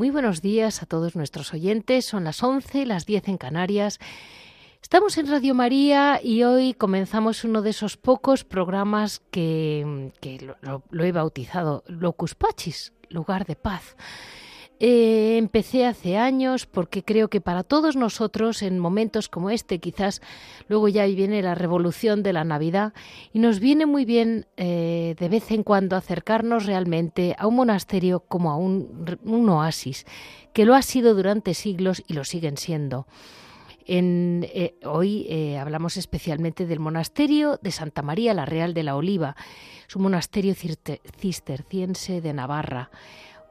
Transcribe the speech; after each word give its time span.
Muy 0.00 0.08
buenos 0.08 0.40
días 0.40 0.82
a 0.82 0.86
todos 0.86 1.14
nuestros 1.14 1.52
oyentes. 1.52 2.06
Son 2.06 2.24
las 2.24 2.42
11, 2.42 2.86
las 2.86 3.04
10 3.04 3.28
en 3.28 3.36
Canarias. 3.36 3.98
Estamos 4.80 5.18
en 5.18 5.26
Radio 5.26 5.54
María 5.54 6.20
y 6.24 6.42
hoy 6.42 6.72
comenzamos 6.72 7.44
uno 7.44 7.60
de 7.60 7.68
esos 7.68 7.98
pocos 7.98 8.42
programas 8.42 9.20
que, 9.30 10.10
lo, 10.62 10.82
lo, 10.90 11.04
he 11.04 11.12
bautizado 11.12 11.84
Locus 11.86 12.34
Pachis, 12.34 12.94
lugar 13.10 13.44
de 13.44 13.56
paz. 13.56 13.94
Eh, 14.82 15.36
empecé 15.36 15.84
hace 15.84 16.16
años 16.16 16.64
porque 16.64 17.04
creo 17.04 17.28
que 17.28 17.42
para 17.42 17.64
todos 17.64 17.96
nosotros 17.96 18.62
en 18.62 18.78
momentos 18.78 19.28
como 19.28 19.50
este, 19.50 19.78
quizás 19.78 20.22
luego 20.68 20.88
ya 20.88 21.04
viene 21.04 21.42
la 21.42 21.54
revolución 21.54 22.22
de 22.22 22.32
la 22.32 22.44
Navidad 22.44 22.94
y 23.34 23.40
nos 23.40 23.60
viene 23.60 23.84
muy 23.84 24.06
bien 24.06 24.46
eh, 24.56 25.16
de 25.18 25.28
vez 25.28 25.50
en 25.50 25.64
cuando 25.64 25.96
acercarnos 25.96 26.64
realmente 26.64 27.36
a 27.38 27.46
un 27.46 27.56
monasterio 27.56 28.20
como 28.20 28.50
a 28.50 28.56
un, 28.56 29.20
oasis, 29.50 30.06
que 30.54 30.64
lo 30.64 30.74
ha 30.74 30.80
sido 30.80 31.14
durante 31.14 31.52
siglos 31.52 32.02
y 32.06 32.14
lo 32.14 32.24
siguen 32.24 32.56
siendo. 32.56 33.06
En, 33.84 34.46
eh, 34.54 34.76
hoy 34.84 35.56
hablamos 35.56 35.98
especialmente 35.98 36.64
del 36.64 36.80
monasterio 36.80 37.58
de 37.60 37.70
Santa 37.70 38.00
María 38.00 38.32
la 38.32 38.46
Real 38.46 38.72
de 38.72 38.84
la 38.84 38.96
Oliva. 38.96 39.36
Es 39.86 39.94
un 39.94 40.04
monasterio 40.04 40.54
cisterciense 40.54 42.22
de 42.22 42.32
Navarra 42.32 42.90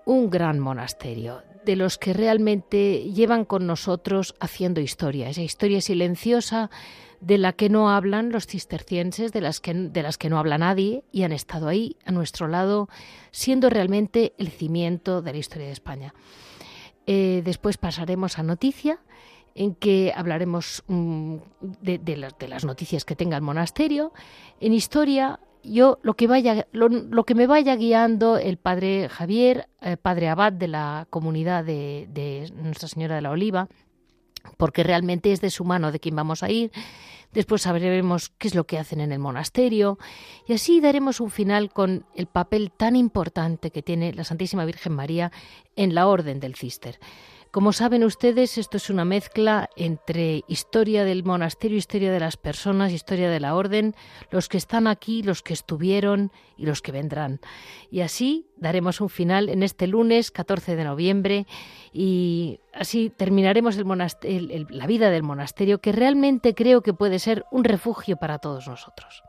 un 0.09 0.31
gran 0.31 0.59
monasterio, 0.59 1.43
de 1.65 1.75
los 1.75 1.99
que 1.99 2.13
realmente 2.13 3.11
llevan 3.13 3.45
con 3.45 3.67
nosotros 3.67 4.33
haciendo 4.39 4.81
historia, 4.81 5.29
esa 5.29 5.43
historia 5.43 5.81
silenciosa 5.81 6.71
de 7.21 7.37
la 7.37 7.53
que 7.53 7.69
no 7.69 7.91
hablan 7.91 8.31
los 8.31 8.47
cistercienses, 8.47 9.31
de 9.31 9.41
las 9.41 9.59
que, 9.59 9.71
de 9.75 10.01
las 10.01 10.17
que 10.17 10.31
no 10.31 10.39
habla 10.39 10.57
nadie 10.57 11.03
y 11.11 11.21
han 11.23 11.31
estado 11.31 11.67
ahí 11.67 11.95
a 12.05 12.11
nuestro 12.11 12.47
lado, 12.47 12.89
siendo 13.29 13.69
realmente 13.69 14.33
el 14.39 14.49
cimiento 14.49 15.21
de 15.21 15.31
la 15.31 15.37
historia 15.37 15.67
de 15.67 15.73
España. 15.73 16.15
Eh, 17.05 17.43
después 17.45 17.77
pasaremos 17.77 18.39
a 18.39 18.43
noticia, 18.43 19.01
en 19.53 19.75
que 19.75 20.11
hablaremos 20.15 20.83
mm, 20.87 21.35
de, 21.81 21.99
de, 21.99 22.47
las 22.47 22.65
noticias 22.65 23.05
que 23.05 23.15
tenga 23.15 23.35
el 23.35 23.43
monasterio. 23.43 24.11
En 24.59 24.73
historia 24.73 25.39
yo 25.63 25.99
lo 26.01 26.15
que 26.15 26.27
vaya 26.27 26.67
lo, 26.71 27.23
que 27.25 27.35
me 27.35 27.47
vaya 27.47 27.75
guiando 27.75 28.37
el 28.37 28.57
padre 28.57 29.09
Javier 29.09 29.67
el 29.81 29.97
padre 29.97 30.29
abad 30.29 30.53
de 30.53 30.67
la 30.67 31.07
comunidad 31.09 31.63
de, 31.63 32.51
Nuestra 32.55 32.87
Señora 32.87 33.15
de 33.15 33.21
la 33.21 33.31
Oliva 33.31 33.67
porque 34.57 34.83
realmente 34.83 35.31
es 35.31 35.41
de 35.41 35.49
su 35.49 35.65
mano 35.65 35.91
de 35.91 35.99
quien 35.99 36.15
vamos 36.15 36.43
a 36.43 36.49
ir. 36.49 36.71
Después 37.33 37.63
sabremos 37.63 38.29
qué 38.29 38.47
es 38.47 38.55
lo 38.55 38.65
que 38.65 38.79
hacen 38.79 39.01
en 39.01 39.11
el 39.11 39.19
monasterio. 39.19 39.99
Y 40.47 40.53
así 40.53 40.81
daremos 40.81 41.19
un 41.19 41.29
final 41.29 41.71
con 41.71 42.05
el 42.15 42.25
papel 42.25 42.71
tan 42.71 42.95
importante 42.95 43.69
que 43.69 43.83
tiene 43.83 44.13
la 44.13 44.23
Santísima 44.23 44.65
Virgen 44.65 44.93
María 44.93 45.31
en 45.75 45.93
la 45.93 46.07
orden 46.07 46.39
del 46.39 46.55
Cister 46.55 46.99
como 47.51 47.73
saben 47.73 48.03
ustedes, 48.03 48.57
esto 48.57 48.77
es 48.77 48.89
una 48.89 49.05
mezcla 49.05 49.69
entre 49.75 50.43
historia 50.47 51.03
del 51.03 51.23
monasterio, 51.23 51.77
historia 51.77 52.11
de 52.11 52.19
las 52.19 52.37
personas, 52.37 52.91
historia 52.91 53.29
de 53.29 53.39
la 53.39 53.55
orden, 53.55 53.95
los 54.29 54.47
que 54.49 54.57
están 54.57 54.85
aquí, 54.85 55.23
los 55.23 55.41
que 55.41 55.53
estuvieron 55.53 56.31
y 56.57 56.65
los 56.67 56.81
que 56.81 56.91
vendrán. 56.91 57.39
Y 57.89 58.01
así 58.01 58.45
daremos 58.57 59.01
un 59.01 59.09
final 59.09 59.49
en 59.49 59.63
este 59.63 59.87
lunes 59.87 60.29
14 60.29 60.75
de 60.75 60.83
noviembre 60.83 61.47
y 61.91 62.59
así 62.73 63.09
terminaremos 63.09 63.77
la 63.77 64.87
vida 64.87 65.09
del 65.09 65.23
monasterio 65.23 65.79
que 65.79 65.91
realmente 65.91 66.53
creo 66.53 66.81
que 66.81 66.93
puede 66.93 67.17
ser 67.17 67.45
un 67.51 67.63
refugio 67.63 68.17
para 68.17 68.37
todos 68.37 68.67
nosotros. 68.67 69.23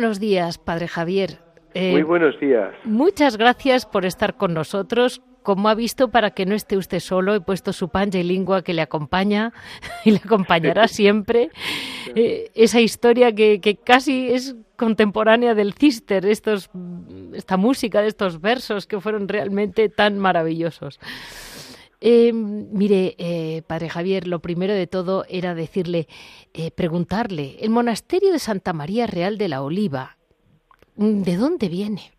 Buenos 0.00 0.18
días, 0.18 0.56
Padre 0.56 0.88
Javier. 0.88 1.40
Eh, 1.74 1.92
Muy 1.92 2.02
buenos 2.02 2.40
días. 2.40 2.72
Muchas 2.84 3.36
gracias 3.36 3.84
por 3.84 4.06
estar 4.06 4.34
con 4.38 4.54
nosotros. 4.54 5.20
Como 5.42 5.68
ha 5.68 5.74
visto, 5.74 6.10
para 6.10 6.30
que 6.30 6.46
no 6.46 6.54
esté 6.54 6.78
usted 6.78 7.00
solo, 7.00 7.34
he 7.34 7.40
puesto 7.42 7.74
su 7.74 7.90
pancha 7.90 8.18
y 8.18 8.22
lengua 8.22 8.62
que 8.62 8.72
le 8.72 8.80
acompaña 8.80 9.52
y 10.06 10.12
le 10.12 10.16
acompañará 10.24 10.88
siempre. 10.88 11.50
Eh, 12.14 12.50
esa 12.54 12.80
historia 12.80 13.34
que, 13.34 13.78
casi 13.84 14.32
es 14.32 14.56
contemporánea 14.76 15.54
del 15.54 15.74
Cister, 15.74 16.24
estos, 16.24 16.70
esta 17.34 17.58
música 17.58 18.00
de 18.00 18.08
estos 18.08 18.40
versos 18.40 18.86
que 18.86 19.00
fueron 19.00 19.28
realmente 19.28 19.90
tan 19.90 20.18
maravillosos. 20.18 20.98
Eh, 22.00 22.32
mire, 22.32 23.14
eh, 23.18 23.62
Padre 23.66 23.90
Javier, 23.90 24.26
lo 24.26 24.38
primero 24.38 24.72
de 24.72 24.86
todo 24.86 25.24
era 25.28 25.54
decirle, 25.54 26.06
eh, 26.54 26.70
preguntarle, 26.70 27.56
el 27.60 27.70
monasterio 27.70 28.32
de 28.32 28.38
Santa 28.38 28.72
María 28.72 29.06
Real 29.06 29.36
de 29.36 29.48
la 29.48 29.62
Oliva, 29.62 30.16
¿de 30.96 31.36
dónde 31.36 31.68
viene? 31.68 32.12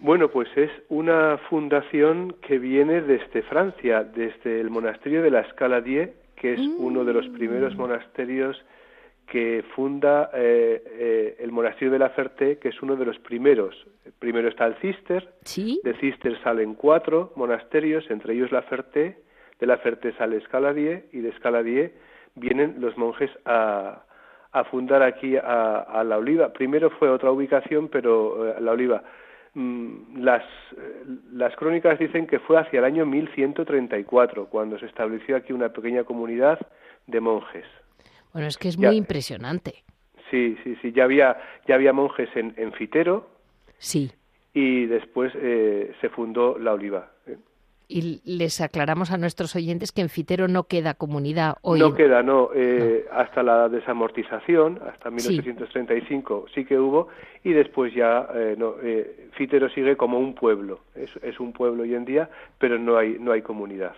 Bueno, 0.00 0.28
pues 0.28 0.48
es 0.56 0.70
una 0.88 1.38
fundación 1.48 2.34
que 2.46 2.58
viene 2.58 3.00
desde 3.00 3.42
Francia, 3.42 4.02
desde 4.02 4.60
el 4.60 4.68
monasterio 4.68 5.22
de 5.22 5.30
la 5.30 5.40
Escala 5.40 5.80
10, 5.80 6.10
que 6.36 6.54
es 6.54 6.60
uno 6.78 7.04
de 7.04 7.12
los 7.12 7.26
primeros 7.28 7.74
mm. 7.74 7.78
monasterios 7.78 8.60
que 9.26 9.64
funda 9.74 10.30
eh, 10.34 10.82
eh, 10.86 11.36
el 11.40 11.50
monasterio 11.50 11.90
de 11.90 11.98
la 11.98 12.10
Ferté, 12.10 12.58
que 12.58 12.68
es 12.68 12.82
uno 12.82 12.96
de 12.96 13.04
los 13.04 13.18
primeros. 13.18 13.74
Primero 14.18 14.48
está 14.48 14.66
el 14.66 14.74
Cister, 14.76 15.32
de 15.44 15.94
Cister 16.00 16.40
salen 16.42 16.74
cuatro 16.74 17.32
monasterios, 17.36 18.10
entre 18.10 18.34
ellos 18.34 18.52
la 18.52 18.62
Ferté, 18.62 19.18
de 19.58 19.66
la 19.66 19.78
Ferté 19.78 20.12
sale 20.12 20.36
Escaladie 20.36 21.06
y 21.12 21.20
de 21.20 21.30
Escaladie 21.30 21.92
vienen 22.34 22.76
los 22.80 22.96
monjes 22.98 23.30
a, 23.44 24.02
a 24.54 24.64
fundar 24.64 25.02
aquí 25.02 25.36
a, 25.36 26.02
la 26.06 26.16
Oliva. 26.16 26.52
Primero 26.52 26.88
fue 26.90 27.10
otra 27.10 27.32
ubicación, 27.32 27.88
pero 27.88 28.48
eh, 28.48 28.60
la 28.60 28.70
Oliva. 28.70 29.02
mm, 29.54 30.22
las, 30.22 30.44
eh, 30.76 31.04
las 31.32 31.54
crónicas 31.56 31.98
dicen 31.98 32.26
que 32.26 32.38
fue 32.38 32.58
hacia 32.58 32.78
el 32.78 32.84
año 32.84 33.04
1134 33.04 34.46
cuando 34.46 34.78
se 34.78 34.86
estableció 34.86 35.36
aquí 35.36 35.52
una 35.52 35.70
pequeña 35.70 36.04
comunidad 36.04 36.60
de 37.08 37.20
monjes. 37.20 37.66
Bueno, 38.34 38.48
es 38.48 38.58
que 38.58 38.68
es 38.68 38.76
muy 38.76 38.96
impresionante. 38.96 39.84
Sí, 40.30 40.56
sí, 40.64 40.76
sí. 40.82 40.92
Ya 40.92 41.04
había, 41.04 41.38
ya 41.66 41.76
había 41.76 41.92
monjes 41.92 42.28
en, 42.34 42.52
en 42.56 42.72
Fitero. 42.72 43.28
Sí. 43.78 44.10
Y 44.52 44.86
después 44.86 45.32
eh, 45.36 45.94
se 46.00 46.08
fundó 46.08 46.58
la 46.58 46.72
Oliva. 46.72 47.12
¿eh? 47.26 47.36
Y 47.86 48.20
les 48.24 48.60
aclaramos 48.60 49.12
a 49.12 49.18
nuestros 49.18 49.54
oyentes 49.54 49.92
que 49.92 50.00
en 50.00 50.08
Fitero 50.08 50.48
no 50.48 50.64
queda 50.64 50.94
comunidad 50.94 51.58
hoy. 51.62 51.78
No 51.78 51.94
queda, 51.94 52.24
no. 52.24 52.50
Eh, 52.54 53.06
hasta 53.12 53.44
la 53.44 53.68
desamortización, 53.68 54.80
hasta 54.84 55.10
1835 55.10 56.46
sí, 56.52 56.64
que 56.64 56.78
hubo, 56.78 57.08
y 57.44 57.52
después 57.52 57.94
ya 57.94 58.26
eh, 58.34 58.56
no. 58.58 58.74
Eh, 58.82 59.28
Fitero 59.36 59.68
sigue 59.68 59.96
como 59.96 60.18
un 60.18 60.34
pueblo. 60.34 60.80
Es, 60.96 61.10
es, 61.22 61.38
un 61.38 61.52
pueblo 61.52 61.84
hoy 61.84 61.94
en 61.94 62.04
día, 62.04 62.30
pero 62.58 62.78
no 62.78 62.96
hay, 62.96 63.16
no 63.20 63.30
hay 63.30 63.42
comunidad. 63.42 63.94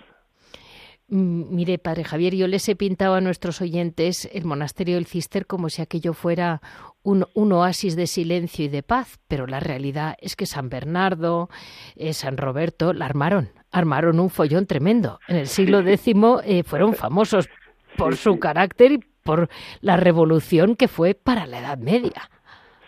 Mm, 1.09 1.55
mire, 1.55 1.79
padre 1.79 2.03
Javier, 2.03 2.35
yo 2.35 2.49
les 2.49 2.69
he 2.69 2.75
pintado 2.75 3.15
a 3.15 3.21
nuestros 3.21 3.61
oyentes 3.61 4.29
el 4.33 4.45
monasterio 4.45 4.97
del 4.97 5.07
Cister 5.07 5.47
como 5.47 5.69
si 5.69 5.81
aquello 5.81 6.15
fuera 6.15 6.61
un, 7.05 7.27
un, 7.35 7.53
oasis 7.53 7.95
de 7.95 8.09
silencio 8.09 8.65
y 8.65 8.69
de 8.69 8.83
paz, 8.83 9.21
pero 9.29 9.47
la 9.47 9.61
realidad 9.61 10.17
es 10.21 10.35
que 10.35 10.47
San 10.47 10.69
Bernardo, 10.69 11.49
eh, 11.95 12.13
San 12.13 12.37
Roberto 12.37 12.93
la 12.93 13.05
armaron, 13.05 13.51
armaron 13.71 14.19
un 14.19 14.31
follón 14.31 14.67
tremendo. 14.67 15.21
En 15.29 15.37
el 15.37 15.47
siglo 15.47 15.79
X 15.79 16.13
eh, 16.45 16.65
fueron 16.65 16.95
famosos 16.95 17.49
por 17.97 18.17
su 18.17 18.41
carácter 18.41 18.93
y 18.93 18.99
por 19.23 19.49
la 19.83 19.97
revolución 19.97 20.75
que 20.75 20.89
fue 20.89 21.15
para 21.15 21.47
la 21.47 21.61
Edad 21.61 21.79
Media. 21.79 22.31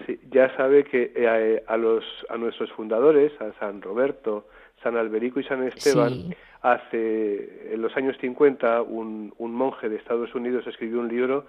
Sí, 0.06 0.18
ya 0.32 0.54
sabe 0.56 0.82
que 0.82 1.12
eh, 1.14 1.62
a, 1.68 1.76
los, 1.76 2.04
a 2.28 2.36
nuestros 2.36 2.72
fundadores, 2.72 3.32
a 3.40 3.52
San 3.60 3.80
Roberto, 3.80 4.48
San 4.82 4.96
Alberico 4.96 5.38
y 5.38 5.44
San 5.44 5.62
Esteban, 5.62 6.10
sí. 6.10 6.34
Hace 6.62 7.72
en 7.72 7.82
los 7.82 7.96
años 7.96 8.16
50 8.20 8.82
un, 8.82 9.32
un 9.38 9.52
monje 9.52 9.88
de 9.88 9.96
Estados 9.96 10.34
Unidos 10.34 10.66
escribió 10.66 11.00
un 11.00 11.08
libro 11.08 11.46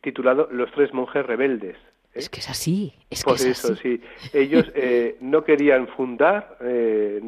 titulado 0.00 0.48
Los 0.50 0.70
tres 0.72 0.92
monjes 0.92 1.24
rebeldes. 1.24 1.76
¿Eh? 1.76 2.20
Es 2.20 2.28
que 2.28 2.40
es 2.40 2.48
así, 2.48 2.92
es 3.10 3.24
Por 3.24 3.36
que 3.36 3.42
es 3.42 3.58
eso, 3.58 3.72
así. 3.72 3.98
sí. 3.98 4.02
Ellos 4.32 4.70
eh, 4.74 5.16
no 5.20 5.44
querían 5.44 5.88
fundar 5.88 6.56
eh, 6.60 7.20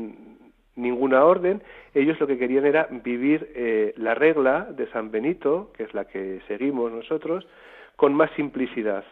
ninguna 0.76 1.24
orden, 1.24 1.62
ellos 1.94 2.20
lo 2.20 2.26
que 2.26 2.38
querían 2.38 2.66
era 2.66 2.88
vivir 2.90 3.50
eh, 3.54 3.94
la 3.96 4.14
regla 4.14 4.68
de 4.70 4.86
San 4.90 5.10
Benito, 5.10 5.72
que 5.76 5.84
es 5.84 5.94
la 5.94 6.04
que 6.04 6.40
seguimos 6.46 6.92
nosotros, 6.92 7.46
con 7.96 8.14
más 8.14 8.30
simplicidad 8.36 9.04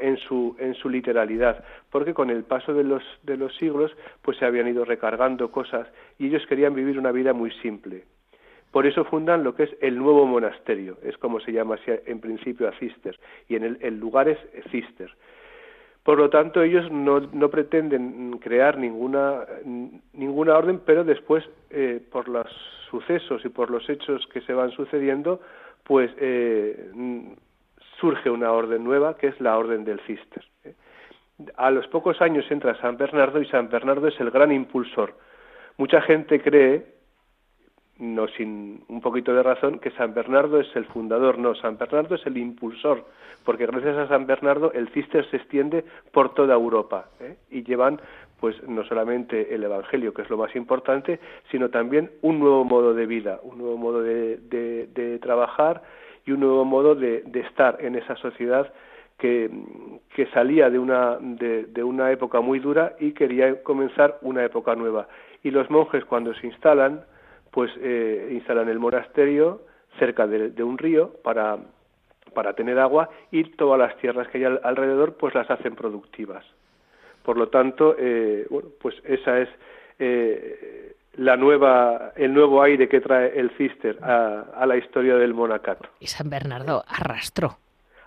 en 0.00 0.16
su 0.16 0.56
en 0.58 0.74
su 0.74 0.88
literalidad 0.88 1.64
porque 1.90 2.14
con 2.14 2.30
el 2.30 2.44
paso 2.44 2.74
de 2.74 2.84
los 2.84 3.02
de 3.22 3.36
los 3.36 3.54
siglos 3.56 3.94
pues 4.22 4.36
se 4.38 4.44
habían 4.44 4.68
ido 4.68 4.84
recargando 4.84 5.50
cosas 5.50 5.86
y 6.18 6.26
ellos 6.26 6.46
querían 6.46 6.74
vivir 6.74 6.98
una 6.98 7.12
vida 7.12 7.32
muy 7.32 7.50
simple 7.62 8.04
por 8.70 8.86
eso 8.86 9.04
fundan 9.04 9.44
lo 9.44 9.54
que 9.54 9.64
es 9.64 9.76
el 9.80 9.96
nuevo 9.96 10.26
monasterio, 10.26 10.98
es 11.02 11.16
como 11.16 11.40
se 11.40 11.52
llama 11.52 11.76
en 11.86 12.20
principio 12.20 12.68
a 12.68 12.72
Cister, 12.72 13.18
y 13.48 13.56
en 13.56 13.64
el, 13.64 13.78
el 13.80 13.98
lugar 13.98 14.28
es 14.28 14.38
Cister. 14.70 15.10
Por 16.02 16.18
lo 16.18 16.30
tanto, 16.30 16.62
ellos 16.62 16.90
no, 16.90 17.20
no 17.20 17.50
pretenden 17.50 18.38
crear 18.38 18.78
ninguna, 18.78 19.44
ninguna 20.12 20.56
orden, 20.56 20.80
pero 20.84 21.04
después, 21.04 21.44
eh, 21.70 22.00
por 22.10 22.28
los 22.28 22.46
sucesos 22.90 23.44
y 23.44 23.48
por 23.48 23.70
los 23.70 23.88
hechos 23.90 24.26
que 24.32 24.40
se 24.42 24.54
van 24.54 24.70
sucediendo, 24.70 25.40
pues 25.84 26.10
eh, 26.18 26.90
surge 28.00 28.30
una 28.30 28.52
orden 28.52 28.84
nueva, 28.84 29.16
que 29.16 29.28
es 29.28 29.40
la 29.40 29.56
orden 29.56 29.84
del 29.84 30.00
Cister. 30.00 30.44
A 31.56 31.70
los 31.70 31.86
pocos 31.88 32.20
años 32.20 32.50
entra 32.50 32.80
San 32.80 32.96
Bernardo 32.96 33.40
y 33.40 33.46
San 33.46 33.68
Bernardo 33.68 34.08
es 34.08 34.18
el 34.20 34.30
gran 34.30 34.52
impulsor. 34.52 35.14
Mucha 35.76 36.00
gente 36.00 36.40
cree 36.40 36.98
no 37.98 38.28
sin 38.28 38.84
un 38.88 39.00
poquito 39.00 39.34
de 39.34 39.42
razón, 39.42 39.80
que 39.80 39.90
San 39.90 40.14
Bernardo 40.14 40.60
es 40.60 40.74
el 40.76 40.84
fundador, 40.86 41.38
no, 41.38 41.54
San 41.56 41.76
Bernardo 41.78 42.14
es 42.14 42.24
el 42.26 42.36
impulsor, 42.38 43.04
porque 43.44 43.66
gracias 43.66 43.96
a 43.96 44.08
San 44.08 44.26
Bernardo 44.26 44.72
el 44.72 44.88
cister 44.90 45.28
se 45.30 45.36
extiende 45.36 45.84
por 46.12 46.32
toda 46.34 46.54
Europa 46.54 47.08
¿eh? 47.20 47.36
y 47.50 47.64
llevan 47.64 48.00
pues 48.38 48.56
no 48.68 48.84
solamente 48.84 49.52
el 49.52 49.64
Evangelio, 49.64 50.14
que 50.14 50.22
es 50.22 50.30
lo 50.30 50.36
más 50.36 50.54
importante, 50.54 51.18
sino 51.50 51.70
también 51.70 52.12
un 52.22 52.38
nuevo 52.38 52.64
modo 52.64 52.94
de 52.94 53.04
vida, 53.04 53.40
un 53.42 53.58
nuevo 53.58 53.76
modo 53.76 54.00
de, 54.00 54.36
de 54.36 55.18
trabajar 55.18 55.82
y 56.28 56.32
un 56.32 56.40
nuevo 56.40 56.64
modo 56.64 56.94
de, 56.94 57.22
de 57.22 57.40
estar 57.40 57.78
en 57.80 57.96
esa 57.96 58.14
sociedad 58.16 58.70
que, 59.16 59.50
salía 60.32 60.68
de 60.68 60.78
una, 60.78 61.16
de, 61.20 61.82
una 61.82 62.12
época 62.12 62.40
muy 62.40 62.58
dura 62.58 62.94
y 63.00 63.12
quería 63.12 63.62
comenzar 63.62 64.18
una 64.22 64.44
época 64.44 64.74
nueva. 64.74 65.08
Y 65.42 65.50
los 65.50 65.70
monjes 65.70 66.04
cuando 66.04 66.34
se 66.34 66.46
instalan, 66.46 67.04
pues 67.50 67.70
eh, 67.80 68.28
instalan 68.32 68.68
el 68.68 68.78
monasterio 68.78 69.62
cerca 69.98 70.26
de, 70.26 70.50
de, 70.50 70.62
un 70.62 70.76
río 70.76 71.14
para, 71.22 71.58
para 72.34 72.52
tener 72.52 72.78
agua 72.78 73.08
y 73.30 73.44
todas 73.44 73.78
las 73.78 73.96
tierras 73.98 74.28
que 74.28 74.38
hay 74.38 74.44
al, 74.44 74.60
alrededor 74.62 75.14
pues 75.14 75.34
las 75.34 75.50
hacen 75.50 75.74
productivas. 75.74 76.44
Por 77.24 77.36
lo 77.36 77.48
tanto, 77.48 77.96
eh, 77.98 78.46
bueno, 78.50 78.68
pues 78.80 78.94
esa 79.04 79.40
es 79.40 79.48
eh, 79.98 80.94
la 81.18 81.36
nueva, 81.36 82.12
el 82.16 82.32
nuevo 82.32 82.62
aire 82.62 82.88
que 82.88 83.00
trae 83.00 83.38
el 83.38 83.50
cister 83.56 83.98
a, 84.02 84.46
a 84.56 84.66
la 84.66 84.76
historia 84.76 85.16
del 85.16 85.34
monacato. 85.34 85.88
Y 86.00 86.06
San 86.06 86.30
Bernardo 86.30 86.84
arrastró 86.86 87.58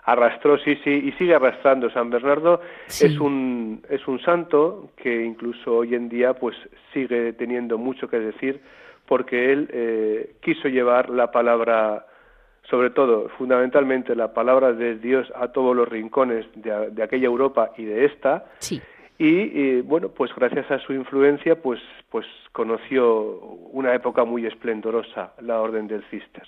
arrastró 0.04 0.58
sí 0.58 0.80
sí 0.82 0.90
y 0.90 1.12
sigue 1.12 1.32
arrastrando 1.32 1.88
San 1.90 2.10
Bernardo 2.10 2.60
sí. 2.88 3.06
es 3.06 3.20
un 3.20 3.84
es 3.88 4.08
un 4.08 4.20
santo 4.20 4.90
que 4.96 5.24
incluso 5.24 5.76
hoy 5.76 5.94
en 5.94 6.08
día 6.08 6.34
pues 6.34 6.56
sigue 6.92 7.32
teniendo 7.34 7.78
mucho 7.78 8.08
que 8.08 8.18
decir 8.18 8.60
porque 9.06 9.52
él 9.52 9.68
eh, 9.72 10.36
quiso 10.40 10.68
llevar 10.68 11.10
la 11.10 11.30
palabra, 11.30 12.06
sobre 12.62 12.88
todo, 12.88 13.28
fundamentalmente 13.36 14.14
la 14.14 14.32
palabra 14.32 14.72
de 14.72 14.96
Dios 14.96 15.30
a 15.34 15.48
todos 15.48 15.76
los 15.76 15.88
rincones 15.88 16.46
de, 16.54 16.90
de 16.90 17.02
aquella 17.02 17.26
Europa 17.26 17.72
y 17.76 17.84
de 17.84 18.06
esta. 18.06 18.46
Sí. 18.58 18.80
Y, 19.24 19.82
bueno, 19.82 20.08
pues 20.08 20.34
gracias 20.34 20.68
a 20.72 20.80
su 20.80 20.92
influencia, 20.92 21.54
pues, 21.54 21.78
pues 22.10 22.26
conoció 22.50 23.38
una 23.70 23.94
época 23.94 24.24
muy 24.24 24.46
esplendorosa, 24.46 25.32
la 25.40 25.60
Orden 25.60 25.86
del 25.86 26.02
Cister. 26.10 26.42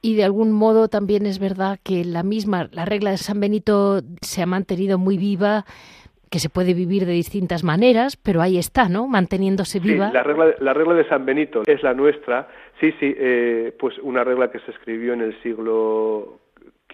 Y 0.00 0.14
de 0.14 0.22
algún 0.22 0.52
modo 0.52 0.86
también 0.86 1.26
es 1.26 1.40
verdad 1.40 1.80
que 1.82 2.04
la 2.04 2.22
misma, 2.22 2.68
la 2.70 2.84
regla 2.84 3.10
de 3.10 3.16
San 3.16 3.40
Benito 3.40 4.00
se 4.20 4.42
ha 4.42 4.46
mantenido 4.46 4.96
muy 4.96 5.18
viva 5.18 5.64
que 6.30 6.38
se 6.38 6.48
puede 6.48 6.72
vivir 6.72 7.04
de 7.04 7.14
distintas 7.14 7.64
maneras, 7.64 8.16
pero 8.16 8.42
ahí 8.42 8.58
está, 8.58 8.88
¿no? 8.88 9.08
Manteniéndose 9.08 9.80
viva. 9.80 10.08
Sí, 10.08 10.14
la 10.14 10.22
regla, 10.22 10.54
la 10.60 10.74
regla 10.74 10.94
de 10.94 11.08
San 11.08 11.26
Benito 11.26 11.62
es 11.66 11.82
la 11.82 11.94
nuestra. 11.94 12.46
Sí, 12.78 12.92
sí, 13.00 13.12
eh, 13.18 13.74
pues 13.76 13.98
una 14.02 14.22
regla 14.22 14.52
que 14.52 14.60
se 14.60 14.70
escribió 14.70 15.14
en 15.14 15.22
el 15.22 15.42
siglo 15.42 16.38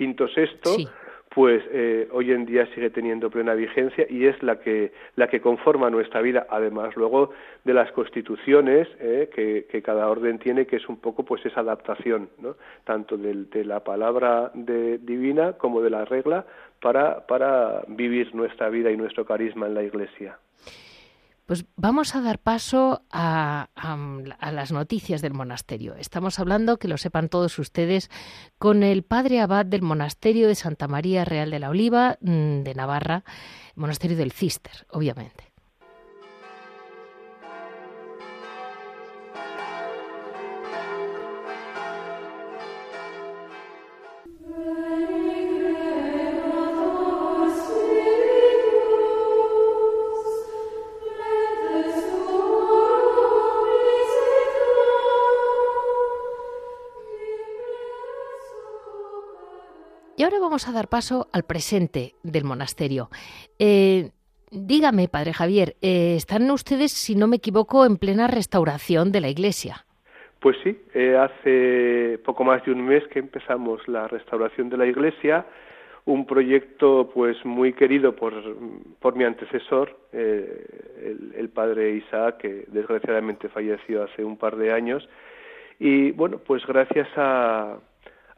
V, 0.00 0.16
VI, 0.34 0.48
sí. 0.62 0.88
Pues 1.34 1.64
eh, 1.72 2.08
hoy 2.12 2.30
en 2.30 2.46
día 2.46 2.64
sigue 2.74 2.90
teniendo 2.90 3.28
plena 3.28 3.54
vigencia 3.54 4.06
y 4.08 4.26
es 4.26 4.40
la 4.42 4.60
que 4.60 4.92
la 5.16 5.26
que 5.26 5.40
conforma 5.40 5.90
nuestra 5.90 6.22
vida. 6.22 6.46
Además, 6.48 6.94
luego 6.96 7.30
de 7.64 7.74
las 7.74 7.90
constituciones 7.92 8.86
eh, 9.00 9.28
que, 9.34 9.82
cada 9.82 10.08
orden 10.08 10.38
tiene, 10.38 10.66
que 10.66 10.76
es 10.76 10.88
un 10.88 10.98
poco 10.98 11.24
pues 11.24 11.44
esa 11.44 11.60
adaptación. 11.60 12.28
Tanto 12.84 13.16
de, 13.16 13.46
de 13.46 13.64
la 13.64 13.80
palabra 13.80 14.52
de, 14.54 14.98
divina 14.98 15.54
como 15.54 15.82
de 15.82 15.90
la 15.90 16.04
regla 16.04 16.46
para, 16.80 17.26
para 17.26 17.82
vivir 17.88 18.34
nuestra 18.34 18.68
vida 18.68 18.90
y 18.92 18.96
nuestro 18.96 19.24
carisma 19.24 19.66
en 19.66 19.74
la 19.74 19.82
Iglesia. 19.82 20.38
Pues 21.46 21.66
vamos 21.76 22.14
a 22.14 22.22
dar 22.22 22.38
paso 22.38 23.02
a, 23.10 23.68
a, 23.74 24.52
las 24.52 24.72
noticias 24.72 25.20
del 25.20 25.34
monasterio. 25.34 25.94
Estamos 25.94 26.38
hablando, 26.38 26.78
que 26.78 26.88
lo 26.88 26.96
sepan 26.96 27.28
todos 27.28 27.58
ustedes, 27.58 28.10
con 28.58 28.82
el 28.82 29.02
padre 29.02 29.40
abad 29.40 29.66
del 29.66 29.82
monasterio 29.82 30.48
de 30.48 30.54
Santa 30.54 30.88
María 30.88 31.24
Real 31.26 31.50
de 31.50 31.58
la 31.58 31.68
Oliva 31.68 32.16
mm, 32.22 32.62
de 32.62 32.74
Navarra, 32.74 33.24
monasterio 33.74 34.16
del 34.16 34.32
Cister, 34.32 34.86
obviamente. 34.90 35.53
Vamos 60.44 60.68
a 60.68 60.72
dar 60.72 60.88
paso 60.88 61.28
al 61.32 61.44
presente 61.44 62.14
del 62.22 62.44
monasterio. 62.44 63.08
Eh, 63.58 64.10
dígame, 64.50 65.08
padre 65.08 65.32
Javier, 65.32 65.76
eh, 65.80 66.14
¿están 66.16 66.50
ustedes, 66.50 66.92
si 66.92 67.16
no 67.16 67.26
me 67.26 67.36
equivoco, 67.36 67.86
en 67.86 67.96
plena 67.96 68.26
restauración 68.26 69.10
de 69.10 69.20
la 69.20 69.28
iglesia? 69.28 69.86
Pues 70.40 70.56
sí, 70.62 70.78
eh, 70.92 71.16
hace 71.16 72.18
poco 72.18 72.44
más 72.44 72.62
de 72.66 72.72
un 72.72 72.84
mes 72.84 73.02
que 73.08 73.18
empezamos 73.18 73.88
la 73.88 74.06
restauración 74.06 74.68
de 74.68 74.76
la 74.76 74.84
iglesia, 74.86 75.46
un 76.04 76.26
proyecto 76.26 77.10
pues 77.14 77.42
muy 77.46 77.72
querido 77.72 78.14
por, 78.14 78.34
por 79.00 79.16
mi 79.16 79.24
antecesor, 79.24 79.98
eh, 80.12 81.32
el, 81.38 81.48
padre 81.48 81.92
Isaac, 81.92 82.36
que 82.36 82.64
desgraciadamente 82.68 83.48
falleció 83.48 84.02
hace 84.02 84.22
un 84.22 84.36
par 84.36 84.56
de 84.56 84.72
años. 84.72 85.08
Y 85.78 86.10
bueno, 86.10 86.38
pues 86.38 86.66
gracias 86.66 87.08
a, 87.16 87.78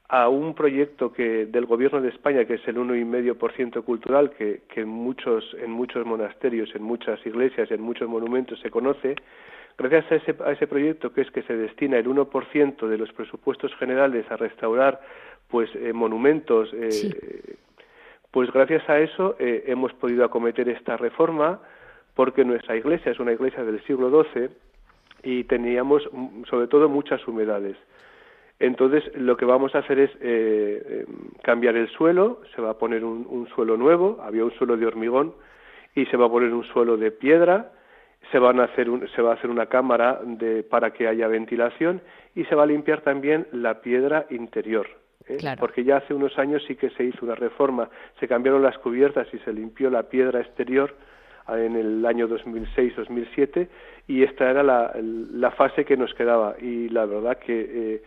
a 0.08 0.28
un 0.28 0.54
proyecto 0.54 1.12
que 1.12 1.46
del 1.46 1.66
gobierno 1.66 2.00
de 2.00 2.10
España 2.10 2.44
que 2.44 2.54
es 2.54 2.68
el 2.68 2.78
uno 2.78 2.94
y 2.94 3.04
medio 3.04 3.36
por 3.36 3.52
ciento 3.52 3.82
cultural 3.82 4.30
que, 4.30 4.62
que 4.68 4.82
en 4.82 4.88
muchos 4.88 5.56
en 5.60 5.70
muchos 5.70 6.06
monasterios 6.06 6.74
en 6.74 6.82
muchas 6.82 7.24
iglesias 7.26 7.70
en 7.70 7.80
muchos 7.80 8.08
monumentos 8.08 8.60
se 8.60 8.70
conoce 8.70 9.16
gracias 9.76 10.12
a 10.12 10.14
ese, 10.14 10.36
a 10.44 10.52
ese 10.52 10.66
proyecto 10.68 11.12
que 11.12 11.22
es 11.22 11.30
que 11.32 11.42
se 11.42 11.56
destina 11.56 11.98
el 11.98 12.06
uno 12.06 12.26
por 12.26 12.46
ciento 12.46 12.88
de 12.88 12.98
los 12.98 13.12
presupuestos 13.12 13.74
generales 13.76 14.30
a 14.30 14.36
restaurar 14.36 15.00
pues 15.48 15.68
eh, 15.74 15.92
monumentos 15.92 16.70
eh, 16.72 17.56
pues 18.30 18.52
gracias 18.52 18.88
a 18.88 19.00
eso 19.00 19.34
eh, 19.40 19.64
hemos 19.66 19.92
podido 19.94 20.24
acometer 20.24 20.68
esta 20.68 20.96
reforma 20.96 21.60
porque 22.14 22.44
nuestra 22.44 22.76
iglesia 22.76 23.10
es 23.10 23.18
una 23.18 23.32
iglesia 23.32 23.64
del 23.64 23.82
siglo 23.84 24.24
XII 24.24 24.50
y 25.24 25.44
teníamos 25.44 26.08
mm, 26.12 26.44
sobre 26.44 26.68
todo 26.68 26.88
muchas 26.88 27.26
humedades 27.26 27.76
entonces, 28.58 29.04
lo 29.14 29.36
que 29.36 29.44
vamos 29.44 29.74
a 29.74 29.78
hacer 29.80 29.98
es 29.98 30.10
eh, 30.20 31.04
em, 31.06 31.30
cambiar 31.42 31.76
el 31.76 31.88
suelo, 31.88 32.40
se 32.54 32.62
va 32.62 32.70
a 32.70 32.78
poner 32.78 33.04
un, 33.04 33.46
suelo 33.54 33.76
nuevo, 33.76 34.18
había 34.22 34.44
un 34.44 34.52
suelo 34.52 34.76
de 34.76 34.86
hormigón 34.86 35.34
y 35.94 36.06
se 36.06 36.16
va 36.16 36.26
a 36.26 36.30
poner 36.30 36.54
un 36.54 36.64
suelo 36.64 36.96
de 36.96 37.10
piedra, 37.10 37.72
se, 38.32 38.38
van 38.38 38.60
a 38.60 38.64
hacer 38.64 38.88
se 39.14 39.22
va 39.22 39.32
a 39.32 39.34
hacer 39.34 39.50
una 39.50 39.66
cámara 39.66 40.20
de, 40.24 40.62
para 40.62 40.92
que 40.92 41.06
haya 41.06 41.28
ventilación 41.28 42.00
y 42.34 42.44
se 42.44 42.54
va 42.54 42.62
a 42.62 42.66
limpiar 42.66 43.02
también 43.02 43.46
la 43.52 43.82
piedra 43.82 44.26
interior. 44.30 44.86
¿eh? 45.28 45.36
Porque 45.58 45.84
ya 45.84 45.98
hace 45.98 46.14
unos 46.14 46.38
años 46.38 46.64
sí 46.66 46.76
que 46.76 46.88
se 46.90 47.04
hizo 47.04 47.26
una 47.26 47.34
reforma, 47.34 47.90
se 48.18 48.26
cambiaron 48.26 48.62
las 48.62 48.78
cubiertas 48.78 49.28
y 49.34 49.38
se 49.40 49.52
limpió 49.52 49.90
la 49.90 50.04
piedra 50.04 50.40
exterior 50.40 50.94
ah, 51.46 51.58
en 51.60 51.76
el 51.76 52.06
año 52.06 52.26
2006-2007 52.26 53.68
y 54.08 54.22
esta 54.22 54.50
era 54.50 54.62
la, 54.62 54.92
la, 54.98 55.50
fase 55.50 55.84
que 55.84 55.96
nos 55.96 56.14
quedaba 56.14 56.56
y 56.60 56.88
la 56.88 57.04
verdad 57.04 57.38
que 57.38 57.60
eh, 57.94 58.02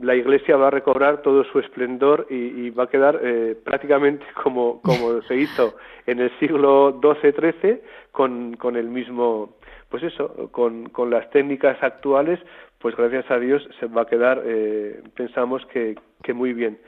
la 0.00 0.14
Iglesia 0.14 0.56
va 0.56 0.68
a 0.68 0.70
recobrar 0.70 1.22
todo 1.22 1.44
su 1.44 1.58
esplendor 1.58 2.26
y, 2.30 2.70
va 2.70 2.84
a 2.84 2.88
quedar 2.88 3.20
eh, 3.22 3.56
prácticamente 3.64 4.24
como, 4.42 4.80
como 4.82 5.22
se 5.22 5.36
hizo 5.36 5.76
en 6.06 6.20
el 6.20 6.30
siglo 6.38 7.00
XII-XIII 7.00 7.80
con, 8.12 8.56
con 8.56 8.76
el 8.76 8.88
mismo, 8.88 9.56
pues 9.88 10.02
eso, 10.02 10.50
con, 10.52 10.88
con 10.90 11.10
las 11.10 11.30
técnicas 11.30 11.82
actuales, 11.82 12.40
pues 12.78 12.96
gracias 12.96 13.30
a 13.30 13.38
Dios 13.38 13.66
se 13.80 13.86
va 13.86 14.02
a 14.02 14.06
quedar, 14.06 14.42
eh, 14.44 15.02
pensamos 15.14 15.64
que, 15.66 15.96
que 16.22 16.32
muy 16.32 16.52
bien. 16.52 16.78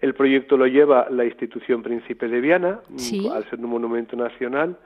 El 0.00 0.14
proyecto 0.14 0.56
lo 0.56 0.66
lleva 0.66 1.08
la 1.10 1.24
institución 1.24 1.82
Príncipe 1.82 2.28
de 2.28 2.40
Viana, 2.40 2.80
al 3.32 3.50
ser 3.50 3.58
un 3.58 3.70
monumento 3.70 4.16
nacional, 4.16 4.76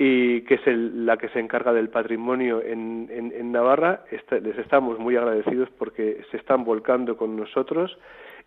y 0.00 0.42
que 0.42 0.54
es 0.54 0.66
la 0.66 1.16
que 1.16 1.28
se 1.30 1.40
encarga 1.40 1.72
del 1.72 1.88
patrimonio 1.88 2.62
en, 2.62 3.08
en, 3.10 3.52
Navarra. 3.52 4.04
les 4.40 4.56
estamos 4.58 4.96
muy 5.00 5.16
agradecidos 5.16 5.68
porque 5.76 6.22
se 6.30 6.36
están 6.36 6.64
volcando 6.64 7.16
con 7.16 7.36
nosotros 7.36 7.98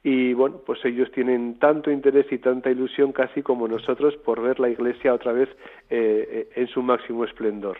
y 0.01 0.34
bueno, 0.34 0.62
pues 0.65 0.84
ellos 0.86 1.12
tienen 1.12 1.60
tanto 1.60 1.91
interés 1.91 2.25
y 2.31 2.38
tanta 2.38 2.72
ilusión 2.72 3.12
casi 3.12 3.43
como 3.43 3.67
nosotros 3.67 4.15
por 4.17 4.41
ver 4.41 4.62
la 4.62 4.70
iglesia 4.70 5.13
otra 5.13 5.34
vez 5.34 5.50
eh, 5.89 6.48
eh, 6.50 6.50
en 6.55 6.67
su 6.67 6.81
máximo 6.81 7.25
esplendor 7.25 7.77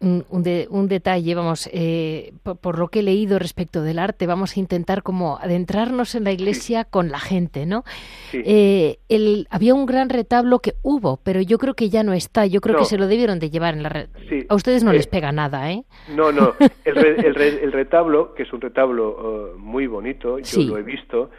un, 0.00 0.24
un, 0.70 0.88
detalle, 0.88 1.34
vamos, 1.34 1.70
eh, 1.72 2.32
por, 2.42 2.78
lo 2.78 2.88
que 2.88 3.00
he 3.00 3.02
leído 3.02 3.38
respecto 3.38 3.82
del 3.82 3.98
arte, 3.98 4.26
vamos 4.26 4.56
a 4.56 4.60
intentar 4.60 5.02
como 5.02 5.38
adentrarnos 5.38 6.14
en 6.14 6.24
la 6.24 6.32
iglesia 6.32 6.84
con 6.84 7.10
la 7.10 7.18
gente, 7.18 7.64
¿no? 7.64 7.84
Eh, 8.32 8.98
el, 9.08 9.46
había 9.50 9.74
un 9.74 9.86
gran 9.86 10.10
retablo 10.10 10.58
que 10.58 10.74
hubo, 10.82 11.18
pero 11.22 11.40
yo 11.40 11.58
creo 11.58 11.74
que 11.74 11.88
ya 11.88 12.02
no 12.02 12.12
está, 12.12 12.46
yo 12.46 12.60
creo 12.60 12.76
que 12.76 12.84
se 12.84 12.98
lo 12.98 13.06
debieron 13.06 13.38
de 13.38 13.50
llevar 13.50 13.74
en 13.74 13.82
la 13.82 13.88
red. 13.88 14.08
A 14.48 14.54
ustedes 14.54 14.84
no 14.84 14.90
eh, 14.90 14.94
les 14.94 15.06
pega 15.06 15.32
nada, 15.32 15.70
¿eh? 15.72 15.84
No, 16.14 16.30
no, 16.30 16.54
el, 16.84 16.98
el, 16.98 17.72
retablo, 17.72 18.34
que 18.34 18.42
es 18.42 18.52
un 18.52 18.60
retablo 18.60 19.54
uh, 19.54 19.58
muy 19.58 19.86
bonito, 19.86 20.38
yo 20.38 20.62
lo 20.62 20.78
he 20.78 20.82
visto, 20.82 21.30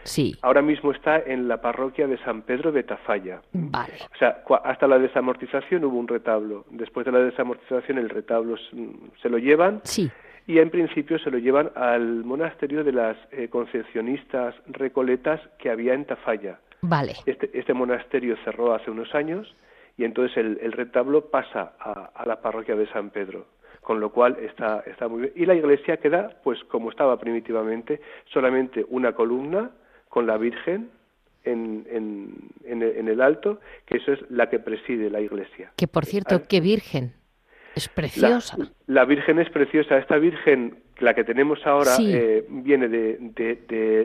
ahora 0.41 0.61
mismo 0.61 0.91
está 0.91 1.19
en 1.19 1.47
la 1.47 1.61
parroquia 1.61 2.07
de 2.07 2.17
San 2.23 2.41
Pedro 2.41 2.71
de 2.71 2.83
Tafalla. 2.83 3.41
Vale. 3.53 3.93
O 4.15 4.17
sea, 4.17 4.43
hasta 4.63 4.87
la 4.87 4.97
desamortización 4.97 5.85
hubo 5.85 5.97
un 5.97 6.07
retablo, 6.07 6.65
después 6.71 7.05
de 7.05 7.11
la 7.11 7.19
desamortización 7.19 7.99
el 7.99 8.09
retablo 8.09 8.46
se 8.55 9.29
lo 9.29 9.37
llevan 9.37 9.81
y 10.47 10.59
en 10.59 10.69
principio 10.69 11.19
se 11.19 11.29
lo 11.29 11.37
llevan 11.37 11.71
al 11.75 12.23
monasterio 12.23 12.83
de 12.83 12.93
las 12.93 13.17
eh, 13.31 13.49
concepcionistas 13.49 14.55
recoletas 14.67 15.41
que 15.59 15.69
había 15.69 15.93
en 15.93 16.05
Tafalla. 16.05 16.59
Vale. 16.81 17.13
Este, 17.25 17.49
este 17.53 17.73
monasterio 17.73 18.37
cerró 18.45 18.73
hace 18.73 18.89
unos 18.89 19.13
años 19.13 19.53
y 19.97 20.05
entonces 20.05 20.37
el, 20.37 20.71
retablo 20.71 21.29
pasa 21.29 21.73
a, 21.79 22.23
la 22.25 22.39
parroquia 22.39 22.75
de 22.75 22.87
San 22.87 23.09
Pedro 23.09 23.47
con 23.81 23.99
lo 24.01 24.11
cual 24.11 24.37
está, 24.41 24.83
está 24.85 25.07
muy 25.07 25.21
bien. 25.21 25.33
Y 25.35 25.45
la 25.45 25.55
iglesia 25.55 25.95
queda, 25.95 26.41
pues 26.43 26.61
como 26.65 26.89
estaba 26.89 27.17
primitivamente, 27.17 28.01
solamente 28.33 28.85
una 28.89 29.13
columna 29.13 29.71
con 30.09 30.27
la 30.27 30.37
Virgen 30.37 30.89
en, 31.45 31.87
en, 31.89 32.51
en, 32.65 33.07
el 33.07 33.21
alto, 33.21 33.61
que 33.85 33.97
eso 33.97 34.11
es 34.11 34.19
la 34.29 34.49
que 34.49 34.59
preside 34.59 35.09
la 35.09 35.21
iglesia. 35.21 35.71
Que 35.77 35.87
por 35.87 36.03
cierto, 36.03 36.41
qué 36.49 36.59
Virgen. 36.59 37.13
Es 37.77 37.89
preciosa. 37.89 38.57
La, 38.87 39.05
Virgen 39.05 39.37
es 39.37 39.49
preciosa. 39.51 39.99
Esta 39.99 40.17
Virgen, 40.17 40.79
la 40.99 41.13
que 41.13 41.23
tenemos 41.23 41.59
ahora, 41.65 41.91
eh, 42.01 42.43
viene 42.49 42.87
de, 42.87 43.17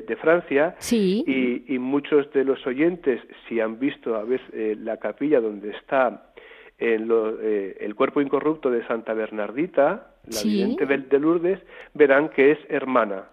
de, 0.06 0.16
Francia 0.16 0.76
sí. 0.78 1.24
y, 1.66 1.78
muchos 1.78 2.30
de 2.34 2.44
los 2.44 2.66
oyentes, 2.66 3.20
si 3.48 3.60
han 3.60 3.78
visto 3.78 4.14
a 4.14 4.24
veces 4.24 4.46
eh, 4.52 4.76
la 4.78 4.98
capilla 4.98 5.40
donde 5.40 5.70
está 5.70 6.32
en 6.78 7.08
eh, 7.10 7.78
el 7.80 7.94
cuerpo 7.94 8.20
incorrupto 8.20 8.70
de 8.70 8.86
Santa 8.86 9.14
Bernardita, 9.14 10.16
la 10.26 10.32
sí. 10.32 10.76
de 10.76 11.18
Lourdes, 11.18 11.60
verán 11.94 12.28
que 12.28 12.52
es 12.52 12.58
hermana. 12.68 13.24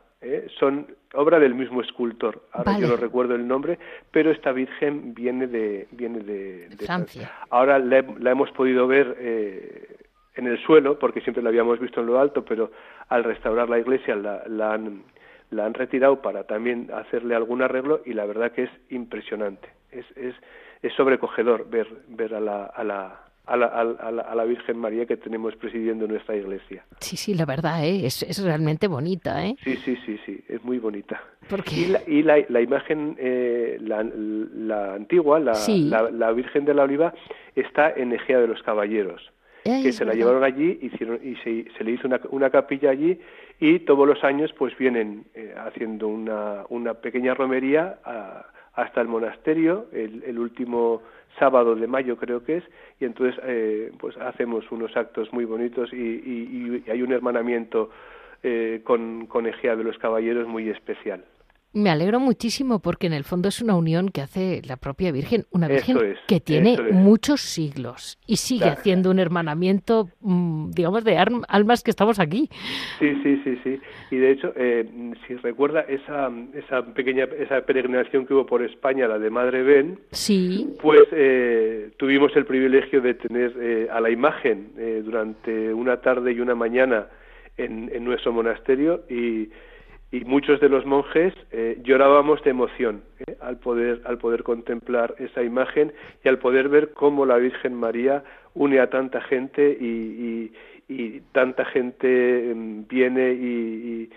Son 0.60 0.86
obra 1.14 1.40
del 1.40 1.56
mismo 1.56 1.82
escultor. 1.82 2.44
Ahora 2.52 2.78
yo 2.78 2.88
no 2.88 2.98
recuerdo 2.98 3.36
el 3.36 3.48
nombre, 3.48 3.80
pero 4.12 4.32
esta 4.32 4.52
Virgen 4.52 5.14
viene 5.14 5.48
de, 5.48 5.88
viene 5.92 6.20
de, 6.20 6.70
Francia. 6.86 7.32
Ahora 7.50 7.80
la, 7.80 8.00
hemos 8.32 8.52
podido 8.52 8.86
ver 8.88 9.16
en 10.40 10.48
el 10.48 10.58
suelo, 10.64 10.98
porque 10.98 11.22
siempre 11.22 11.44
la 11.44 11.50
habíamos 11.50 11.80
visto 11.80 12.00
en 12.00 12.08
lo 12.08 12.20
alto, 12.20 12.44
pero 12.44 12.72
al 13.10 13.24
restaurar 13.24 13.70
la 13.70 13.78
iglesia 13.78 14.16
la, 14.16 14.44
la, 14.48 14.74
han, 14.74 15.04
la 15.52 15.66
han 15.66 15.74
retirado 15.74 16.22
para 16.22 16.46
también 16.46 16.90
hacerle 16.94 17.36
algún 17.36 17.62
arreglo 17.62 18.02
y 18.06 18.14
la 18.14 18.26
verdad 18.26 18.52
que 18.52 18.64
es 18.64 18.72
impresionante. 18.90 19.70
Es, 19.92 20.06
es, 20.16 20.36
es 20.82 20.94
sobrecogedor 20.94 21.70
ver, 21.70 21.88
ver 22.08 22.34
a 22.36 22.40
la, 22.40 22.66
a 22.66 22.84
la, 22.84 23.20
a 23.46 23.58
la, 23.58 23.66
a, 23.66 24.36
la, 24.36 24.44
Virgen 24.46 24.78
María 24.78 25.06
que 25.06 25.18
tenemos 25.18 25.56
presidiendo 25.56 26.08
nuestra 26.08 26.36
iglesia. 26.36 26.86
Sí, 27.00 27.18
sí, 27.18 27.34
la 27.34 27.46
verdad, 27.46 27.84
¿eh? 27.84 28.06
es, 28.06 28.24
es 28.24 28.42
realmente 28.42 28.88
bonita. 28.88 29.46
¿eh? 29.46 29.56
Sí, 29.64 29.76
sí, 29.78 29.98
sí, 30.06 30.20
sí, 30.26 30.42
es 30.48 30.64
muy 30.64 30.78
bonita. 30.78 31.22
¿Por 31.50 31.64
Y 31.72 31.88
la, 31.88 32.02
y 32.08 32.24
la, 32.24 32.38
la 32.48 32.62
imagen, 32.62 33.18
eh, 33.20 33.78
la, 33.82 34.04
la, 34.04 34.94
antigua, 34.94 35.40
la, 35.40 35.54
la, 36.12 36.32
Virgen 36.32 36.64
de 36.64 36.76
la 36.76 36.84
Oliva, 36.84 37.14
está 37.56 37.92
en 37.92 38.14
Egea 38.14 38.40
de 38.40 38.48
los 38.48 38.62
Caballeros 38.62 39.22
que 39.84 39.92
se 39.92 40.06
la 40.06 40.14
llevaron 40.14 40.44
allí 40.44 40.80
hicieron, 40.82 41.20
y 41.24 41.36
se, 41.36 41.84
le 41.84 41.92
hizo 41.92 42.08
una, 42.08 42.20
una, 42.32 42.50
capilla 42.50 42.92
allí 42.92 43.20
y 43.60 43.80
todos 43.80 44.08
los 44.08 44.24
años 44.24 44.54
pues 44.58 44.78
vienen 44.78 45.26
eh, 45.34 45.54
haciendo 45.58 46.08
una, 46.08 46.66
una 46.70 46.96
pequeña 46.96 47.34
romería 47.34 48.00
hasta 48.74 49.02
el 49.02 49.08
monasterio 49.08 49.88
el, 49.92 50.24
el, 50.24 50.40
último 50.40 51.02
sábado 51.38 51.76
de 51.76 51.88
mayo 51.88 52.18
creo 52.18 52.44
que 52.44 52.58
es 52.58 52.64
y 53.00 53.06
entonces 53.06 53.40
eh, 53.46 53.92
pues 54.00 54.18
hacemos 54.18 54.70
unos 54.72 54.96
actos 54.98 55.32
muy 55.34 55.46
bonitos 55.46 55.92
y, 55.94 55.98
y, 55.98 56.84
y 56.86 56.90
hay 56.90 57.02
un 57.02 57.12
hermanamiento 57.12 57.90
eh, 58.42 58.80
con, 58.86 59.26
con 59.26 59.48
Egea 59.48 59.76
de 59.76 59.84
los 59.84 59.98
Caballeros 59.98 60.48
muy 60.48 60.70
especial. 60.70 61.26
Me 61.72 61.92
alegro 61.92 62.20
muchísimo 62.20 62.80
porque 62.80 63.06
en 63.06 63.14
el 63.14 63.24
fondo 63.24 63.48
es 63.48 63.62
una 63.62 63.76
unión 63.76 64.10
que 64.10 64.22
hace 64.22 64.62
la 64.66 64.78
propia 64.78 65.12
Virgen, 65.12 65.46
una 65.52 65.68
Virgen 65.68 66.16
que 66.28 66.40
tiene 66.40 66.76
muchos 66.92 67.42
siglos 67.42 68.18
y 68.26 68.38
sigue 68.38 68.66
haciendo 68.66 69.12
un 69.12 69.20
hermanamiento, 69.20 70.10
mm, 70.22 70.72
digamos, 70.72 71.04
de 71.04 71.18
almas 71.18 71.84
que 71.84 71.92
estamos 71.92 72.20
aquí. 72.20 72.50
Sí, 72.98 73.14
sí, 73.22 73.42
sí, 73.44 73.60
sí. 73.64 73.80
Y 74.10 74.16
de 74.18 74.32
hecho, 74.32 74.52
eh, 74.56 74.90
si 75.28 75.36
recuerda 75.36 75.82
esa, 75.82 76.32
esa 76.56 76.84
pequeña 76.94 77.26
esa 77.38 77.62
peregrinación 77.62 78.26
que 78.26 78.34
hubo 78.34 78.48
por 78.48 78.64
España, 78.64 79.08
la 79.08 79.20
de 79.20 79.30
Madre 79.30 79.62
Ben, 79.62 80.00
sí. 80.10 80.74
pues 80.82 81.04
eh, 81.12 81.92
tuvimos 81.98 82.36
el 82.36 82.48
privilegio 82.48 83.00
de 83.02 83.14
tener 83.14 83.54
eh, 83.62 83.88
a 83.92 84.02
la 84.02 84.10
imagen 84.10 84.72
durante 85.06 85.72
una 85.72 86.02
tarde 86.02 86.32
y 86.34 86.40
una 86.40 86.56
mañana 86.56 87.08
en, 87.58 87.92
en 87.94 88.04
nuestro 88.04 88.34
monasterio 88.34 89.04
y 89.08 89.50
y 90.12 90.22
muchos 90.26 90.60
de 90.60 90.70
los 90.70 90.86
monjes 90.86 91.34
eh, 91.52 91.80
llorábamos 91.84 92.44
de 92.44 92.50
emoción 92.50 93.04
eh, 93.20 93.38
al 93.42 93.58
poder 93.58 94.02
al 94.06 94.18
poder 94.18 94.44
contemplar 94.44 95.16
esa 95.20 95.44
imagen 95.44 95.94
y 96.24 96.30
al 96.30 96.40
poder 96.40 96.70
ver 96.70 96.92
cómo 96.94 97.26
la 97.26 97.38
Virgen 97.38 97.76
María 97.76 98.24
une 98.56 98.80
a 98.80 98.90
tanta 98.90 99.22
gente 99.22 99.78
y, 99.80 100.52
y, 100.88 101.22
tanta 101.32 101.66
gente 101.66 102.50
em, 102.50 102.88
viene 102.88 103.34
y, 103.34 104.10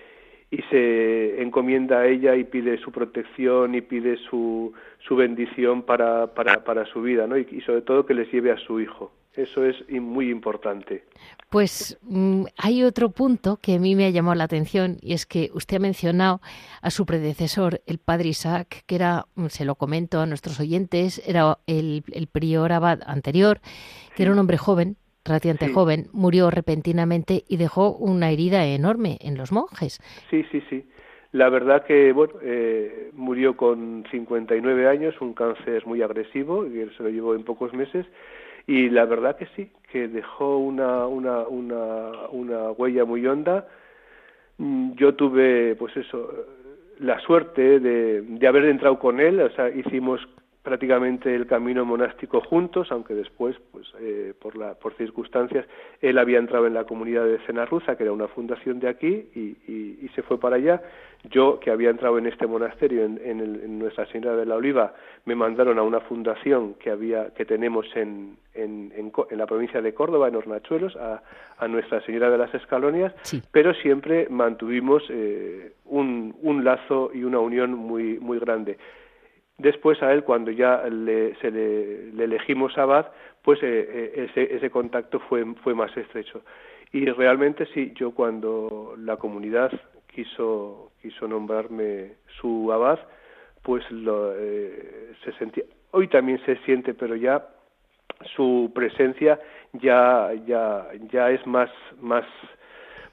y 0.52 0.62
se 0.70 1.42
encomienda 1.42 2.00
a 2.00 2.06
ella 2.06 2.36
y 2.36 2.44
pide 2.44 2.76
su 2.76 2.92
protección 2.92 3.74
y 3.74 3.80
pide 3.80 4.18
su, 4.18 4.74
su 4.98 5.16
bendición 5.16 5.82
para, 5.82 6.26
para, 6.34 6.62
para 6.62 6.84
su 6.84 7.00
vida, 7.00 7.26
¿no? 7.26 7.38
Y, 7.38 7.62
sobre 7.62 7.80
todo 7.80 8.04
que 8.04 8.12
les 8.12 8.30
lleve 8.30 8.52
a 8.52 8.58
su 8.58 8.78
hijo. 8.78 9.10
Eso 9.34 9.64
es 9.64 9.76
muy 9.90 10.30
importante. 10.30 11.04
Pues 11.48 11.98
mm, 12.02 12.44
hay 12.58 12.82
otro 12.82 13.10
punto 13.10 13.58
que 13.60 13.76
a 13.76 13.78
mí 13.78 13.94
me 13.94 14.04
ha 14.04 14.10
llamado 14.10 14.34
la 14.34 14.44
atención 14.44 14.98
y 15.00 15.14
es 15.14 15.24
que 15.24 15.50
usted 15.54 15.78
ha 15.78 15.80
mencionado 15.80 16.40
a 16.82 16.90
su 16.90 17.06
predecesor, 17.06 17.80
el 17.86 17.98
padre 17.98 18.28
Isaac, 18.28 18.84
que 18.86 18.94
era, 18.94 19.26
mm, 19.34 19.46
se 19.46 19.64
lo 19.64 19.74
comento 19.74 20.20
a 20.20 20.26
nuestros 20.26 20.60
oyentes, 20.60 21.22
era 21.26 21.58
el, 21.66 22.04
el 22.12 22.26
prior 22.26 22.72
abad 22.72 23.00
anterior, 23.06 23.60
que 24.16 24.24
era 24.24 24.32
un 24.32 24.38
hombre 24.38 24.58
joven, 24.58 24.96
relativamente 25.24 25.68
joven, 25.68 26.06
murió 26.12 26.50
repentinamente 26.50 27.44
y 27.48 27.56
dejó 27.56 27.94
una 27.96 28.30
herida 28.30 28.66
enorme 28.66 29.18
en 29.20 29.36
los 29.36 29.52
monjes. 29.52 30.00
Sí, 30.30 30.44
sí, 30.50 30.62
sí. 30.68 30.84
La 31.32 31.48
verdad 31.48 31.84
que 31.86 32.12
bueno, 32.12 32.34
eh, 32.42 33.10
murió 33.14 33.56
con 33.56 34.04
59 34.10 34.86
años, 34.88 35.14
un 35.20 35.32
cáncer 35.32 35.86
muy 35.86 36.02
agresivo, 36.02 36.66
y 36.66 36.80
él 36.80 36.92
se 36.96 37.02
lo 37.02 37.08
llevó 37.08 37.34
en 37.34 37.44
pocos 37.44 37.72
meses, 37.72 38.04
y 38.66 38.88
la 38.90 39.04
verdad 39.04 39.36
que 39.36 39.46
sí, 39.56 39.70
que 39.90 40.08
dejó 40.08 40.58
una, 40.58 41.06
una, 41.06 41.40
una, 41.46 42.28
una 42.30 42.70
huella 42.72 43.04
muy 43.04 43.26
honda. 43.26 43.66
Mm, 44.58 44.92
yo 44.94 45.14
tuve, 45.14 45.74
pues 45.76 45.96
eso, 45.96 46.30
la 46.98 47.18
suerte 47.20 47.80
de, 47.80 48.22
de 48.22 48.46
haber 48.46 48.64
entrado 48.66 48.98
con 48.98 49.20
él, 49.20 49.40
o 49.40 49.50
sea, 49.50 49.68
hicimos 49.68 50.20
prácticamente 50.62 51.34
el 51.34 51.46
camino 51.46 51.84
monástico 51.84 52.40
juntos, 52.40 52.92
aunque 52.92 53.14
después, 53.14 53.56
pues, 53.72 53.86
eh, 54.00 54.32
por, 54.40 54.56
la, 54.56 54.74
por 54.74 54.94
circunstancias, 54.94 55.66
él 56.00 56.18
había 56.18 56.38
entrado 56.38 56.66
en 56.66 56.74
la 56.74 56.84
comunidad 56.84 57.24
de 57.24 57.38
Cenarruza, 57.46 57.96
que 57.96 58.04
era 58.04 58.12
una 58.12 58.28
fundación 58.28 58.78
de 58.78 58.88
aquí, 58.88 59.28
y, 59.34 59.56
y, 59.70 60.08
se 60.14 60.22
fue 60.22 60.38
para 60.38 60.56
allá. 60.56 60.82
Yo, 61.30 61.58
que 61.58 61.70
había 61.70 61.90
entrado 61.90 62.18
en 62.18 62.26
este 62.26 62.46
monasterio, 62.46 63.04
en, 63.04 63.18
en, 63.24 63.78
Nuestra 63.78 64.06
Señora 64.06 64.36
de 64.36 64.44
la 64.44 64.56
Oliva, 64.56 64.94
me 65.24 65.34
mandaron 65.34 65.78
a 65.78 65.82
una 65.82 66.00
fundación 66.00 66.74
que, 66.74 66.90
había, 66.90 67.30
que 67.30 67.44
tenemos 67.44 67.86
en, 67.94 68.36
en, 68.54 68.92
en, 68.96 69.38
la 69.38 69.46
provincia 69.46 69.80
de 69.80 69.94
Córdoba, 69.94 70.28
en 70.28 70.36
Hornachuelos, 70.36 70.94
a, 70.96 71.22
a 71.58 71.68
Nuestra 71.68 72.00
Señora 72.02 72.28
de 72.30 72.38
las 72.38 72.52
Escalonias, 72.54 73.14
pero 73.50 73.72
siempre 73.74 74.26
mantuvimos 74.30 75.02
eh, 75.08 75.72
un, 75.86 76.36
un 76.42 76.64
lazo 76.64 77.10
y 77.14 77.24
una 77.24 77.38
unión 77.38 77.74
muy, 77.74 78.18
muy 78.18 78.38
grande. 78.38 78.78
Después 79.58 80.02
a 80.02 80.12
él, 80.12 80.24
cuando 80.24 80.50
ya 80.50 80.82
le, 80.88 81.34
se 81.36 81.50
le, 81.50 82.08
elegimos 82.24 82.76
abad, 82.78 83.06
pues 83.42 83.62
eh, 83.62 83.88
eh, 83.88 84.28
ese, 84.30 84.54
ese 84.56 84.70
contacto 84.70 85.20
fue, 85.20 85.44
fue 85.62 85.74
más 85.74 85.96
estrecho. 85.96 86.42
Y 86.92 87.06
realmente 87.06 87.66
sí, 87.72 87.92
yo 87.94 88.12
cuando 88.12 88.94
la 88.98 89.16
comunidad 89.16 89.72
quiso, 90.14 90.92
quiso 91.00 91.26
nombrarme 91.26 92.14
su 92.40 92.70
abad, 92.72 92.98
pues 93.62 93.88
lo, 93.90 94.34
eh, 94.36 95.12
se 95.24 95.32
sentía, 95.32 95.64
hoy 95.92 96.08
también 96.08 96.40
se 96.44 96.56
siente, 96.64 96.94
pero 96.94 97.16
ya 97.16 97.46
su 98.34 98.70
presencia 98.74 99.40
ya, 99.72 100.32
ya, 100.46 100.88
ya 101.10 101.30
es 101.30 101.46
más, 101.46 101.70
más, 102.00 102.24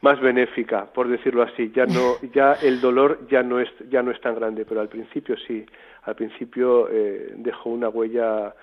más 0.02 0.20
benéfica, 0.20 0.86
por 0.94 1.08
decirlo 1.08 1.44
así. 1.44 1.72
Ya 1.74 1.86
no, 1.86 2.16
ya 2.34 2.54
el 2.54 2.82
dolor 2.82 3.28
ya 3.30 3.44
no 3.44 3.60
es, 3.60 3.70
ya 3.90 4.02
no 4.04 4.12
es 4.12 4.20
tan 4.22 4.36
grande, 4.36 4.66
pero 4.66 4.82
al 4.82 4.90
principio 4.90 5.36
sí 5.48 5.66
al 6.04 6.16
principio 6.16 6.88
eh, 6.90 7.34
dejó 7.38 7.70
una 7.70 7.90
huella 7.90 8.54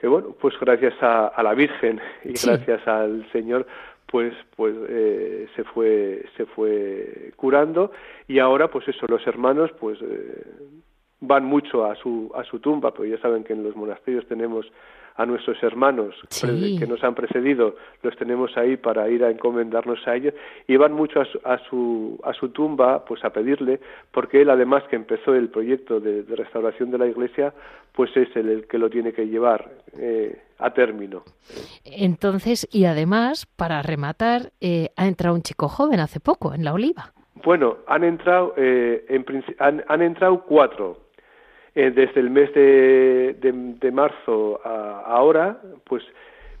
que 0.00 0.08
bueno 0.08 0.34
pues 0.40 0.54
gracias 0.60 0.94
a, 1.00 1.42
la 1.42 1.54
Virgen 1.54 2.00
y 2.24 2.32
gracias 2.32 2.86
al 2.86 3.26
Señor 3.32 3.66
pues 4.06 4.34
pues 4.56 4.74
eh, 4.88 5.48
se 5.56 5.64
fue 5.64 6.24
se 6.36 6.46
fue 6.46 7.32
curando. 7.36 7.92
Y 8.28 8.38
ahora 8.38 8.68
pues 8.68 8.86
eso 8.88 9.06
los 9.08 9.26
hermanos 9.26 9.70
pues 9.80 9.98
eh, 10.02 10.44
van 11.20 11.44
mucho 11.44 11.84
a 11.84 11.94
su 11.96 12.30
a 12.34 12.44
su 12.44 12.60
tumba 12.60 12.92
porque 12.92 13.10
ya 13.10 13.18
saben 13.18 13.44
que 13.44 13.52
en 13.52 13.64
los 13.64 13.76
monasterios 13.76 14.26
tenemos 14.26 14.66
a 15.16 15.24
nuestros 15.24 15.62
hermanos 15.62 16.14
que 16.40 16.86
nos 16.86 17.02
han 17.02 17.14
precedido, 17.14 17.76
los 18.02 18.16
tenemos 18.16 18.56
ahí 18.56 18.76
para 18.76 19.08
ir 19.08 19.24
a 19.24 19.30
encomendarnos 19.30 20.06
a 20.06 20.14
ellos, 20.14 20.34
y 20.66 20.76
van 20.76 20.92
mucho 20.92 21.20
a 21.20 21.58
su, 21.68 22.20
a 22.22 22.32
su, 22.34 22.48
tumba 22.50 23.04
pues 23.04 23.24
a 23.24 23.30
pedirle, 23.30 23.80
porque 24.12 24.42
él 24.42 24.50
además 24.50 24.84
que 24.90 24.96
empezó 24.96 25.34
el 25.34 25.48
proyecto 25.48 26.00
de, 26.00 26.22
restauración 26.36 26.90
de 26.90 26.98
la 26.98 27.06
iglesia, 27.06 27.54
pues 27.92 28.14
es 28.16 28.34
el, 28.36 28.66
que 28.66 28.78
lo 28.78 28.90
tiene 28.90 29.12
que 29.12 29.26
llevar 29.26 29.70
eh, 29.98 30.38
a 30.58 30.70
término. 30.74 31.24
Entonces, 31.84 32.68
y 32.70 32.84
además, 32.84 33.46
para 33.56 33.80
rematar, 33.82 34.52
eh, 34.60 34.90
ha 34.96 35.06
entrado 35.06 35.34
un 35.34 35.42
chico 35.42 35.68
joven 35.68 36.00
hace 36.00 36.20
poco 36.20 36.52
en 36.52 36.64
la 36.64 36.74
Oliva. 36.74 37.12
Bueno, 37.42 37.78
han 37.86 38.04
entrado, 38.04 38.54
eh, 38.56 39.04
en, 39.08 39.24
han, 39.58 39.84
han 39.88 40.02
entrado 40.02 40.42
cuatro, 40.42 41.05
eh, 41.76 41.90
desde 41.90 42.20
el 42.20 42.30
mes 42.30 42.54
de, 42.54 43.36
de, 43.38 43.92
marzo 43.92 44.62
a, 44.64 45.02
ahora, 45.06 45.60
pues 45.84 46.02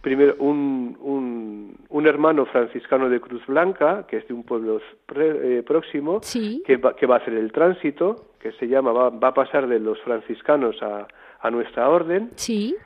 primero 0.02 0.36
un, 0.38 1.74
un, 1.88 2.06
hermano 2.06 2.44
franciscano 2.44 3.08
de 3.08 3.18
Cruz 3.18 3.44
Blanca, 3.46 4.04
que 4.06 4.18
es 4.18 4.28
de 4.28 4.34
un 4.34 4.42
pueblo 4.42 4.78
eh, 5.16 5.62
próximo, 5.66 6.20
que, 6.66 6.76
va, 6.76 6.94
que 6.94 7.06
va 7.06 7.14
a 7.14 7.18
hacer 7.20 7.32
el 7.32 7.50
tránsito, 7.50 8.26
que 8.38 8.52
se 8.52 8.68
llama, 8.68 8.92
va, 8.92 9.08
va 9.08 9.28
a 9.28 9.34
pasar 9.34 9.66
de 9.66 9.80
los 9.80 9.98
franciscanos 10.02 10.76
a, 10.82 11.08
a 11.40 11.50
nuestra 11.50 11.88
orden. 11.88 12.32
Sí. 12.34 12.76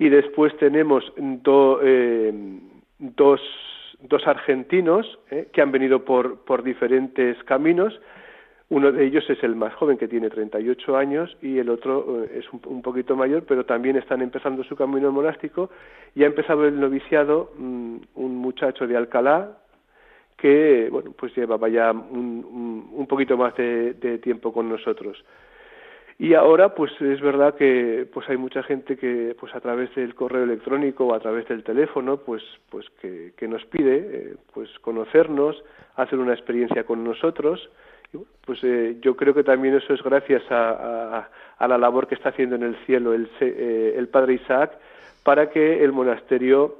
Y 0.00 0.08
después 0.08 0.56
tenemos 0.56 1.04
eh, 1.16 2.32
dos, 2.98 3.40
dos 4.00 4.26
argentinos 4.26 5.20
que 5.52 5.62
han 5.62 5.70
venido 5.70 6.04
por, 6.04 6.40
por 6.40 6.64
diferentes 6.64 7.40
caminos 7.44 7.96
uno 8.70 8.92
de 8.92 9.04
ellos 9.04 9.28
es 9.28 9.42
el 9.42 9.56
más 9.56 9.74
joven, 9.74 9.98
que 9.98 10.06
tiene 10.06 10.30
38 10.30 10.96
años, 10.96 11.36
y 11.42 11.58
el 11.58 11.68
otro 11.70 12.22
eh, 12.22 12.38
es 12.38 12.44
un, 12.52 12.82
poquito 12.82 13.16
mayor, 13.16 13.42
pero 13.42 13.66
también 13.66 13.96
están 13.96 14.22
empezando 14.22 14.62
su 14.62 14.76
camino 14.76 15.10
monástico. 15.10 15.70
Y 16.14 16.22
ha 16.22 16.26
empezado 16.26 16.64
el 16.64 16.78
noviciado 16.78 17.50
mm, 17.58 17.96
un 18.14 18.36
muchacho 18.36 18.86
de 18.86 18.96
Alcalá, 18.96 19.58
que 20.36 20.88
bueno, 20.90 21.12
pues 21.18 21.36
llevaba 21.36 21.68
ya 21.68 21.90
un, 21.90 22.88
un, 22.92 23.06
poquito 23.08 23.36
más 23.36 23.56
de, 23.56 24.20
tiempo 24.22 24.52
con 24.52 24.68
nosotros. 24.68 25.22
Y 26.16 26.34
ahora, 26.34 26.72
pues 26.72 26.92
es 27.00 27.20
verdad 27.20 27.56
que 27.56 28.06
pues 28.12 28.28
hay 28.28 28.36
mucha 28.36 28.62
gente 28.62 28.96
que, 28.96 29.34
pues 29.38 29.52
a 29.54 29.60
través 29.60 29.92
del 29.96 30.14
correo 30.14 30.44
electrónico 30.44 31.06
o 31.06 31.14
a 31.14 31.18
través 31.20 31.48
del 31.48 31.64
teléfono, 31.64 32.18
pues, 32.18 32.42
pues 32.68 32.88
que, 33.02 33.32
que 33.36 33.48
nos 33.48 33.64
pide, 33.66 33.96
eh, 33.96 34.36
pues 34.54 34.70
conocernos, 34.78 35.60
hacer 35.96 36.20
una 36.20 36.34
experiencia 36.34 36.84
con 36.84 37.02
nosotros 37.02 37.68
pues 38.44 38.58
eh, 38.64 38.96
yo 39.00 39.16
creo 39.16 39.34
que 39.34 39.44
también 39.44 39.74
eso 39.76 39.94
es 39.94 40.02
gracias 40.02 40.42
a, 40.50 41.28
la 41.60 41.78
labor 41.78 42.08
que 42.08 42.14
está 42.14 42.30
haciendo 42.30 42.56
en 42.56 42.62
el 42.62 42.76
cielo 42.86 43.12
el, 43.12 43.30
eh, 43.40 43.94
el 43.96 44.08
padre 44.08 44.34
Isaac 44.34 44.72
para 45.22 45.50
que 45.50 45.84
el 45.84 45.92
monasterio 45.92 46.76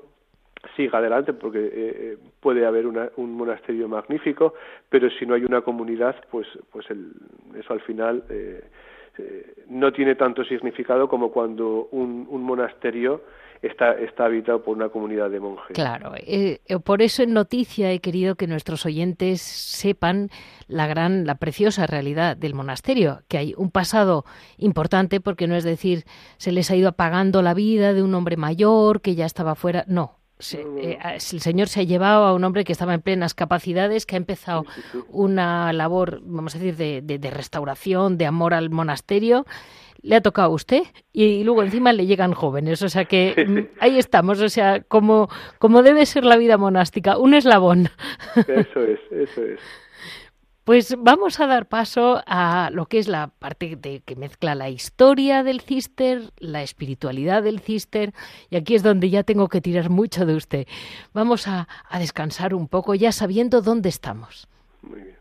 siga 0.77 0.99
adelante, 0.99 1.33
porque 1.33 1.71
eh, 1.73 2.19
puede 2.41 2.67
haber 2.67 2.87
un 2.87 3.33
monasterio 3.35 3.89
magnífico, 3.89 4.55
pero 4.89 5.09
si 5.11 5.25
no 5.25 5.35
hay 5.35 5.45
una 5.45 5.63
comunidad, 5.63 6.17
pues, 6.31 6.47
pues 6.71 6.87
eso 7.59 7.73
al 7.73 7.81
final 7.81 8.25
no 9.69 9.93
tiene 9.93 10.15
tanto 10.17 10.45
significado 10.45 11.09
como 11.09 11.31
cuando 11.31 11.89
un, 11.93 12.27
un 12.29 12.43
monasterio 12.43 13.23
está, 13.63 13.93
está 13.93 14.27
habitado 14.27 14.63
por 14.63 14.77
una 14.77 14.89
comunidad 14.89 15.31
de 15.31 15.41
monjes. 15.41 15.75
Claro, 15.75 16.13
eh, 16.17 16.61
eh, 16.67 16.79
por 16.79 17.03
eso 17.03 17.23
en 17.23 17.33
noticia 17.33 17.93
he 17.93 18.01
querido 18.01 18.35
que 18.35 18.47
nuestros 18.47 18.87
oyentes 18.87 19.43
sepan 19.43 20.31
la 20.69 20.87
gran, 20.87 21.27
la 21.27 21.37
preciosa 21.37 21.87
realidad 21.87 22.37
del 22.37 22.55
monasterio, 22.55 23.23
que 23.29 23.39
hay 23.39 23.55
un 23.57 23.71
pasado 23.71 24.25
importante, 24.57 25.21
porque 25.21 25.47
no 25.47 25.57
es 25.57 25.65
decir, 25.65 26.05
se 26.37 26.53
les 26.53 26.71
ha 26.71 26.77
ido 26.77 26.89
apagando 26.89 27.43
la 27.43 27.55
vida 27.55 27.93
de 27.93 28.03
un 28.03 28.15
hombre 28.15 28.37
mayor 28.37 29.01
que 29.01 29.15
ya 29.15 29.27
estaba 29.27 29.55
fuera, 29.55 29.85
no, 29.87 30.21
eh, 30.53 30.99
el 31.05 31.21
Señor 31.21 31.69
se 31.69 31.81
ha 31.81 31.83
llevado 31.83 32.25
a 32.25 32.33
un 32.33 32.45
hombre 32.45 32.65
que 32.65 32.73
estaba 32.73 32.95
en 32.95 33.03
plenas 33.03 33.35
capacidades, 33.35 34.07
que 34.07 34.17
ha 34.17 34.19
empezado 34.19 34.65
una 35.09 35.73
labor, 35.73 36.21
vamos 36.25 36.55
a 36.55 36.59
decir, 36.59 36.77
de, 36.77 37.19
de, 37.19 37.31
restauración, 37.31 38.17
de 38.17 38.27
amor 38.27 38.55
al 38.55 38.71
monasterio 38.71 39.45
le 40.03 40.17
ha 40.17 40.21
tocado 40.21 40.51
a 40.51 40.55
usted 40.55 40.83
y 41.13 41.45
luego 41.45 41.63
encima 41.63 41.93
le 41.93 42.07
llegan 42.07 42.33
jóvenes. 42.33 42.83
O 42.83 42.89
sea 42.89 43.05
que 43.05 43.35
mm, 43.47 43.81
ahí 43.81 43.99
estamos, 43.99 44.41
o 44.41 44.49
sea, 44.49 44.81
como, 44.83 45.29
como 45.59 45.83
debe 45.83 46.07
ser 46.07 46.25
la 46.25 46.37
vida 46.37 46.59
monástica, 46.59 47.19
un 47.19 47.35
eslabón. 47.35 47.89
Eso 48.37 48.83
es, 48.83 49.01
eso 49.11 49.45
es. 49.45 49.61
Pues 50.65 50.95
vamos 50.97 51.41
a 51.41 51.47
dar 51.47 51.67
paso 51.67 52.23
a 52.27 52.71
lo 52.73 52.87
que 52.87 52.99
es 52.99 53.09
la 53.09 53.29
parte 53.29 53.77
de, 53.77 54.03
que 54.05 54.15
mezcla 54.15 54.55
la 54.55 54.69
historia 54.69 55.43
del 55.43 55.63
cister, 55.63 56.31
la 56.39 56.63
espiritualidad 56.63 57.43
del 57.43 57.61
cister, 57.61 58.13
y 58.51 58.57
aquí 58.57 58.75
es 58.77 58.83
donde 58.83 59.11
ya 59.11 59.25
tengo 59.25 59.49
que 59.49 59.61
tirar 59.61 59.91
mucho 59.91 60.27
de 60.27 60.37
usted. 60.37 60.67
Vamos 61.13 61.49
a, 61.49 61.67
a 61.89 61.99
descansar 61.99 62.55
un 62.55 62.69
poco 62.69 62.95
ya 62.95 63.11
sabiendo 63.11 63.63
dónde 63.63 63.89
estamos. 63.89 64.47
Muy 64.83 65.01
bien. 65.01 65.21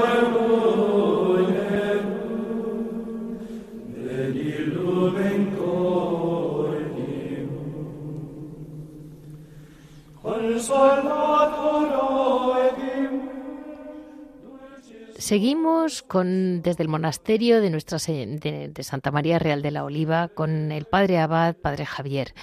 Seguimos 15.31 16.01
con 16.01 16.61
desde 16.61 16.83
el 16.83 16.89
monasterio 16.89 17.61
de 17.61 17.69
nuestra 17.69 17.99
de, 17.99 18.73
Santa 18.81 19.11
María 19.11 19.39
Real 19.39 19.61
de 19.61 19.71
la 19.71 19.85
Oliva 19.85 20.27
con 20.27 20.73
el 20.73 20.83
padre 20.83 21.19
abad, 21.19 21.55
padre 21.55 21.85
Javier. 21.85 22.33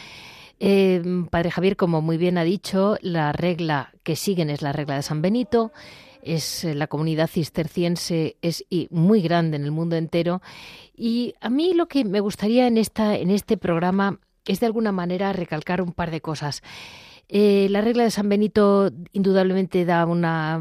Eh, 0.59 1.03
padre 1.31 1.51
Javier, 1.51 1.77
como 1.77 2.01
muy 2.01 2.17
bien 2.17 2.39
ha 2.39 2.45
dicho, 2.45 2.97
la 3.03 3.33
regla 3.33 3.93
que 4.05 4.17
siguen 4.17 4.49
es 4.49 4.63
la 4.63 4.73
regla 4.73 4.97
de 4.97 5.03
San 5.03 5.21
Benito. 5.21 5.71
Es 6.23 6.65
eh, 6.65 6.75
la 6.75 6.87
comunidad 6.87 7.29
cisterciense 7.29 8.39
es 8.41 8.65
muy 8.89 9.21
grande 9.21 9.59
en 9.59 9.65
el 9.65 9.71
mundo 9.71 9.97
entero 9.97 10.41
y 10.97 11.35
a 11.43 11.51
mí 11.51 11.75
lo 11.75 11.89
que 11.89 12.07
me 12.07 12.21
gustaría 12.21 12.67
en 12.67 12.79
esta 12.79 13.17
en 13.17 13.29
este 13.31 13.59
programa 13.59 14.19
es 14.47 14.61
de 14.61 14.67
alguna 14.67 14.93
manera 14.93 15.35
recalcar 15.35 15.83
un 15.83 15.93
par 15.93 16.11
de 16.11 16.23
cosas. 16.23 16.63
Eh, 17.31 17.69
la 17.71 17.83
regla 17.83 18.05
de 18.05 18.11
San 18.11 18.29
Benito 18.29 18.89
indudablemente 19.13 19.85
da 19.85 20.07
una, 20.07 20.59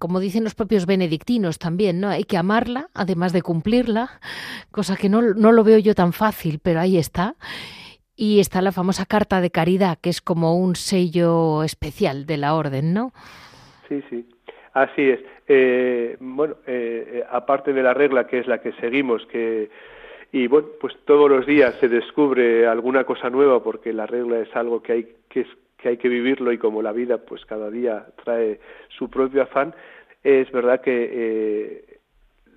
como 0.00 0.18
dicen 0.18 0.42
los 0.42 0.56
propios 0.56 0.84
benedictinos 0.84 1.58
también, 1.58 2.00
¿no? 2.00 2.08
Hay 2.08 2.24
que 2.24 2.36
amarla, 2.36 2.88
además 2.92 3.32
de 3.32 3.42
cumplirla, 3.42 4.10
cosa 4.72 4.96
que 4.96 5.08
no, 5.08 5.22
no 5.22 5.52
lo 5.52 5.62
veo 5.62 5.78
yo 5.78 5.94
tan 5.94 6.12
fácil, 6.12 6.58
pero 6.62 6.80
ahí 6.80 6.98
está. 6.98 7.36
Y 8.16 8.40
está 8.40 8.62
la 8.62 8.72
famosa 8.72 9.06
carta 9.06 9.40
de 9.40 9.52
caridad, 9.52 9.98
que 10.00 10.10
es 10.10 10.20
como 10.20 10.56
un 10.56 10.74
sello 10.74 11.62
especial 11.62 12.26
de 12.26 12.36
la 12.36 12.54
orden, 12.54 12.92
¿no? 12.92 13.12
Sí, 13.88 14.02
sí. 14.10 14.28
Así 14.72 15.02
es. 15.02 15.20
Eh, 15.46 16.16
bueno, 16.18 16.56
eh, 16.66 17.24
aparte 17.30 17.72
de 17.72 17.82
la 17.82 17.94
regla 17.94 18.26
que 18.26 18.40
es 18.40 18.48
la 18.48 18.60
que 18.60 18.72
seguimos, 18.72 19.24
que 19.26 19.70
y 20.30 20.46
bueno, 20.46 20.68
pues 20.80 20.94
todos 21.06 21.30
los 21.30 21.46
días 21.46 21.74
se 21.80 21.88
descubre 21.88 22.66
alguna 22.66 23.04
cosa 23.04 23.30
nueva 23.30 23.62
porque 23.62 23.92
la 23.92 24.06
regla 24.06 24.40
es 24.40 24.54
algo 24.54 24.82
que 24.82 24.92
hay 24.92 25.08
que 25.30 25.46
que 25.78 25.90
hay 25.90 25.96
que 25.96 26.08
vivirlo 26.08 26.52
y 26.52 26.58
como 26.58 26.82
la 26.82 26.92
vida 26.92 27.18
pues 27.18 27.44
cada 27.46 27.70
día 27.70 28.06
trae 28.24 28.60
su 28.88 29.08
propio 29.08 29.42
afán, 29.42 29.74
es 30.22 30.50
verdad 30.50 30.80
que 30.80 31.10
eh, 31.12 31.98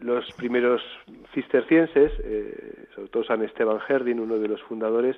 los 0.01 0.31
primeros 0.34 0.81
cistercienses, 1.34 2.12
eh, 2.23 2.86
sobre 2.95 3.10
todo 3.10 3.23
San 3.23 3.43
Esteban 3.43 3.79
Herdin, 3.88 4.19
uno 4.19 4.39
de 4.39 4.47
los 4.47 4.62
fundadores, 4.63 5.15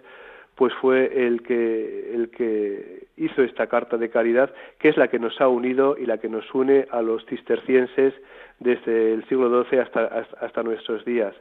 pues 0.56 0.74
fue 0.82 1.26
el 1.26 1.42
que, 1.42 2.14
el 2.14 2.30
que 2.30 3.08
hizo 3.18 3.42
esta 3.42 3.68
carta 3.68 3.98
de 3.98 4.10
caridad, 4.10 4.54
que 4.78 4.90
es 4.90 4.98
la 4.98 5.08
que 5.08 5.18
nos 5.18 5.40
ha 5.42 5.48
unido 5.48 5.96
y 5.98 6.06
la 6.06 6.20
que 6.20 6.30
nos 6.30 6.54
une 6.54 6.86
a 6.92 7.02
los 7.02 7.26
cistercienses 7.26 8.14
desde 8.60 9.14
el 9.14 9.26
siglo 9.28 9.64
XII 9.64 9.80
hasta, 9.80 10.06
hasta, 10.42 10.64
nuestros 10.64 11.04
días. 11.06 11.34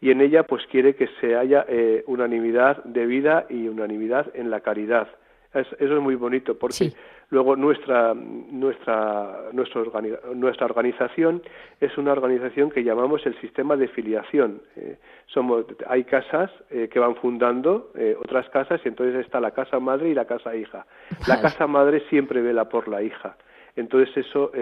Y 0.00 0.10
en 0.10 0.20
ella 0.20 0.42
pues 0.42 0.66
quiere 0.66 0.94
que 0.96 1.08
se 1.20 1.36
haya 1.36 1.64
eh, 1.68 2.02
unanimidad 2.06 2.84
de 2.84 3.06
vida 3.06 3.46
y 3.48 3.68
unanimidad 3.68 4.26
en 4.34 4.50
la 4.50 4.60
caridad 4.60 5.08
eso 5.54 5.76
es 5.78 6.00
muy 6.00 6.14
bonito 6.14 6.56
porque 6.58 6.92
luego 7.30 7.56
nuestra 7.56 8.14
nuestra 8.14 9.50
nuestra, 9.52 9.84
nuestra 10.34 10.66
organización 10.66 11.42
es 11.80 11.96
una 11.98 12.12
organización 12.12 12.70
que 12.70 12.84
llamamos 12.84 13.24
el 13.26 13.38
sistema 13.40 13.76
de 13.76 13.88
filiación. 13.88 14.62
Eh, 14.76 14.96
somos 15.26 15.66
hay 15.86 16.04
casas 16.04 16.50
eh, 16.70 16.88
que 16.90 16.98
van 16.98 17.16
fundando 17.16 17.90
eh, 17.96 18.16
otras 18.18 18.48
casas 18.48 18.80
y 18.84 18.88
entonces 18.88 19.24
está 19.24 19.40
la 19.40 19.50
casa 19.50 19.78
madre 19.78 20.08
y 20.08 20.14
la 20.14 20.24
casa 20.24 20.56
hija. 20.56 20.86
La 21.28 21.40
casa 21.40 21.66
madre 21.66 22.02
siempre 22.08 22.40
vela 22.40 22.68
por 22.68 22.88
la 22.88 23.02
hija. 23.02 23.36
Entonces 23.74 24.14
eso, 24.18 24.52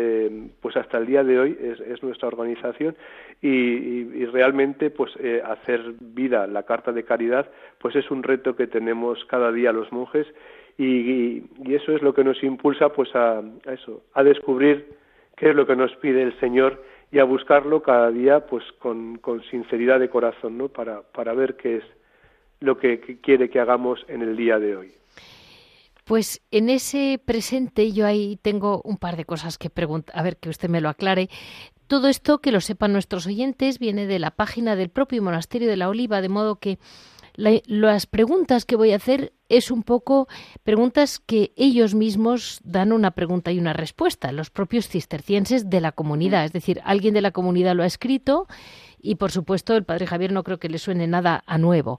pues 0.60 0.76
hasta 0.76 0.98
el 0.98 1.06
día 1.06 1.24
de 1.24 1.36
hoy 1.36 1.58
es, 1.60 2.00
nuestra 2.00 2.28
organización 2.28 2.94
y, 3.42 4.24
realmente 4.26 4.90
pues 4.90 5.12
hacer 5.44 5.94
vida 5.98 6.46
la 6.46 6.62
carta 6.62 6.92
de 6.92 7.02
caridad 7.02 7.50
pues 7.80 7.96
es 7.96 8.08
un 8.12 8.22
reto 8.22 8.54
que 8.54 8.68
tenemos 8.68 9.24
cada 9.24 9.50
día 9.50 9.72
los 9.72 9.90
monjes 9.90 10.28
y, 10.82 11.74
eso 11.74 11.94
es 11.94 12.00
lo 12.00 12.14
que 12.14 12.24
nos 12.24 12.42
impulsa 12.42 12.88
pues 12.90 13.14
a, 13.14 13.42
eso, 13.70 14.02
a 14.14 14.22
descubrir 14.22 14.96
qué 15.36 15.50
es 15.50 15.54
lo 15.54 15.66
que 15.66 15.76
nos 15.76 15.94
pide 15.96 16.22
el 16.22 16.38
Señor 16.40 16.82
y 17.12 17.18
a 17.18 17.24
buscarlo 17.24 17.82
cada 17.82 18.10
día 18.10 18.46
pues 18.46 18.64
con, 18.78 19.18
con 19.18 19.42
sinceridad 19.44 20.00
de 20.00 20.08
corazón, 20.08 20.56
¿no? 20.56 20.68
Para, 20.68 21.02
para 21.02 21.34
ver 21.34 21.56
qué 21.56 21.78
es 21.78 21.84
lo 22.60 22.78
que 22.78 23.00
quiere 23.20 23.50
que 23.50 23.60
hagamos 23.60 24.04
en 24.08 24.22
el 24.22 24.36
día 24.36 24.58
de 24.58 24.76
hoy. 24.76 24.92
Pues 26.04 26.42
en 26.50 26.70
ese 26.70 27.20
presente 27.24 27.92
yo 27.92 28.06
ahí 28.06 28.38
tengo 28.40 28.80
un 28.82 28.96
par 28.96 29.16
de 29.16 29.24
cosas 29.24 29.58
que 29.58 29.70
preguntar, 29.70 30.18
a 30.18 30.22
ver 30.22 30.38
que 30.38 30.48
usted 30.48 30.68
me 30.68 30.80
lo 30.80 30.88
aclare. 30.88 31.28
Todo 31.88 32.08
esto, 32.08 32.38
que 32.38 32.52
lo 32.52 32.60
sepan 32.60 32.92
nuestros 32.92 33.26
oyentes, 33.26 33.78
viene 33.78 34.06
de 34.06 34.18
la 34.18 34.30
página 34.30 34.76
del 34.76 34.88
propio 34.88 35.22
Monasterio 35.22 35.68
de 35.68 35.76
la 35.76 35.88
Oliva, 35.88 36.20
de 36.20 36.28
modo 36.28 36.56
que 36.56 36.78
las 37.66 38.06
preguntas 38.06 38.64
que 38.64 38.76
voy 38.76 38.92
a 38.92 38.96
hacer 38.96 39.32
es 39.48 39.70
un 39.70 39.82
poco 39.82 40.28
preguntas 40.62 41.18
que 41.18 41.52
ellos 41.56 41.94
mismos 41.94 42.60
dan 42.62 42.92
una 42.92 43.10
pregunta 43.10 43.50
y 43.52 43.58
una 43.58 43.72
respuesta, 43.72 44.32
los 44.32 44.50
propios 44.50 44.88
cistercienses 44.88 45.68
de 45.68 45.80
la 45.80 45.92
comunidad. 45.92 46.44
Es 46.44 46.52
decir, 46.52 46.80
alguien 46.84 47.14
de 47.14 47.20
la 47.20 47.32
comunidad 47.32 47.74
lo 47.74 47.82
ha 47.82 47.86
escrito 47.86 48.46
y, 49.02 49.16
por 49.16 49.30
supuesto, 49.30 49.74
el 49.74 49.84
padre 49.84 50.06
Javier 50.06 50.32
no 50.32 50.44
creo 50.44 50.58
que 50.58 50.68
le 50.68 50.78
suene 50.78 51.06
nada 51.06 51.42
a 51.46 51.58
nuevo. 51.58 51.98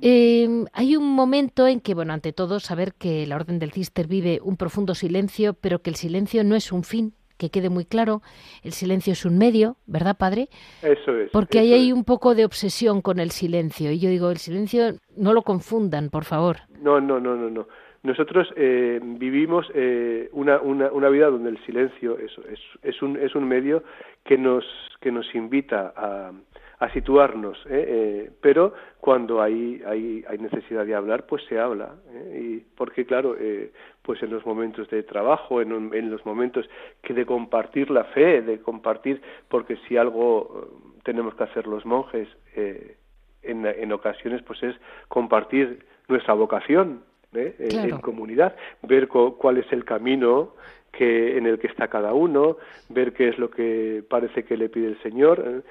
Em, 0.00 0.66
hay 0.72 0.96
un 0.96 1.10
momento 1.14 1.66
en 1.66 1.80
que, 1.80 1.94
bueno, 1.94 2.12
ante 2.12 2.32
todo, 2.32 2.60
saber 2.60 2.94
que 2.94 3.26
la 3.26 3.36
Orden 3.36 3.58
del 3.58 3.72
Cister 3.72 4.06
vive 4.06 4.40
un 4.42 4.56
profundo 4.56 4.94
silencio, 4.94 5.54
pero 5.54 5.82
que 5.82 5.90
el 5.90 5.96
silencio 5.96 6.44
no 6.44 6.54
es 6.54 6.70
un 6.70 6.84
fin, 6.84 7.14
que 7.38 7.50
quede 7.50 7.70
muy 7.70 7.84
claro, 7.84 8.20
el 8.62 8.72
silencio 8.72 9.12
es 9.12 9.24
un 9.24 9.38
medio, 9.38 9.76
¿verdad, 9.86 10.16
padre? 10.18 10.48
Eso 10.82 11.16
es. 11.16 11.30
Porque 11.30 11.60
ahí 11.60 11.72
hay 11.72 11.92
un 11.92 12.04
poco 12.04 12.34
de 12.34 12.44
obsesión 12.44 13.00
con 13.00 13.20
el 13.20 13.30
silencio. 13.30 13.90
Y 13.90 14.00
yo 14.00 14.10
digo, 14.10 14.30
el 14.30 14.38
silencio 14.38 14.94
no 15.16 15.32
lo 15.32 15.42
confundan, 15.42 16.10
por 16.10 16.24
favor. 16.24 16.58
No, 16.82 17.00
no, 17.00 17.20
no, 17.20 17.36
no, 17.36 17.48
no. 17.48 17.68
Nosotros 18.02 18.48
eh, 18.56 19.00
vivimos 19.02 19.66
eh, 19.74 20.28
una, 20.32 20.60
una, 20.60 20.90
una, 20.92 21.08
vida 21.08 21.26
donde 21.30 21.50
el 21.50 21.64
silencio 21.64 22.16
es, 22.18 22.30
es, 22.50 22.60
es, 22.82 23.02
un, 23.02 23.16
es 23.16 23.34
un 23.34 23.46
medio 23.48 23.82
que 24.24 24.38
nos, 24.38 24.64
que 25.00 25.10
nos 25.10 25.34
invita 25.34 25.92
a, 25.96 26.32
a 26.80 26.92
situarnos, 26.92 27.58
¿eh? 27.66 27.84
¿eh? 27.88 28.30
pero 28.40 28.72
cuando 29.00 29.42
hay, 29.42 29.82
hay, 29.84 30.24
hay, 30.28 30.38
necesidad 30.38 30.86
de 30.86 30.94
hablar, 30.94 31.26
pues 31.26 31.42
se 31.48 31.58
habla, 31.58 31.96
¿eh? 32.12 32.40
y 32.40 32.76
porque 32.76 33.04
claro, 33.04 33.36
eh, 33.38 33.72
pues 34.02 34.22
en 34.22 34.30
los 34.30 34.46
momentos 34.46 34.88
de 34.88 35.02
trabajo, 35.02 35.60
en, 35.60 35.72
en, 35.92 36.10
los 36.10 36.24
momentos 36.24 36.68
que 37.02 37.14
de 37.14 37.26
compartir 37.26 37.90
la 37.90 38.04
fe, 38.04 38.42
de 38.42 38.60
compartir, 38.60 39.20
porque 39.48 39.76
si 39.88 39.96
algo 39.96 40.68
tenemos 41.02 41.34
que 41.34 41.44
hacer 41.44 41.66
los 41.66 41.84
monjes 41.84 42.28
en, 42.54 43.66
en 43.66 43.92
ocasiones, 43.92 44.42
pues 44.42 44.62
es 44.62 44.76
compartir 45.08 45.84
nuestra 46.06 46.34
vocación, 46.34 47.02
¿eh? 47.34 47.54
en 47.58 47.98
comunidad, 47.98 48.56
ver 48.82 49.08
cuál 49.08 49.58
es 49.58 49.70
el 49.72 49.84
camino 49.84 50.54
que 50.92 51.36
en 51.36 51.46
el 51.46 51.58
que 51.58 51.66
está 51.66 51.88
cada 51.88 52.14
uno, 52.14 52.56
ver 52.88 53.12
qué 53.12 53.28
es 53.28 53.38
lo 53.38 53.50
que 53.50 54.02
parece 54.08 54.44
que 54.44 54.56
le 54.56 54.68
pide 54.68 54.88
el 54.88 55.02
Señor. 55.02 55.62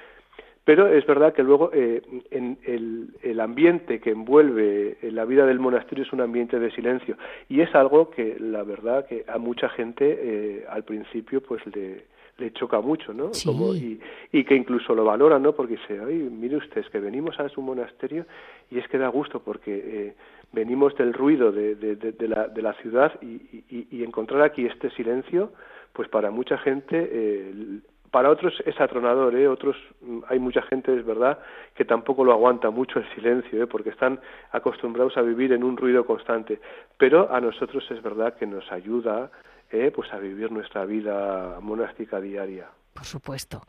Pero 0.68 0.86
es 0.86 1.06
verdad 1.06 1.32
que 1.32 1.42
luego 1.42 1.70
eh, 1.72 2.02
en 2.30 2.58
el, 2.62 3.40
ambiente 3.40 4.00
que 4.00 4.10
envuelve 4.10 4.98
la 5.00 5.24
vida 5.24 5.46
del 5.46 5.58
monasterio 5.58 6.04
es 6.04 6.12
un 6.12 6.20
ambiente 6.20 6.58
de 6.58 6.70
silencio 6.72 7.16
y 7.48 7.62
es 7.62 7.74
algo 7.74 8.10
que 8.10 8.36
la 8.38 8.64
verdad 8.64 9.06
que 9.06 9.24
a 9.26 9.38
mucha 9.38 9.70
gente 9.70 10.04
eh, 10.20 10.66
al 10.68 10.84
principio 10.84 11.42
pues 11.42 11.62
le, 11.74 12.04
le 12.36 12.52
choca 12.52 12.82
mucho, 12.82 13.14
¿no? 13.14 13.30
y, 13.74 13.98
y, 14.30 14.44
que 14.44 14.56
incluso 14.56 14.94
lo 14.94 15.06
valora, 15.06 15.38
¿no? 15.38 15.54
Porque 15.54 15.76
dice, 15.76 16.00
ay, 16.06 16.28
mire 16.30 16.56
usted, 16.56 16.82
es 16.82 16.90
que 16.90 17.00
venimos 17.00 17.40
a 17.40 17.48
su 17.48 17.62
monasterio 17.62 18.26
y 18.70 18.78
es 18.78 18.86
que 18.88 18.98
da 18.98 19.08
gusto 19.08 19.40
porque 19.40 19.72
eh, 19.74 20.14
venimos 20.52 20.94
del 20.98 21.14
ruido 21.14 21.50
de, 21.50 21.76
de, 21.76 21.96
de, 21.96 22.28
la, 22.28 22.46
de 22.46 22.60
la 22.60 22.74
ciudad 22.74 23.18
y, 23.22 23.36
y, 23.70 23.86
y, 23.90 24.04
encontrar 24.04 24.42
aquí 24.42 24.66
este 24.66 24.90
silencio, 24.90 25.50
pues 25.94 26.10
para 26.10 26.30
mucha 26.30 26.58
gente 26.58 27.08
eh, 27.10 27.80
para 28.18 28.30
otros 28.30 28.52
es 28.66 28.80
atronador, 28.80 29.36
¿eh? 29.36 29.46
otros 29.46 29.76
mm, 30.00 30.22
hay 30.28 30.40
mucha 30.40 30.60
gente, 30.62 30.92
es 30.92 31.06
verdad, 31.06 31.38
que 31.76 31.84
tampoco 31.84 32.24
lo 32.24 32.32
aguanta 32.32 32.68
mucho 32.68 32.98
el 32.98 33.08
silencio, 33.14 33.62
¿eh? 33.62 33.68
porque 33.68 33.90
están 33.90 34.18
acostumbrados 34.50 35.16
a 35.16 35.22
vivir 35.22 35.52
en 35.52 35.62
un 35.62 35.76
ruido 35.76 36.04
constante. 36.04 36.60
Pero 36.96 37.32
a 37.32 37.40
nosotros 37.40 37.88
es 37.92 38.02
verdad 38.02 38.34
que 38.34 38.44
nos 38.44 38.72
ayuda, 38.72 39.30
¿eh? 39.70 39.92
pues 39.94 40.12
a 40.12 40.18
vivir 40.18 40.50
nuestra 40.50 40.84
vida 40.84 41.60
monástica 41.60 42.20
diaria. 42.20 42.66
Por 42.92 43.04
supuesto. 43.04 43.62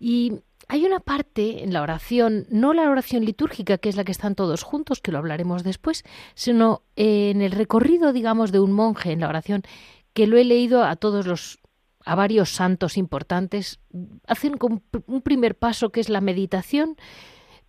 Y 0.00 0.40
hay 0.66 0.84
una 0.84 0.98
parte 0.98 1.62
en 1.62 1.72
la 1.72 1.82
oración, 1.82 2.46
no 2.50 2.74
la 2.74 2.90
oración 2.90 3.24
litúrgica, 3.24 3.78
que 3.78 3.90
es 3.90 3.96
la 3.96 4.02
que 4.02 4.10
están 4.10 4.34
todos 4.34 4.64
juntos, 4.64 5.00
que 5.00 5.12
lo 5.12 5.18
hablaremos 5.18 5.62
después, 5.62 6.02
sino 6.34 6.82
en 6.96 7.42
el 7.42 7.52
recorrido, 7.52 8.12
digamos, 8.12 8.50
de 8.50 8.58
un 8.58 8.72
monje 8.72 9.12
en 9.12 9.20
la 9.20 9.28
oración, 9.28 9.62
que 10.14 10.26
lo 10.26 10.36
he 10.36 10.42
leído 10.42 10.82
a 10.82 10.96
todos 10.96 11.28
los 11.28 11.60
a 12.04 12.14
varios 12.14 12.50
santos 12.50 12.96
importantes, 12.96 13.80
hacen 14.26 14.56
un 14.60 15.22
primer 15.22 15.56
paso 15.56 15.90
que 15.90 16.00
es 16.00 16.08
la 16.08 16.20
meditación. 16.20 16.96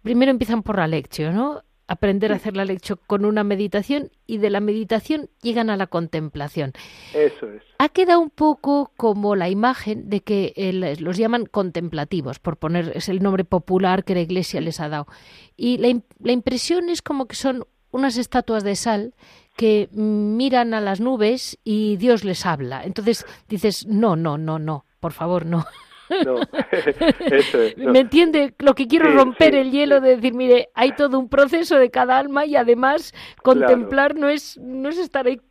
Primero 0.02 0.32
empiezan 0.32 0.64
por 0.64 0.78
la 0.78 0.88
lección, 0.88 1.36
¿no? 1.36 1.64
aprender 1.88 2.32
a 2.32 2.36
hacer 2.36 2.56
la 2.56 2.66
lección 2.66 3.00
con 3.06 3.26
una 3.26 3.44
meditación 3.44 4.12
y 4.26 4.38
de 4.38 4.50
la 4.50 4.60
meditación 4.60 5.30
llegan 5.42 5.70
a 5.70 5.78
la 5.78 5.88
contemplación. 5.88 6.74
Eso 7.14 7.48
es. 7.50 7.62
Ha 7.78 7.90
quedado 7.90 8.20
un 8.20 8.30
poco 8.30 8.92
como 8.98 9.36
la 9.36 9.50
imagen 9.50 10.10
de 10.10 10.22
que 10.22 10.98
los 11.00 11.18
llaman 11.18 11.46
contemplativos, 11.46 12.40
por 12.40 12.58
poner 12.58 12.92
es 12.96 13.10
el 13.10 13.22
nombre 13.22 13.44
popular 13.44 14.04
que 14.04 14.16
la 14.16 14.22
Iglesia 14.22 14.62
les 14.62 14.80
ha 14.80 14.90
dado. 14.90 15.08
Y 15.56 15.78
la, 15.78 16.00
la 16.20 16.32
impresión 16.32 16.90
es 16.90 17.02
como 17.02 17.28
que 17.28 17.36
son 17.36 17.66
unas 17.96 18.18
estatuas 18.18 18.64
de 18.64 18.76
sal 18.76 19.14
que 19.56 19.90
miran 19.92 20.74
a 20.74 20.82
las 20.82 21.00
nubes 21.00 21.58
y 21.64 21.98
Dios 21.98 22.24
les 22.24 22.46
habla. 22.46 22.84
Entonces 22.84 23.26
dices, 23.48 23.88
no, 23.88 24.16
no, 24.16 24.38
no, 24.38 24.60
no, 24.60 24.86
por 25.00 25.14
favor, 25.14 25.46
no. 25.46 25.66
No, 26.24 26.36
eso 26.72 27.62
es, 27.62 27.78
¿Me 27.78 28.00
entiende? 28.00 28.54
Lo 28.60 28.76
que 28.76 28.88
quiero 28.88 29.12
romper 29.12 29.56
el 29.56 29.72
hielo 29.72 30.02
de 30.02 30.18
decir, 30.18 30.36
mire, 30.36 30.70
hay 30.76 30.92
todo 30.92 31.18
un 31.18 31.30
proceso 31.30 31.78
de 31.78 31.90
cada 31.90 32.20
alma 32.20 32.46
y 32.46 32.56
además 32.56 33.12
contemplar 33.42 34.16
no 34.16 34.30
es 34.30 34.60
no 34.60 34.90
es 34.90 35.00
estar 35.00 35.26
ahí 35.26 35.42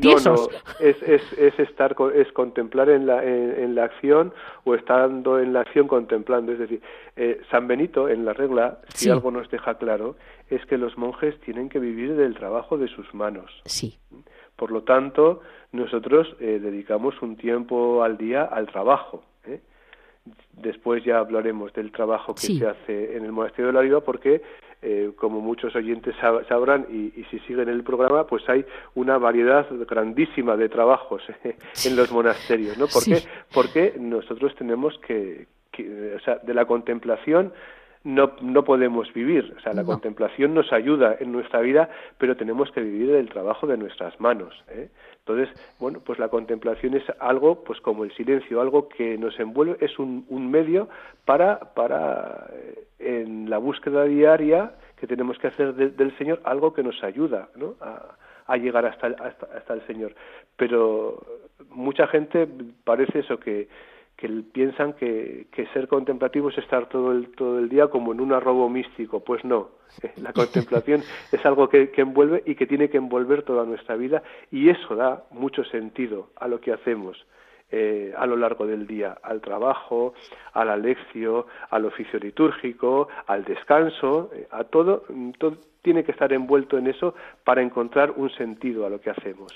tiesos. 0.00 0.24
No, 0.24 0.46
no, 0.46 0.86
es, 0.86 1.02
es, 1.02 1.22
es, 1.38 1.58
estar 1.58 1.96
es 2.14 2.32
contemplar 2.32 2.90
en 2.90 3.06
la 3.06 3.24
en, 3.24 3.74
la 3.74 3.84
acción 3.84 4.32
o 4.64 4.74
estando 4.74 5.38
en 5.38 5.52
la 5.52 5.60
acción 5.60 5.88
contemplando, 5.88 6.52
es 6.52 6.58
decir, 6.58 6.82
eh, 7.16 7.40
San 7.50 7.66
Benito 7.66 8.08
en 8.08 8.24
la 8.24 8.32
regla 8.32 8.78
si 8.94 9.10
algo 9.10 9.30
nos 9.30 9.50
deja 9.50 9.74
claro 9.74 10.16
es 10.50 10.64
que 10.66 10.76
los 10.76 10.98
monjes 10.98 11.38
tienen 11.40 11.68
que 11.68 11.78
vivir 11.78 12.16
del 12.16 12.34
trabajo 12.34 12.76
de 12.76 12.88
sus 12.88 13.14
manos. 13.14 13.50
Sí. 13.64 13.98
Por 14.56 14.72
lo 14.72 14.82
tanto, 14.82 15.40
nosotros 15.72 16.36
eh, 16.40 16.58
dedicamos 16.60 17.22
un 17.22 17.36
tiempo 17.36 18.02
al 18.02 18.18
día 18.18 18.44
al 18.44 18.66
trabajo. 18.66 19.22
¿eh? 19.46 19.60
Después 20.52 21.04
ya 21.04 21.18
hablaremos 21.18 21.72
del 21.72 21.92
trabajo 21.92 22.34
que 22.34 22.42
se 22.42 22.66
hace 22.66 23.16
en 23.16 23.24
el 23.24 23.32
monasterio 23.32 23.68
de 23.68 23.72
la 23.72 23.80
Viva 23.80 24.00
porque, 24.00 24.42
eh, 24.82 25.12
como 25.16 25.40
muchos 25.40 25.74
oyentes 25.76 26.14
sabrán 26.48 26.86
y, 26.90 27.24
si 27.30 27.38
siguen 27.40 27.68
el 27.68 27.82
programa, 27.82 28.26
pues 28.26 28.48
hay 28.48 28.64
una 28.94 29.18
variedad 29.18 29.66
grandísima 29.88 30.56
de 30.56 30.68
trabajos 30.68 31.22
en 31.84 31.96
los 31.96 32.10
monasterios, 32.10 32.78
¿no? 32.78 32.86
¿Por 32.86 33.04
qué? 33.04 33.22
Porque 33.52 33.94
nosotros 33.98 34.54
tenemos 34.56 34.98
que, 35.06 35.46
o 36.16 36.20
sea, 36.20 36.36
de 36.36 36.54
la 36.54 36.64
contemplación 36.64 37.52
no, 38.02 38.32
no 38.40 38.64
podemos 38.64 39.12
vivir. 39.12 39.54
O 39.58 39.60
sea, 39.60 39.72
la 39.74 39.84
contemplación 39.84 40.54
nos 40.54 40.72
ayuda 40.72 41.16
en 41.20 41.32
nuestra 41.32 41.60
vida, 41.60 41.90
pero 42.18 42.36
tenemos 42.36 42.70
que 42.72 42.80
vivir 42.80 43.10
del 43.12 43.28
trabajo 43.28 43.66
de 43.66 43.76
nuestras 43.76 44.18
manos. 44.20 44.54
¿eh? 44.68 44.88
Entonces, 45.18 45.48
bueno, 45.78 46.00
pues 46.04 46.18
la 46.18 46.28
contemplación 46.28 46.94
es 46.94 47.04
algo, 47.18 47.62
pues 47.62 47.80
como 47.80 48.04
el 48.04 48.12
silencio, 48.12 48.60
algo 48.60 48.88
que 48.88 49.18
nos 49.18 49.38
envuelve, 49.38 49.76
es 49.80 49.98
un, 49.98 50.24
un 50.28 50.50
medio 50.50 50.88
para, 51.26 51.58
para 51.74 52.48
eh, 52.52 52.84
en 52.98 53.50
la 53.50 53.58
búsqueda 53.58 54.04
diaria 54.04 54.72
que 54.96 55.06
tenemos 55.06 55.38
que 55.38 55.48
hacer 55.48 55.74
del 55.74 56.16
Señor, 56.18 56.40
algo 56.44 56.72
que 56.72 56.82
nos 56.82 57.02
ayuda 57.02 57.48
¿no? 57.56 57.74
a, 57.80 58.16
a 58.46 58.56
llegar 58.56 58.84
hasta 58.84 59.08
hasta, 59.08 59.46
hasta 59.56 59.74
el 59.74 59.86
Señor. 59.86 60.14
Pero 60.56 61.22
mucha 61.70 62.06
gente 62.06 62.48
parece 62.84 63.20
eso 63.20 63.38
que 63.38 63.68
que 64.20 64.28
piensan 64.52 64.92
que, 64.92 65.46
que, 65.50 65.66
ser 65.68 65.88
contemplativo 65.88 66.50
es 66.50 66.58
estar 66.58 66.88
todo 66.88 67.12
el, 67.12 67.30
todo 67.30 67.58
el 67.58 67.70
día 67.70 67.88
como 67.88 68.12
en 68.12 68.20
un 68.20 68.32
arrobo 68.34 68.68
místico. 68.68 69.20
Pues 69.20 69.44
no, 69.44 69.70
la 70.16 70.32
contemplación 70.32 71.02
es 71.32 71.46
algo 71.46 71.68
que, 71.68 71.90
que, 71.90 72.02
envuelve 72.02 72.42
y 72.44 72.54
que 72.54 72.66
tiene 72.66 72.90
que 72.90 72.98
envolver 72.98 73.42
toda 73.42 73.64
nuestra 73.64 73.96
vida 73.96 74.22
y 74.50 74.68
eso 74.68 74.94
da 74.94 75.24
mucho 75.30 75.64
sentido 75.64 76.28
a 76.36 76.48
lo 76.48 76.60
que 76.60 76.72
hacemos. 76.72 77.26
Eh, 77.72 78.12
a 78.18 78.26
lo 78.26 78.36
largo 78.36 78.66
del 78.66 78.84
día, 78.84 79.16
al 79.22 79.40
trabajo, 79.40 80.12
a 80.54 80.64
la 80.64 80.76
lección, 80.76 81.44
al 81.70 81.84
oficio 81.84 82.18
litúrgico, 82.18 83.06
al 83.28 83.44
descanso, 83.44 84.28
eh, 84.34 84.48
a 84.50 84.64
todo, 84.64 85.04
todo 85.38 85.56
tiene 85.80 86.02
que 86.02 86.10
estar 86.10 86.32
envuelto 86.32 86.78
en 86.78 86.88
eso 86.88 87.14
para 87.44 87.62
encontrar 87.62 88.10
un 88.16 88.28
sentido 88.30 88.86
a 88.86 88.90
lo 88.90 89.00
que 89.00 89.10
hacemos 89.10 89.52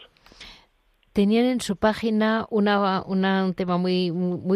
tenían 1.14 1.44
en 1.44 1.60
su 1.60 1.76
página 1.76 2.44
una, 2.50 3.04
un 3.06 3.54
tema 3.54 3.78
muy, 3.78 4.10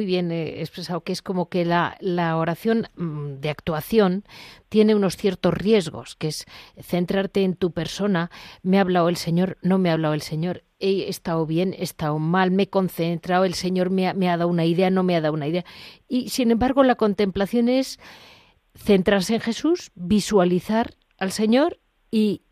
bien 0.04 0.32
eh, 0.32 0.60
expresado, 0.60 1.02
que 1.02 1.12
es 1.12 1.22
como 1.22 1.48
que 1.48 1.64
la, 1.64 1.96
oración 2.36 2.88
mm, 2.96 3.34
de 3.34 3.48
actuación 3.48 4.24
tiene 4.68 4.96
unos 4.96 5.16
ciertos 5.16 5.54
riesgos, 5.54 6.16
que 6.16 6.26
es 6.26 6.46
centrarte 6.82 7.44
en 7.44 7.54
tu 7.54 7.70
persona. 7.70 8.32
Me 8.62 8.78
ha 8.78 8.80
hablado 8.80 9.08
el 9.08 9.16
Señor, 9.16 9.56
no 9.62 9.78
me 9.78 9.88
ha 9.88 9.92
hablado 9.92 10.14
el 10.14 10.20
Señor. 10.20 10.64
He 10.80 11.08
estado 11.08 11.46
bien, 11.46 11.74
he 11.78 11.84
estado 11.84 12.18
mal, 12.18 12.50
me 12.50 12.64
he 12.64 12.68
concentrado, 12.68 13.44
el 13.44 13.54
Señor 13.54 13.90
me 13.90 14.08
ha, 14.08 14.14
me 14.14 14.28
ha 14.28 14.36
dado 14.36 14.50
una 14.50 14.64
idea, 14.64 14.90
no 14.90 15.04
me 15.04 15.14
ha 15.14 15.20
dado 15.20 15.34
una 15.34 15.46
idea. 15.46 15.64
Y 16.08 16.30
sin 16.30 16.50
embargo, 16.50 16.82
la 16.82 16.96
contemplación 16.96 17.68
es 17.68 18.00
centrarse 18.74 19.36
en 19.36 19.40
Jesús, 19.40 19.92
visualizar 19.94 20.96
al 21.18 21.30
Señor 21.30 21.78
y, 22.10 22.42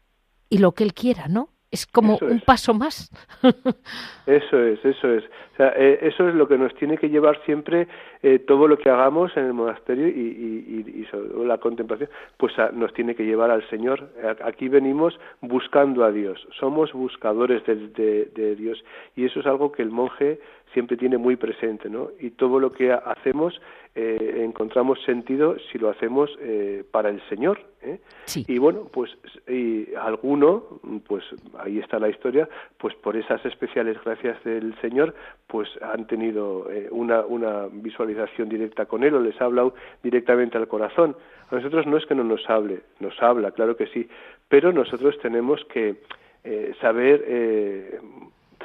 y 0.49 0.59
lo 0.59 0.75
que 0.75 0.85
Él 0.85 0.95
quiera, 0.95 1.27
¿no? 1.27 1.56
Es 1.71 1.87
como 1.87 2.19
un 2.21 2.41
paso 2.41 2.75
más. 2.75 3.11
eso 4.27 4.63
es, 4.63 4.85
eso 4.85 5.13
es. 5.13 5.25
O 5.25 5.57
sea, 5.57 5.73
eh, 5.77 5.99
eso 6.03 6.29
es 6.29 6.35
lo 6.35 6.47
que 6.47 6.59
nos 6.59 6.75
tiene 6.75 6.97
que 6.99 7.09
llevar 7.09 7.41
siempre 7.45 7.89
eh, 8.23 8.39
todo 8.39 8.69
lo 8.69 8.79
que 8.79 8.91
hagamos 8.91 9.37
en 9.37 9.47
el 9.47 9.53
monasterio 9.53 10.09
y, 10.09 10.11
y, 10.11 11.01
y, 11.01 11.05
sobre 11.07 11.47
la 11.47 11.59
contemplación, 11.59 12.11
pues 12.37 12.53
nos 12.73 12.93
tiene 12.93 13.15
que 13.15 13.25
llevar 13.25 13.51
al 13.51 13.69
Señor. 13.69 14.09
Aquí 14.45 14.69
venimos 14.69 15.19
buscando 15.41 16.05
a 16.05 16.13
Dios, 16.13 16.47
somos 16.59 16.93
buscadores 16.93 17.65
de, 17.65 18.27
de 18.35 18.57
Dios 18.57 18.85
y 19.15 19.25
eso 19.25 19.41
es 19.41 19.47
algo 19.47 19.73
que 19.73 19.83
el 19.83 19.91
monje 19.91 20.41
siempre 20.73 20.97
tiene 20.97 21.17
muy 21.19 21.37
presente, 21.37 21.89
¿no? 21.89 22.11
Y 22.21 22.31
todo 22.31 22.61
lo 22.61 22.73
que 22.73 22.93
hacemos 22.93 23.61
eh, 23.95 24.43
encontramos 24.45 25.03
sentido 25.05 25.57
si 25.71 25.79
lo 25.79 25.89
hacemos 25.89 26.31
eh, 26.41 26.85
para 26.91 27.09
el 27.09 27.21
Señor. 27.29 27.61
¿eh? 27.83 27.99
Y 28.47 28.59
bueno, 28.59 28.89
pues 28.93 29.11
y 29.49 29.95
alguno, 29.95 30.65
pues 31.07 31.25
ahí 31.59 31.79
está 31.79 31.99
la 31.99 32.09
historia, 32.09 32.49
pues 32.79 32.95
por 32.97 33.17
esas 33.17 33.45
especiales 33.47 33.97
gracias 34.05 34.43
del 34.45 34.75
Señor, 34.81 35.15
pues 35.47 35.69
han 35.81 36.07
tenido 36.07 36.71
eh, 36.71 36.89
una, 36.91 37.25
una 37.25 37.69
visualización 37.73 38.49
directa 38.49 38.87
con 38.87 39.03
Él 39.03 39.15
o 39.15 39.21
les 39.21 39.41
ha 39.41 39.47
hablado 39.47 39.75
directamente 40.03 40.59
al 40.59 40.69
corazón. 40.69 41.17
A 41.51 41.55
nosotros 41.55 41.87
no 41.87 41.97
es 41.97 42.05
que 42.07 42.15
no 42.15 42.25
nos 42.25 42.49
hable, 42.51 42.81
nos 43.01 43.21
habla, 43.23 43.53
claro 43.53 43.77
que 43.77 43.87
sí, 43.87 44.09
pero 44.49 44.73
nosotros 44.73 45.19
tenemos 45.23 45.65
que 45.67 45.97
eh, 46.45 46.75
saber 46.81 47.25
eh, 47.27 48.01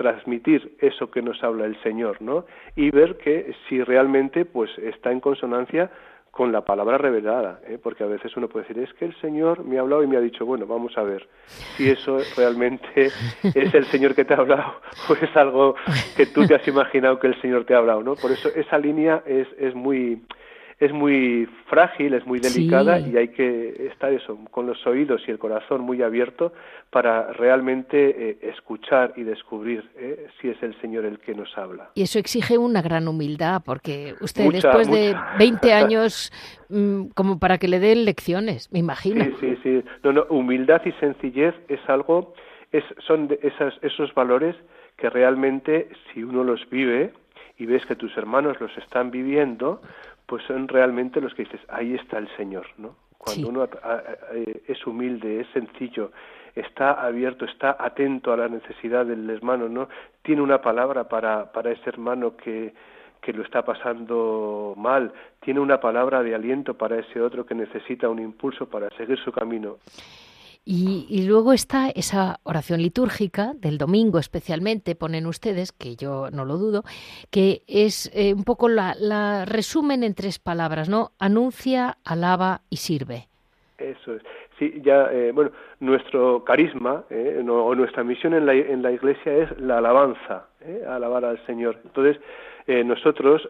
transmitir 0.01 0.75
eso 0.79 1.11
que 1.11 1.21
nos 1.21 1.43
habla 1.43 1.65
el 1.65 1.79
Señor, 1.83 2.21
¿no? 2.21 2.45
Y 2.75 2.89
ver 2.89 3.17
que 3.17 3.53
si 3.69 3.83
realmente 3.83 4.45
pues 4.45 4.75
está 4.79 5.11
en 5.11 5.19
consonancia 5.19 5.91
con 6.31 6.51
la 6.51 6.61
palabra 6.61 6.97
revelada, 6.97 7.59
¿eh? 7.67 7.77
porque 7.81 8.05
a 8.05 8.07
veces 8.07 8.35
uno 8.37 8.47
puede 8.47 8.65
decir, 8.65 8.81
es 8.81 8.93
que 8.93 9.05
el 9.05 9.13
Señor 9.19 9.65
me 9.65 9.77
ha 9.77 9.81
hablado 9.81 10.01
y 10.01 10.07
me 10.07 10.15
ha 10.15 10.21
dicho, 10.21 10.45
bueno, 10.45 10.65
vamos 10.65 10.97
a 10.97 11.03
ver 11.03 11.27
si 11.75 11.89
eso 11.89 12.17
realmente 12.37 13.07
es 13.43 13.73
el 13.75 13.85
Señor 13.85 14.15
que 14.15 14.25
te 14.25 14.33
ha 14.33 14.37
hablado 14.37 14.75
o 15.09 15.13
es 15.13 15.35
algo 15.35 15.75
que 16.15 16.25
tú 16.25 16.47
te 16.47 16.55
has 16.55 16.67
imaginado 16.67 17.19
que 17.19 17.27
el 17.27 17.39
Señor 17.41 17.65
te 17.65 17.75
ha 17.75 17.79
hablado, 17.79 18.01
¿no? 18.01 18.15
Por 18.15 18.31
eso 18.31 18.49
esa 18.55 18.77
línea 18.77 19.21
es, 19.25 19.47
es 19.59 19.75
muy 19.75 20.21
es 20.81 20.91
muy 20.91 21.47
frágil, 21.67 22.15
es 22.15 22.25
muy 22.25 22.39
delicada 22.39 22.99
y 22.99 23.15
hay 23.15 23.27
que 23.27 23.87
estar 23.91 24.11
eso, 24.11 24.39
con 24.49 24.65
los 24.65 24.85
oídos 24.87 25.21
y 25.27 25.31
el 25.31 25.37
corazón 25.37 25.81
muy 25.81 26.01
abierto 26.01 26.53
para 26.89 27.31
realmente 27.33 28.29
eh, 28.31 28.37
escuchar 28.41 29.13
y 29.15 29.21
descubrir 29.21 29.87
eh, 29.95 30.27
si 30.41 30.49
es 30.49 30.61
el 30.63 30.73
Señor 30.81 31.05
el 31.05 31.19
que 31.19 31.35
nos 31.35 31.55
habla. 31.55 31.91
Y 31.93 32.01
eso 32.01 32.17
exige 32.17 32.57
una 32.57 32.81
gran 32.81 33.07
humildad, 33.07 33.61
porque 33.63 34.15
usted 34.21 34.51
después 34.51 34.89
de 34.89 35.15
20 35.37 35.71
años, 35.73 36.33
mm, 36.69 37.09
como 37.13 37.37
para 37.37 37.59
que 37.59 37.67
le 37.67 37.79
den 37.79 38.03
lecciones, 38.03 38.71
me 38.73 38.79
imagino. 38.79 39.23
Sí, 39.23 39.35
sí, 39.39 39.57
sí. 39.61 39.83
No, 40.03 40.13
no, 40.13 40.25
humildad 40.29 40.81
y 40.83 40.93
sencillez 40.93 41.53
es 41.67 41.79
algo, 41.87 42.33
es, 42.71 42.83
son 43.05 43.27
de 43.27 43.39
esas, 43.43 43.75
esos 43.83 44.11
valores 44.15 44.55
que 44.97 45.11
realmente 45.11 45.89
si 46.11 46.23
uno 46.23 46.43
los 46.43 46.67
vive 46.71 47.13
y 47.61 47.67
ves 47.67 47.85
que 47.85 47.95
tus 47.95 48.17
hermanos 48.17 48.59
los 48.59 48.75
están 48.79 49.11
viviendo, 49.11 49.83
pues 50.31 50.45
son 50.45 50.69
realmente 50.69 51.19
los 51.19 51.33
que 51.33 51.43
dices, 51.43 51.59
ahí 51.67 51.93
está 51.93 52.17
el 52.17 52.33
Señor, 52.37 52.65
¿no? 52.77 52.95
Cuando 53.17 53.49
uno 53.49 53.65
eh, 54.33 54.63
es 54.65 54.87
humilde, 54.87 55.41
es 55.41 55.47
sencillo, 55.49 56.13
está 56.55 57.05
abierto, 57.05 57.43
está 57.43 57.75
atento 57.77 58.31
a 58.31 58.37
la 58.37 58.47
necesidad 58.47 59.05
del 59.05 59.29
hermano, 59.29 59.67
¿no? 59.67 59.89
Tiene 60.21 60.41
una 60.41 60.61
palabra 60.61 61.09
para, 61.09 61.51
para 61.51 61.71
ese 61.71 61.89
hermano 61.89 62.37
que, 62.37 62.73
que 63.19 63.33
lo 63.33 63.43
está 63.43 63.65
pasando 63.65 64.73
mal, 64.77 65.11
tiene 65.41 65.59
una 65.59 65.81
palabra 65.81 66.23
de 66.23 66.33
aliento 66.33 66.75
para 66.75 66.99
ese 66.99 67.19
otro 67.19 67.45
que 67.45 67.53
necesita 67.53 68.07
un 68.07 68.19
impulso 68.19 68.69
para 68.69 68.89
seguir 68.91 69.19
su 69.19 69.33
camino. 69.33 69.79
Y, 70.63 71.26
luego 71.28 71.54
está 71.54 71.89
esa 71.89 72.39
oración 72.43 72.84
litúrgica 72.84 73.54
del 73.56 73.80
domingo 73.80 74.19
especialmente, 74.19 74.93
ponen 74.93 75.26
ustedes, 75.26 75.71
que 75.71 75.95
yo 75.95 76.30
no 76.30 76.45
lo 76.45 76.58
dudo, 76.58 76.84
que 77.32 77.63
es 77.67 78.12
eh, 78.13 78.34
un 78.34 78.43
poco 78.43 78.69
la, 78.69 79.45
resumen 79.45 80.04
en 80.04 80.13
tres 80.13 80.38
palabras, 80.38 80.88
¿no? 80.88 81.12
Anuncia, 81.17 81.97
alaba 82.06 82.62
y 82.69 82.78
sirve. 82.78 83.28
Eso 83.80 84.13
es. 84.13 84.21
Sí, 84.60 84.80
ya, 84.84 85.12
eh, 85.12 85.32
bueno, 85.32 85.52
nuestro 85.80 86.43
carisma 86.43 87.06
eh, 87.10 87.43
o 87.50 87.74
nuestra 87.74 88.04
misión 88.04 88.36
en 88.36 88.45
la, 88.45 88.54
en 88.54 88.84
la 88.84 88.91
iglesia 88.91 89.36
es 89.38 89.60
la 89.60 89.80
alabanza, 89.80 90.45
alabar 90.88 91.26
al 91.26 91.43
Señor. 91.47 91.80
Entonces, 91.84 92.21
nosotros 92.67 93.50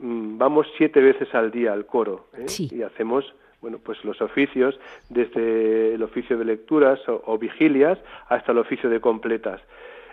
mm, 0.00 0.36
vamos 0.36 0.66
siete 0.76 1.00
veces 1.00 1.32
al 1.32 1.52
día 1.52 1.72
al 1.72 1.86
coro 1.86 2.26
y 2.58 2.82
hacemos 2.82 3.24
bueno, 3.60 3.78
pues 3.82 4.02
los 4.04 4.20
oficios, 4.20 4.78
desde 5.08 5.94
el 5.94 6.02
oficio 6.02 6.38
de 6.38 6.44
lecturas 6.44 7.00
o, 7.06 7.38
vigilias 7.38 7.98
hasta 8.28 8.52
el 8.52 8.58
oficio 8.58 8.88
de 8.88 9.00
completas. 9.00 9.60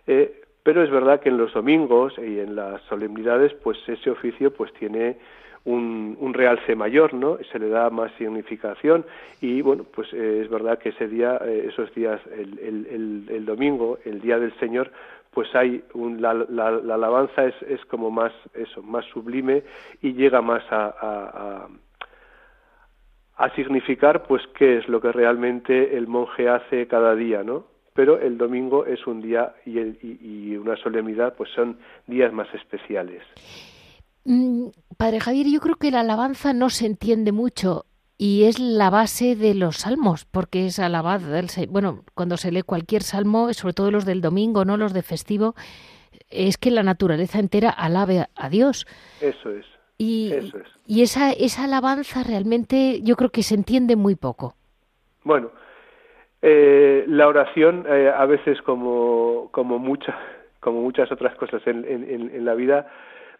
Eh, 0.05 0.41
pero 0.63 0.83
es 0.83 0.91
verdad 0.91 1.21
que 1.21 1.29
en 1.29 1.37
los 1.37 1.53
domingos 1.53 2.13
y 2.17 2.39
en 2.39 2.55
las 2.55 2.81
solemnidades, 2.83 3.53
pues 3.53 3.77
ese 3.87 4.09
oficio 4.09 4.53
pues 4.53 4.73
tiene 4.73 5.17
un, 5.67 6.33
realce 6.33 6.75
mayor, 6.75 7.13
¿no? 7.13 7.37
Se 7.51 7.59
le 7.59 7.69
da 7.69 7.89
más 7.89 8.11
significación 8.17 9.05
y, 9.41 9.61
bueno, 9.61 9.83
pues 9.83 10.07
eh, 10.13 10.41
es 10.43 10.49
verdad 10.49 10.77
que 10.79 10.89
ese 10.89 11.07
día, 11.07 11.39
eh, 11.43 11.67
esos 11.69 11.93
días, 11.93 12.21
el, 12.31 12.59
el, 12.59 13.25
el, 13.29 13.45
domingo, 13.45 13.97
el 14.05 14.21
día 14.21 14.39
del 14.39 14.53
Señor, 14.59 14.91
pues 15.31 15.53
hay 15.55 15.83
un, 15.93 16.21
la, 16.21 16.33
la, 16.33 16.71
la, 16.71 16.95
alabanza 16.95 17.45
es, 17.45 17.55
es 17.63 17.83
como 17.85 18.09
más 18.09 18.31
eso, 18.53 18.81
más 18.81 19.05
sublime 19.05 19.63
y 20.01 20.13
llega 20.13 20.41
más 20.41 20.63
a, 20.71 21.67
a, 23.37 23.55
significar, 23.55 24.23
pues, 24.27 24.41
qué 24.57 24.77
es 24.77 24.87
lo 24.87 25.01
que 25.01 25.11
realmente 25.11 25.97
el 25.97 26.07
monje 26.07 26.49
hace 26.49 26.87
cada 26.87 27.15
día, 27.15 27.43
¿no? 27.43 27.65
pero 27.93 28.19
el 28.19 28.37
domingo 28.37 28.85
es 28.85 29.07
un 29.07 29.23
día 29.23 29.55
y, 29.65 29.79
el, 29.79 29.97
y, 30.03 30.51
y, 30.51 30.55
una 30.55 30.77
solemnidad, 30.77 31.33
pues 31.35 31.49
son 31.55 31.79
días 32.05 32.31
más 32.31 32.47
especiales. 32.53 33.23
Mm, 34.23 34.67
padre 34.97 35.19
Javier, 35.19 35.47
yo 35.47 35.59
creo 35.59 35.77
que 35.77 35.89
la 35.89 36.01
alabanza 36.01 36.53
no 36.53 36.69
se 36.69 36.85
entiende 36.85 37.31
mucho 37.31 37.85
y 38.17 38.43
es 38.43 38.59
la 38.59 38.89
base 38.89 39.35
de 39.35 39.53
los 39.53 39.77
salmos, 39.77 40.25
porque 40.25 40.65
es 40.65 40.79
alabad, 40.79 41.21
bueno, 41.69 42.03
cuando 42.13 42.37
se 42.37 42.51
lee 42.51 42.63
cualquier 42.63 43.03
salmo, 43.03 43.53
sobre 43.53 43.73
todo 43.73 43.89
los 43.89 44.05
del 44.05 44.21
domingo, 44.21 44.65
no 44.65 44.75
los 44.75 44.93
de 44.93 45.03
festivo, 45.03 45.55
es 46.29 46.57
que 46.57 46.71
la 46.71 46.83
naturaleza 46.83 47.39
entera 47.39 47.69
alabe 47.69 48.25
a 48.35 48.49
Dios. 48.49 48.85
Eso 49.21 49.51
es. 49.51 49.65
Y, 49.97 50.31
eso 50.33 50.57
es. 50.57 50.67
y 50.85 51.01
esa, 51.01 51.31
esa 51.31 51.63
alabanza 51.63 52.23
realmente 52.23 53.01
yo 53.01 53.15
creo 53.15 53.29
que 53.29 53.43
se 53.43 53.55
entiende 53.55 53.95
muy 53.95 54.15
poco. 54.15 54.53
Bueno, 55.23 55.51
eh, 56.41 57.03
la 57.07 57.27
oración 57.27 57.85
eh, 57.89 58.11
a 58.15 58.25
veces 58.25 58.61
como, 58.61 59.49
como, 59.51 59.79
mucha, 59.79 60.15
como 60.59 60.81
muchas 60.81 61.11
otras 61.11 61.35
cosas 61.35 61.65
en, 61.65 61.83
en, 61.85 62.31
en 62.33 62.45
la 62.45 62.53
vida, 62.53 62.87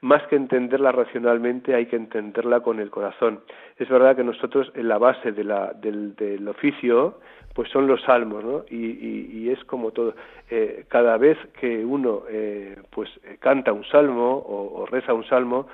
más 0.02 0.22
que 0.28 0.36
entenderla 0.36 0.92
racionalmente, 0.92 1.74
hay 1.74 1.88
que 1.88 1.96
entenderla 1.96 2.60
con 2.62 2.80
el 2.80 2.90
corazón. 2.90 3.42
Es 3.78 3.90
verdad 3.90 4.16
que 4.16 4.24
nosotros, 4.24 4.72
en 4.76 4.88
la 4.88 4.98
base 4.98 5.32
de 5.32 5.44
la, 5.44 5.74
del, 5.74 6.16
del, 6.16 6.48
oficio, 6.48 7.20
pues 7.54 7.70
son 7.70 7.88
los 7.88 8.02
salmos, 8.04 8.44
¿no? 8.44 8.66
Y, 8.70 8.86
y, 8.86 9.30
y 9.34 9.50
es 9.50 9.64
como 9.66 9.92
todo. 9.92 10.14
Eh, 10.50 10.86
cada 10.88 11.18
vez 11.18 11.38
que 11.60 11.84
uno, 11.84 12.24
eh, 12.30 12.78
pues, 12.92 13.10
canta 13.40 13.74
un 13.74 13.84
salmo 13.86 14.34
o, 14.34 14.82
o 14.82 14.86
reza 14.86 15.14
un 15.14 15.26
salmo, 15.26 15.68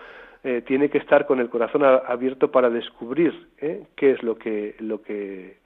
eh, 0.45 0.61
tiene 0.65 0.89
que 0.89 0.97
estar 0.97 1.25
con 1.25 1.39
el 1.39 1.49
corazón 1.49 1.85
abierto 1.85 2.51
para 2.51 2.69
descubrir 2.69 3.47
¿eh? 3.59 3.83
qué 3.95 4.11
es 4.11 4.23
lo 4.23 4.35
que, 4.37 4.75
lo 4.79 5.01
que 5.01 5.61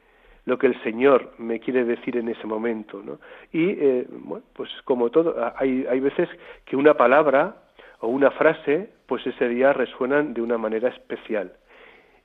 lo 0.46 0.58
que 0.58 0.68
el 0.68 0.82
Señor 0.84 1.34
me 1.40 1.60
quiere 1.60 1.84
decir 1.84 2.16
en 2.16 2.30
ese 2.30 2.48
momento, 2.48 3.02
¿no? 3.04 3.20
Y 3.52 3.72
eh, 3.72 4.08
bueno, 4.10 4.46
pues 4.54 4.70
como 4.86 5.10
todo, 5.10 5.36
hay, 5.58 5.86
hay 5.90 6.00
veces 6.00 6.30
que 6.64 6.78
una 6.78 6.94
palabra 6.94 7.58
o 8.00 8.08
una 8.08 8.32
frase, 8.32 8.90
pues 9.08 9.28
ese 9.28 9.50
día 9.50 9.74
resuenan 9.74 10.34
de 10.34 10.42
una 10.42 10.58
manera 10.58 10.88
especial. 10.88 11.52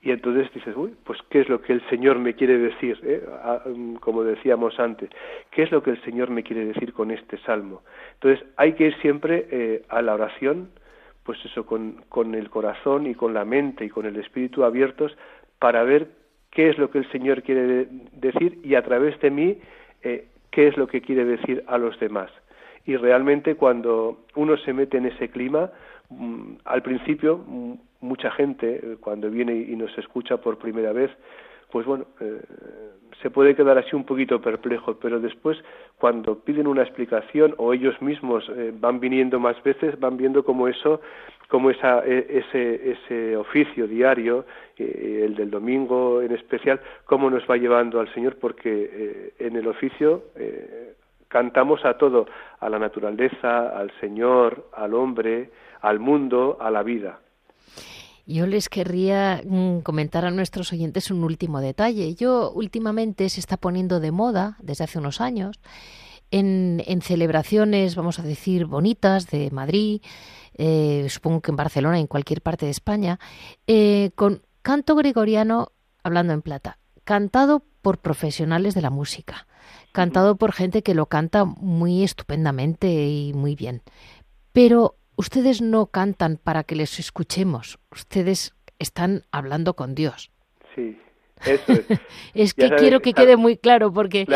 Y 0.02 0.12
entonces 0.12 0.52
dices, 0.54 0.76
uy, 0.76 0.94
pues 1.04 1.18
¿qué 1.30 1.40
es 1.40 1.48
lo 1.48 1.62
que 1.62 1.72
el 1.72 1.80
Señor 1.88 2.20
me 2.20 2.34
quiere 2.34 2.58
decir? 2.58 2.96
Mm, 3.66 3.94
como 3.94 4.22
decíamos 4.22 4.78
antes, 4.78 5.10
¿qué 5.50 5.64
es 5.64 5.72
lo 5.72 5.82
que 5.82 5.90
el 5.90 6.02
Señor 6.02 6.30
me 6.30 6.44
quiere 6.44 6.66
decir 6.66 6.92
con 6.92 7.10
este 7.10 7.38
salmo? 7.38 7.82
Entonces 8.14 8.46
hay 8.56 8.74
que 8.74 8.88
ir 8.88 8.96
siempre 9.00 9.82
a 9.88 10.00
la 10.00 10.14
oración, 10.14 10.68
pues 11.24 11.38
eso, 11.44 11.64
con, 11.66 12.02
con 12.08 12.34
el 12.34 12.50
corazón 12.50 13.06
y 13.06 13.14
con 13.14 13.34
la 13.34 13.44
mente 13.44 13.84
y 13.84 13.90
con 13.90 14.06
el 14.06 14.16
espíritu 14.16 14.64
abiertos 14.64 15.16
para 15.58 15.82
ver 15.84 16.08
qué 16.50 16.68
es 16.68 16.78
lo 16.78 16.90
que 16.90 16.98
el 16.98 17.10
Señor 17.10 17.42
quiere 17.42 17.66
de 17.66 17.88
decir 18.12 18.60
y 18.62 18.74
a 18.74 18.82
través 18.82 19.18
de 19.20 19.30
mí 19.30 19.58
eh, 20.02 20.26
qué 20.50 20.68
es 20.68 20.76
lo 20.76 20.86
que 20.86 21.00
quiere 21.00 21.24
decir 21.24 21.64
a 21.66 21.78
los 21.78 21.98
demás. 21.98 22.30
Y 22.84 22.96
realmente 22.96 23.54
cuando 23.54 24.24
uno 24.34 24.56
se 24.58 24.72
mete 24.72 24.98
en 24.98 25.06
ese 25.06 25.28
clima, 25.30 25.70
mm, 26.10 26.54
al 26.64 26.82
principio 26.82 27.38
mm, 27.38 27.74
mucha 28.00 28.30
gente 28.32 28.80
eh, 28.82 28.96
cuando 29.00 29.30
viene 29.30 29.54
y 29.54 29.76
nos 29.76 29.96
escucha 29.98 30.36
por 30.38 30.58
primera 30.58 30.92
vez, 30.92 31.10
pues 31.72 31.86
bueno, 31.86 32.04
eh, 32.20 32.42
se 33.22 33.30
puede 33.30 33.56
quedar 33.56 33.78
así 33.78 33.96
un 33.96 34.04
poquito 34.04 34.42
perplejo, 34.42 34.98
pero 35.00 35.18
después 35.18 35.56
cuando 35.96 36.38
piden 36.40 36.66
una 36.66 36.82
explicación 36.82 37.54
o 37.56 37.72
ellos 37.72 38.00
mismos 38.02 38.46
eh, 38.50 38.72
van 38.78 39.00
viniendo 39.00 39.40
más 39.40 39.60
veces, 39.62 39.98
van 39.98 40.18
viendo 40.18 40.44
como 40.44 40.68
eso, 40.68 41.00
como 41.48 41.70
esa, 41.70 42.04
e, 42.04 42.26
ese, 42.28 42.92
ese 42.92 43.36
oficio 43.38 43.88
diario, 43.88 44.44
eh, 44.76 45.22
el 45.24 45.34
del 45.34 45.50
domingo 45.50 46.20
en 46.20 46.32
especial, 46.32 46.78
cómo 47.06 47.30
nos 47.30 47.48
va 47.50 47.56
llevando 47.56 48.00
al 48.00 48.12
Señor, 48.12 48.36
porque 48.38 49.32
en 49.38 49.56
el 49.56 49.66
oficio 49.66 50.24
cantamos 51.28 51.82
a 51.86 51.96
todo, 51.96 52.26
a 52.60 52.68
la 52.68 52.78
naturaleza, 52.78 53.78
al 53.78 53.90
Señor, 53.98 54.68
al 54.74 54.92
hombre, 54.92 55.50
al 55.80 55.98
mundo, 56.00 56.58
a 56.60 56.70
la 56.70 56.82
vida. 56.82 57.18
Yo 58.26 58.46
les 58.46 58.68
querría 58.68 59.42
mm, 59.44 59.80
comentar 59.80 60.24
a 60.24 60.30
nuestros 60.30 60.72
oyentes 60.72 61.10
un 61.10 61.24
último 61.24 61.60
detalle. 61.60 62.14
Yo 62.14 62.52
últimamente 62.52 63.28
se 63.28 63.40
está 63.40 63.56
poniendo 63.56 64.00
de 64.00 64.12
moda, 64.12 64.56
desde 64.60 64.84
hace 64.84 64.98
unos 64.98 65.20
años, 65.20 65.60
en, 66.30 66.82
en 66.86 67.02
celebraciones, 67.02 67.94
vamos 67.94 68.18
a 68.18 68.22
decir, 68.22 68.66
bonitas 68.66 69.26
de 69.26 69.50
Madrid, 69.50 70.00
eh, 70.54 71.06
supongo 71.10 71.40
que 71.40 71.50
en 71.50 71.56
Barcelona 71.56 71.98
y 71.98 72.02
en 72.02 72.06
cualquier 72.06 72.40
parte 72.40 72.64
de 72.64 72.72
España, 72.72 73.18
eh, 73.66 74.10
con 74.14 74.42
canto 74.62 74.94
gregoriano 74.94 75.72
hablando 76.02 76.32
en 76.32 76.42
plata, 76.42 76.78
cantado 77.04 77.64
por 77.82 77.98
profesionales 77.98 78.74
de 78.74 78.82
la 78.82 78.90
música 78.90 79.46
cantado 79.92 80.36
por 80.36 80.52
gente 80.52 80.82
que 80.82 80.94
lo 80.94 81.06
canta 81.06 81.44
muy 81.44 82.02
estupendamente 82.02 83.06
y 83.06 83.32
muy 83.34 83.54
bien. 83.54 83.82
Pero 84.52 84.96
ustedes 85.16 85.60
no 85.60 85.86
cantan 85.86 86.38
para 86.42 86.64
que 86.64 86.74
les 86.74 86.98
escuchemos, 86.98 87.78
ustedes 87.90 88.54
están 88.78 89.24
hablando 89.30 89.74
con 89.74 89.94
Dios. 89.94 90.30
Sí. 90.74 90.98
Eso 91.46 91.72
es. 91.72 92.00
es 92.34 92.54
que 92.54 92.70
quiero 92.70 93.00
que 93.00 93.12
quede 93.12 93.36
muy 93.36 93.56
claro 93.56 93.92
porque 93.92 94.26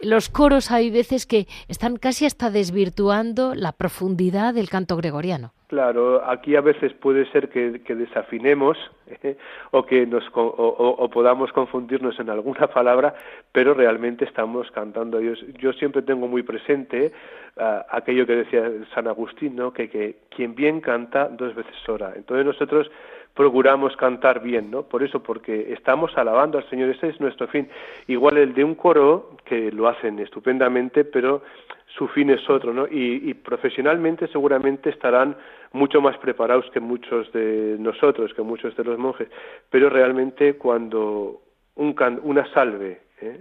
los 0.00 0.28
coros 0.28 0.70
hay 0.70 0.90
veces 0.90 1.26
que 1.26 1.46
están 1.68 1.96
casi 1.96 2.26
hasta 2.26 2.50
desvirtuando 2.50 3.54
la 3.54 3.72
profundidad 3.72 4.54
del 4.54 4.68
canto 4.68 4.96
gregoriano. 4.96 5.52
Claro, 5.68 6.24
aquí 6.26 6.56
a 6.56 6.62
veces 6.62 6.94
puede 6.94 7.30
ser 7.30 7.50
que, 7.50 7.82
que 7.82 7.94
desafinemos 7.94 8.78
¿eh? 9.22 9.36
o 9.70 9.84
que 9.84 10.06
nos 10.06 10.24
o, 10.34 10.40
o, 10.40 11.10
podamos 11.10 11.52
confundirnos 11.52 12.18
en 12.18 12.30
alguna 12.30 12.66
palabra, 12.74 13.14
pero 13.52 13.74
realmente 13.74 14.24
estamos 14.24 14.70
cantando 14.70 15.18
a 15.18 15.20
Dios. 15.20 15.44
Yo 15.58 15.74
siempre 15.74 16.00
tengo 16.00 16.26
muy 16.26 16.42
presente 16.42 17.12
uh, 17.58 17.82
aquello 17.90 18.26
que 18.26 18.36
decía 18.36 18.62
San 18.94 19.08
Agustín, 19.08 19.56
¿no? 19.56 19.70
que, 19.74 19.90
que 19.90 20.16
quien 20.34 20.54
bien 20.54 20.80
canta 20.80 21.28
dos 21.28 21.54
veces 21.54 21.76
ora. 21.86 22.14
Entonces 22.16 22.46
nosotros 22.46 22.90
procuramos 23.38 23.96
cantar 23.96 24.42
bien, 24.42 24.68
¿no? 24.68 24.82
Por 24.82 25.04
eso, 25.04 25.22
porque 25.22 25.72
estamos 25.72 26.10
alabando 26.18 26.58
al 26.58 26.68
Señor, 26.68 26.88
ese 26.88 27.06
es 27.06 27.20
nuestro 27.20 27.46
fin. 27.46 27.68
Igual 28.08 28.36
el 28.36 28.52
de 28.52 28.64
un 28.64 28.74
coro, 28.74 29.36
que 29.44 29.70
lo 29.70 29.86
hacen 29.86 30.18
estupendamente, 30.18 31.04
pero 31.04 31.42
su 31.86 32.08
fin 32.08 32.30
es 32.30 32.50
otro, 32.50 32.74
¿no? 32.74 32.88
Y, 32.90 33.32
profesionalmente 33.34 34.26
seguramente 34.26 34.90
estarán 34.90 35.36
mucho 35.70 36.00
más 36.00 36.18
preparados 36.18 36.68
que 36.72 36.80
muchos 36.80 37.32
de 37.32 37.76
nosotros, 37.78 38.34
que 38.34 38.42
muchos 38.42 38.76
de 38.76 38.82
los 38.82 38.98
monjes, 38.98 39.28
pero 39.70 39.88
realmente 39.88 40.54
cuando 40.54 41.40
un 41.76 41.92
can, 41.92 42.18
una 42.24 42.44
salve, 42.52 43.02
¿eh? 43.20 43.40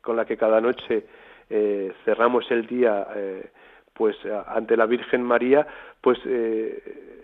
con 0.00 0.16
la 0.16 0.24
que 0.24 0.38
cada 0.38 0.62
noche 0.62 1.04
eh, 1.50 1.92
cerramos 2.06 2.50
el 2.50 2.66
día, 2.66 3.06
eh, 3.14 3.50
pues 3.92 4.16
ante 4.46 4.78
la 4.78 4.86
Virgen 4.86 5.22
María, 5.22 5.66
pues 6.00 6.18
eh, 6.24 7.17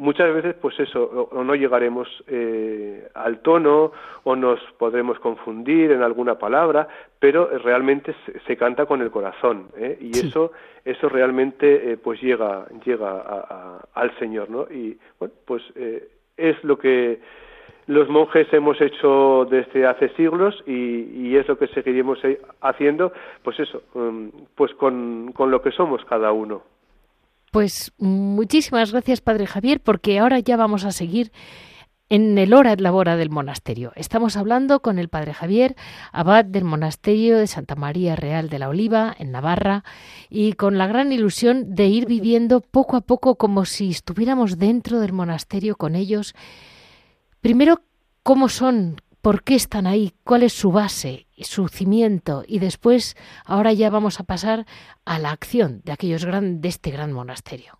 muchas 0.00 0.32
veces 0.34 0.54
pues 0.60 0.80
eso 0.80 1.28
o, 1.30 1.44
no 1.44 1.54
llegaremos 1.54 2.08
eh, 2.26 3.06
al 3.14 3.40
tono 3.40 3.92
o 4.24 4.34
nos 4.34 4.58
podremos 4.78 5.18
confundir 5.18 5.92
en 5.92 6.02
alguna 6.02 6.36
palabra 6.38 6.88
pero 7.18 7.46
realmente 7.58 8.14
se, 8.24 8.40
se 8.40 8.56
canta 8.56 8.86
con 8.86 9.02
el 9.02 9.10
corazón 9.10 9.68
¿eh? 9.76 9.98
y 10.00 10.14
sí. 10.14 10.28
eso 10.28 10.52
eso 10.86 11.08
realmente 11.10 11.92
eh, 11.92 11.96
pues 11.98 12.20
llega 12.22 12.66
llega 12.84 13.10
a, 13.10 13.46
a, 13.50 13.88
al 13.92 14.18
señor 14.18 14.48
no 14.48 14.66
y 14.70 14.98
bueno 15.18 15.34
pues 15.44 15.62
eh, 15.76 16.08
es 16.38 16.56
lo 16.64 16.78
que 16.78 17.20
los 17.86 18.08
monjes 18.08 18.50
hemos 18.54 18.80
hecho 18.80 19.46
desde 19.50 19.86
hace 19.86 20.08
siglos 20.10 20.62
y, 20.66 21.28
y, 21.28 21.36
es 21.36 21.46
lo 21.46 21.58
que 21.58 21.66
seguiremos 21.68 22.18
haciendo 22.62 23.12
pues 23.42 23.60
eso 23.60 23.82
um, 23.92 24.30
pues 24.54 24.72
con, 24.74 25.32
con 25.34 25.50
lo 25.50 25.60
que 25.60 25.72
somos 25.72 26.02
cada 26.06 26.32
uno 26.32 26.62
pues 27.50 27.92
muchísimas 27.98 28.92
gracias, 28.92 29.20
Padre 29.20 29.46
Javier, 29.46 29.80
porque 29.80 30.18
ahora 30.18 30.38
ya 30.38 30.56
vamos 30.56 30.84
a 30.84 30.92
seguir 30.92 31.32
en 32.10 32.36
el 32.38 32.52
hora 32.54 32.72
et 32.72 32.80
labora 32.80 33.16
del 33.16 33.30
monasterio. 33.30 33.92
Estamos 33.94 34.36
hablando 34.36 34.80
con 34.80 34.98
el 34.98 35.08
Padre 35.08 35.32
Javier, 35.32 35.76
abad 36.12 36.44
del 36.44 36.64
monasterio 36.64 37.38
de 37.38 37.46
Santa 37.46 37.76
María 37.76 38.16
Real 38.16 38.48
de 38.48 38.58
la 38.58 38.68
Oliva, 38.68 39.14
en 39.16 39.30
Navarra, 39.30 39.84
y 40.28 40.54
con 40.54 40.76
la 40.76 40.88
gran 40.88 41.12
ilusión 41.12 41.76
de 41.76 41.86
ir 41.86 42.06
viviendo 42.06 42.60
poco 42.60 42.96
a 42.96 43.00
poco 43.00 43.36
como 43.36 43.64
si 43.64 43.90
estuviéramos 43.90 44.58
dentro 44.58 44.98
del 44.98 45.12
monasterio 45.12 45.76
con 45.76 45.94
ellos. 45.94 46.34
Primero, 47.40 47.82
cómo 48.24 48.48
son, 48.48 49.00
por 49.22 49.42
qué 49.42 49.54
están 49.54 49.86
ahí, 49.86 50.14
cuál 50.24 50.42
es 50.42 50.52
su 50.52 50.72
base, 50.72 51.26
su 51.38 51.68
cimiento 51.68 52.44
y 52.46 52.58
después 52.58 53.16
ahora 53.44 53.72
ya 53.72 53.90
vamos 53.90 54.20
a 54.20 54.24
pasar 54.24 54.66
a 55.04 55.18
la 55.18 55.30
acción 55.30 55.82
de 55.84 55.92
aquellos 55.92 56.24
gran, 56.24 56.60
de 56.60 56.68
este 56.68 56.90
gran 56.90 57.12
monasterio. 57.12 57.78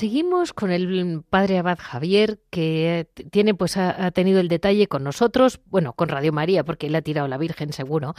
Seguimos 0.00 0.54
con 0.54 0.70
el 0.70 1.22
padre 1.28 1.58
Abad 1.58 1.76
Javier, 1.78 2.40
que 2.48 3.06
tiene, 3.30 3.54
pues, 3.54 3.76
ha, 3.76 4.10
tenido 4.12 4.40
el 4.40 4.48
detalle 4.48 4.86
con 4.86 5.04
nosotros, 5.04 5.60
bueno, 5.66 5.92
con 5.92 6.08
Radio 6.08 6.32
María, 6.32 6.64
porque 6.64 6.88
le 6.88 6.96
ha 6.96 7.02
tirado 7.02 7.28
la 7.28 7.36
Virgen 7.36 7.74
seguro, 7.74 8.14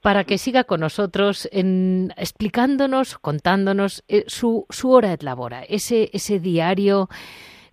para 0.00 0.24
que 0.24 0.38
siga 0.38 0.64
con 0.64 0.80
nosotros 0.80 1.46
en, 1.52 2.14
explicándonos, 2.16 3.18
contándonos 3.18 4.02
eh, 4.08 4.24
su, 4.28 4.64
su 4.70 4.90
hora 4.92 5.14
de 5.14 5.22
labora, 5.22 5.62
ese, 5.64 6.08
ese 6.14 6.40
diario 6.40 7.10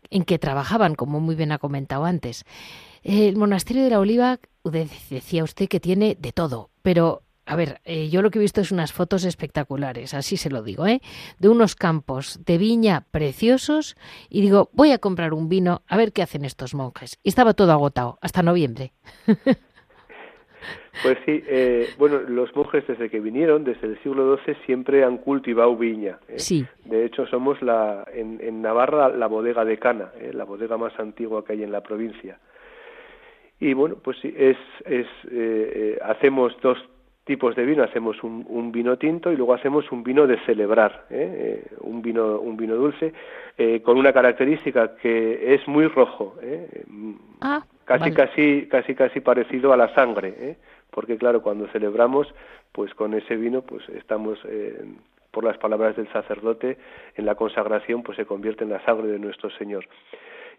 en 0.10 0.26
que 0.26 0.40
trabajaban, 0.40 0.96
como 0.96 1.22
muy 1.22 1.36
bien 1.36 1.54
ha 1.54 1.58
comentado 1.58 2.04
antes. 2.04 2.44
El 3.02 3.38
monasterio 3.38 3.86
de 3.86 3.92
la 3.92 4.00
Oliva, 4.00 4.42
decía 4.66 5.42
usted 5.42 5.70
que 5.70 5.80
tiene 5.80 6.18
de 6.20 6.34
todo, 6.34 6.70
pero 6.82 7.24
a 7.46 7.56
ver, 7.56 7.82
eh, 7.84 8.10
yo 8.10 8.22
lo 8.22 8.32
que 8.32 8.40
he 8.40 8.42
visto 8.42 8.62
es 8.62 8.72
unas 8.72 8.94
fotos 8.94 9.26
espectaculares, 9.26 10.14
así 10.14 10.38
se 10.38 10.50
lo 10.50 10.64
digo, 10.64 10.88
¿eh? 10.88 11.02
De 11.40 11.50
unos 11.50 11.76
campos 11.76 12.40
de 12.46 12.58
viña 12.58 13.06
preciosos 13.12 13.96
y 14.30 14.42
digo, 14.42 14.70
voy 14.72 14.92
a 14.92 14.98
comprar 15.00 15.34
un 15.34 15.50
vino 15.50 15.82
a 15.88 15.98
ver 15.98 16.14
qué 16.14 16.22
hacen 16.22 16.46
estos 16.46 16.74
monjes. 16.74 17.20
Y 17.22 17.30
estaba 17.30 17.54
todo 17.54 17.72
agotado, 17.72 18.18
hasta 18.22 18.44
noviembre. 18.44 18.94
Pues 21.02 21.18
sí, 21.26 21.44
eh, 21.48 21.90
bueno, 21.98 22.20
los 22.20 22.56
monjes 22.56 22.86
desde 22.88 23.10
que 23.10 23.20
vinieron, 23.20 23.64
desde 23.64 23.88
el 23.88 24.02
siglo 24.02 24.38
XII, 24.38 24.56
siempre 24.66 25.04
han 25.04 25.18
cultivado 25.18 25.76
viña. 25.76 26.20
¿eh? 26.30 26.40
Sí. 26.40 26.66
De 26.86 27.04
hecho, 27.04 27.26
somos 27.26 27.62
la, 27.62 28.06
en, 28.14 28.62
Navarra 28.62 29.10
la 29.10 29.28
bodega 29.28 29.66
de 29.66 29.78
Cana, 29.78 30.12
la 30.32 30.46
bodega 30.46 30.78
más 30.78 30.98
antigua 31.00 31.44
que 31.44 31.54
hay 31.54 31.64
en 31.64 31.72
la 31.72 31.82
provincia. 31.82 32.40
Y 33.60 33.74
bueno, 33.74 33.98
pues 34.02 34.18
sí, 34.22 34.34
es, 34.38 34.58
es 34.86 35.08
hacemos 36.02 36.56
dos 36.62 36.78
tipos 37.24 37.56
de 37.56 37.66
vino 37.66 37.84
hacemos 37.84 38.22
un, 38.24 38.72
vino 38.72 38.98
tinto 38.98 39.32
y 39.32 39.38
luego 39.38 39.54
hacemos 39.54 39.92
un 39.92 40.04
vino 40.04 40.28
de 40.28 40.38
celebrar 40.46 41.06
¿eh? 41.10 41.64
Eh, 41.70 41.76
un 41.82 42.02
vino 42.02 42.40
un 42.40 42.58
vino 42.58 42.76
dulce 42.76 43.14
eh, 43.58 43.82
con 43.82 43.98
una 43.98 44.12
característica 44.12 44.96
que 44.98 45.54
es 45.54 45.66
muy 45.68 45.88
rojo 45.88 46.36
ah, 47.42 47.64
casi 47.86 48.12
casi 48.12 48.68
casi 48.70 48.94
casi 48.94 49.22
parecido 49.22 49.72
a 49.72 49.78
la 49.78 49.94
sangre 49.96 50.58
porque 50.92 51.18
claro 51.18 51.42
cuando 51.42 51.68
celebramos 51.68 52.34
pues 52.74 52.94
con 52.94 53.14
ese 53.14 53.38
vino 53.38 53.62
pues 53.62 53.88
estamos 53.90 54.40
por 55.32 55.46
las 55.46 55.58
palabras 55.58 55.96
del 55.96 56.12
sacerdote 56.12 56.78
en 57.16 57.26
la 57.26 57.36
consagración 57.36 58.04
pues 58.04 58.18
se 58.18 58.26
convierte 58.26 58.66
en 58.66 58.72
la 58.72 58.84
sangre 58.84 59.08
de 59.08 59.20
nuestro 59.20 59.50
Señor 59.52 59.86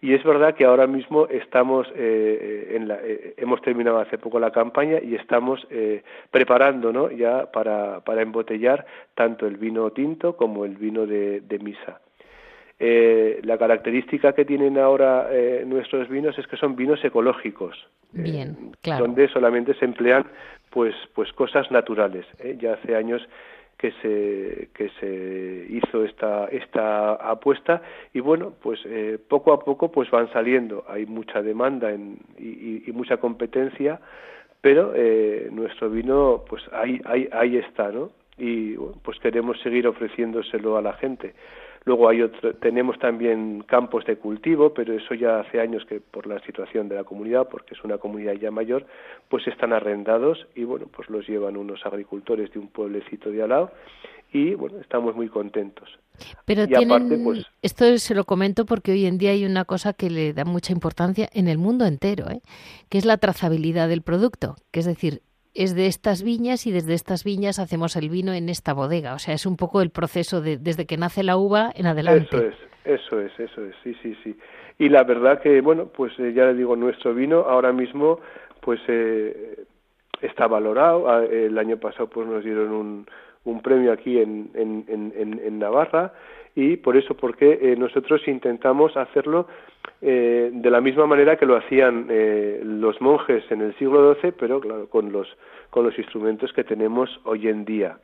y 0.05 0.13
es 0.13 0.23
verdad 0.23 0.55
que 0.55 0.67
ahora 0.67 0.87
mismo 0.87 1.27
estamos, 1.29 1.89
eh, 1.89 1.95
eh, 1.97 2.77
en 2.77 2.89
la, 2.89 2.97
eh, 3.03 3.33
hemos 3.39 3.63
terminado 3.63 4.01
hace 4.01 4.19
poco 4.19 4.39
la 4.39 4.51
campaña 4.51 4.99
y 5.03 5.15
estamos 5.15 5.67
preparando 6.31 6.93
¿no? 6.93 7.11
ya 7.11 7.51
para, 7.51 8.01
para 8.01 8.21
embotellar 8.21 8.85
tanto 9.15 9.47
el 9.47 9.57
vino 9.57 9.91
tinto 9.93 10.37
como 10.37 10.67
el 10.67 10.77
vino 10.77 11.07
de, 11.07 11.41
misa. 11.63 12.03
la 12.79 13.57
característica 13.57 14.35
que 14.35 14.45
tienen 14.45 14.77
ahora 14.77 15.31
nuestros 15.65 16.11
vinos 16.11 16.39
es 16.39 16.47
que 16.49 16.59
son 16.59 16.77
vinos 16.77 17.03
ecológicos, 17.03 17.75
Bien, 18.13 18.73
claro. 18.83 19.07
donde 19.07 19.27
solamente 19.29 19.73
se 19.73 19.87
emplean 19.87 20.27
pues 20.69 20.95
pues 21.15 21.33
cosas 21.33 21.71
naturales. 21.71 22.27
Ya 22.59 22.75
hace 22.75 22.95
años 22.95 23.27
que 23.79 23.93
se 24.03 24.69
que 24.75 24.89
se 25.01 25.67
hizo 25.71 26.05
esta 26.05 26.47
esta 26.47 27.15
apuesta. 27.15 27.83
Y 28.13 28.21
bueno 28.21 28.53
pues 28.63 28.81
eh, 28.87 29.19
poco 29.29 29.53
a 29.53 29.61
poco 29.61 29.91
pues 29.91 30.11
van 30.11 30.33
saliendo. 30.33 30.85
Hay 30.89 31.07
mucha 31.07 31.43
demanda 31.43 31.93
en, 31.93 32.19
y, 32.39 32.91
mucha 32.93 33.17
competencia 33.17 34.01
pero 34.61 34.93
eh, 34.95 35.49
nuestro 35.53 35.91
vino 35.91 36.45
pues 36.49 36.63
ahí 36.73 37.01
ahí 37.05 37.29
ahí 37.33 37.57
está 37.59 37.91
no 37.91 38.11
y 38.39 38.77
pues 39.03 39.19
queremos 39.21 39.61
seguir 39.61 39.87
ofreciéndoselo 39.87 40.77
a 40.77 40.83
la 40.83 40.95
gente 40.95 41.35
Luego 41.87 42.09
hay 42.09 42.23
otro, 42.23 42.55
tenemos 42.55 42.99
también 42.99 43.63
campos 43.67 44.07
de 44.07 44.17
cultivo, 44.17 44.73
pero 44.73 44.95
eso 44.95 45.15
ya 45.15 45.41
hace 45.41 45.61
años 45.61 45.85
que 45.85 46.01
por 46.01 46.27
la 46.27 46.41
situación 46.41 46.89
de 46.89 46.95
la 46.95 47.05
comunidad, 47.05 47.49
porque 47.51 47.75
es 47.75 47.85
una 47.85 47.99
comunidad 47.99 48.33
ya 48.35 48.51
mayor, 48.51 48.87
pues 49.29 49.47
están 49.47 49.75
arrendados 49.75 50.47
y 50.55 50.65
bueno, 50.65 50.87
pues 50.87 51.11
los 51.11 51.29
llevan 51.29 51.59
unos 51.59 51.85
agricultores 51.85 52.51
de 52.53 52.59
un 52.59 52.69
pueblecito 52.69 53.31
de 53.31 53.43
al 53.43 53.51
lado 53.51 53.71
y 54.33 54.55
bueno, 54.55 54.81
estamos 54.81 55.15
muy 55.15 55.29
contentos. 55.29 55.89
Pero 56.45 56.67
tienen, 56.67 57.23
pues, 57.23 57.47
esto 57.63 57.99
se 57.99 58.15
lo 58.15 58.25
comento 58.25 58.65
porque 58.67 58.93
hoy 58.93 59.07
en 59.07 59.19
día 59.19 59.31
hay 59.31 59.45
una 59.45 59.65
cosa 59.65 59.93
que 59.93 60.11
le 60.11 60.33
da 60.33 60.45
mucha 60.45 60.73
importancia 60.73 61.29
en 61.33 61.49
el 61.49 61.59
mundo 61.59 61.85
entero, 61.87 62.31
¿eh? 62.31 62.41
que 62.89 62.99
es 62.99 63.05
la 63.05 63.19
trazabilidad 63.19 63.89
del 63.89 64.03
producto, 64.03 64.57
que 64.71 64.81
es 64.81 64.87
decir, 64.87 65.23
es 65.55 65.75
de 65.75 65.87
estas 65.87 66.23
viñas 66.23 66.67
y 66.67 66.73
desde 66.73 66.95
estas 66.95 67.25
viñas 67.25 67.59
hacemos 67.59 67.97
el 67.97 68.11
vino 68.11 68.33
en 68.33 68.49
esta 68.49 68.73
bodega. 68.73 69.15
O 69.15 69.19
sea, 69.19 69.35
es 69.35 69.47
un 69.47 69.57
poco 69.57 69.81
el 69.81 69.91
proceso 69.91 70.41
de, 70.41 70.59
desde 70.59 70.87
que 70.87 70.97
nace 70.97 71.23
la 71.23 71.37
uva 71.37 71.71
en 71.75 71.87
adelante. 71.87 72.37
Eso 72.37 72.47
es, 72.47 72.55
eso 72.85 73.21
es, 73.21 73.41
eso 73.41 73.65
es, 73.65 73.75
sí, 73.83 73.97
sí, 74.03 74.17
sí. 74.23 74.37
Y 74.79 74.89
la 74.89 75.05
verdad 75.05 75.41
que, 75.41 75.61
bueno, 75.61 75.87
pues 75.87 76.13
eh, 76.19 76.33
ya 76.35 76.47
le 76.47 76.55
digo, 76.55 76.75
nuestro 76.75 77.15
vino 77.15 77.41
ahora 77.41 77.73
mismo, 77.73 78.19
pues 78.61 78.81
eh, 78.89 79.65
está 80.21 80.49
valorado. 80.49 81.09
Ah, 81.09 81.25
el 81.25 81.57
año 81.59 81.77
pasado, 81.77 82.09
pues 82.09 82.27
nos 82.27 82.43
dieron 82.43 82.73
un, 82.73 83.07
un 83.45 83.63
premio 83.63 83.93
aquí 83.93 84.19
en, 84.19 84.51
en, 84.55 84.85
en, 84.89 85.41
en 85.43 85.59
Navarra 85.59 86.13
y 86.55 86.77
por 86.77 86.97
eso 86.97 87.15
porque 87.15 87.59
eh, 87.61 87.77
nosotros 87.77 88.27
intentamos 88.27 88.97
hacerlo 88.97 89.49
eh, 90.01 90.51
de 90.53 90.71
la 90.71 90.81
misma 90.81 91.07
manera 91.07 91.37
que 91.37 91.47
lo 91.47 91.57
hacían 91.57 92.07
eh, 92.11 92.61
los 92.63 93.01
monjes 93.01 93.45
en 93.51 93.63
el 93.63 93.75
siglo 93.77 94.15
XII, 94.15 94.33
pero 94.33 94.61
claro, 94.61 94.89
con 94.89 95.13
los, 95.13 95.29
con 95.71 95.85
los 95.85 95.99
instrumentos 95.99 96.53
que 96.53 96.65
tenemos 96.65 97.21
hoy 97.25 97.49
en 97.49 97.65
día. 97.65 97.99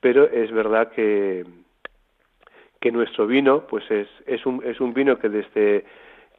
Pero 0.00 0.24
es 0.24 0.50
verdad 0.50 0.90
que, 0.92 1.44
que 2.80 2.90
nuestro 2.90 3.26
vino 3.26 3.66
pues 3.66 3.88
es, 3.90 4.08
es, 4.26 4.44
un, 4.46 4.62
es 4.64 4.80
un 4.80 4.94
vino 4.94 5.18
que 5.18 5.28
desde 5.28 5.84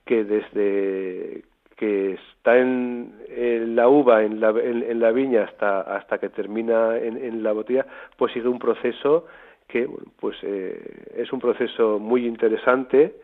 que 0.06 0.24
desde 0.24 1.44
que 1.78 2.14
está 2.14 2.58
en, 2.58 3.76
la 3.76 3.88
uva 3.88 4.24
en 4.24 4.39
la, 4.39 4.50
en, 4.50 5.00
la 5.00 5.12
viña 5.12 5.44
hasta 5.44 5.82
hasta 5.82 6.18
que 6.18 6.30
termina 6.30 6.98
en, 6.98 7.18
en 7.18 7.44
la 7.44 7.52
botella 7.54 7.86
pues 8.18 8.34
sigue 8.34 8.48
un 8.48 8.60
proceso 8.60 9.26
que 9.68 9.88
pues 10.20 10.38
eh, 10.44 11.06
es 11.16 11.32
un 11.32 11.39
proceso 11.39 12.00
muy 12.00 12.26
interesante 12.26 13.16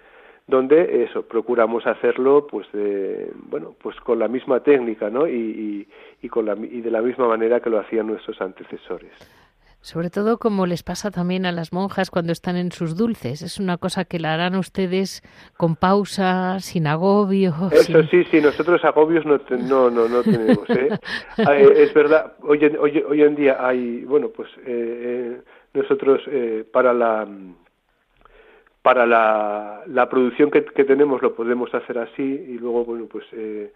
donde 0.47 1.03
eso 1.03 1.23
procuramos 1.23 1.85
hacerlo 1.85 2.47
pues 2.47 2.71
de, 2.71 3.31
bueno 3.49 3.75
pues 3.81 3.97
con 3.97 4.19
la 4.19 4.27
misma 4.27 4.61
técnica 4.61 5.09
no 5.09 5.27
y, 5.27 5.87
y, 6.21 6.29
con 6.29 6.45
la, 6.45 6.55
y 6.55 6.81
de 6.81 6.91
la 6.91 7.01
misma 7.01 7.27
manera 7.27 7.59
que 7.59 7.69
lo 7.69 7.79
hacían 7.79 8.07
nuestros 8.07 8.39
antecesores 8.41 9.11
sobre 9.81 10.09
todo 10.09 10.37
como 10.37 10.65
les 10.65 10.83
pasa 10.83 11.11
también 11.11 11.45
a 11.45 11.51
las 11.51 11.71
monjas 11.71 12.09
cuando 12.09 12.33
están 12.33 12.57
en 12.57 12.71
sus 12.73 12.97
dulces. 12.97 13.41
Es 13.41 13.57
una 13.57 13.77
cosa 13.77 14.03
que 14.03 14.19
la 14.19 14.33
harán 14.33 14.55
ustedes 14.55 15.21
con 15.55 15.77
pausa, 15.77 16.59
sin 16.59 16.87
agobio. 16.87 17.53
Eso 17.71 18.03
sí, 18.03 18.25
sí, 18.25 18.41
nosotros 18.41 18.83
agobios 18.83 19.25
no, 19.25 19.39
no, 19.49 19.89
no, 19.89 20.09
no 20.09 20.23
tenemos. 20.23 20.69
¿eh? 20.71 20.89
eh 21.37 21.73
es 21.77 21.93
verdad, 21.93 22.33
hoy 22.41 22.65
en, 22.65 22.77
hoy, 22.77 23.01
hoy 23.07 23.21
en 23.21 23.35
día 23.35 23.65
hay, 23.65 24.03
bueno, 24.03 24.27
pues 24.29 24.49
eh, 24.65 25.39
nosotros 25.73 26.21
eh, 26.27 26.65
para 26.69 26.93
la 26.93 27.25
para 28.87 29.05
la, 29.05 29.83
la 29.87 30.07
producción 30.07 30.49
que, 30.49 30.63
que, 30.63 30.85
tenemos 30.85 31.21
lo 31.21 31.35
podemos 31.35 31.73
hacer 31.73 31.97
así 31.97 32.23
y 32.23 32.57
luego 32.57 32.85
bueno 32.85 33.05
pues 33.11 33.25
eh, 33.33 33.73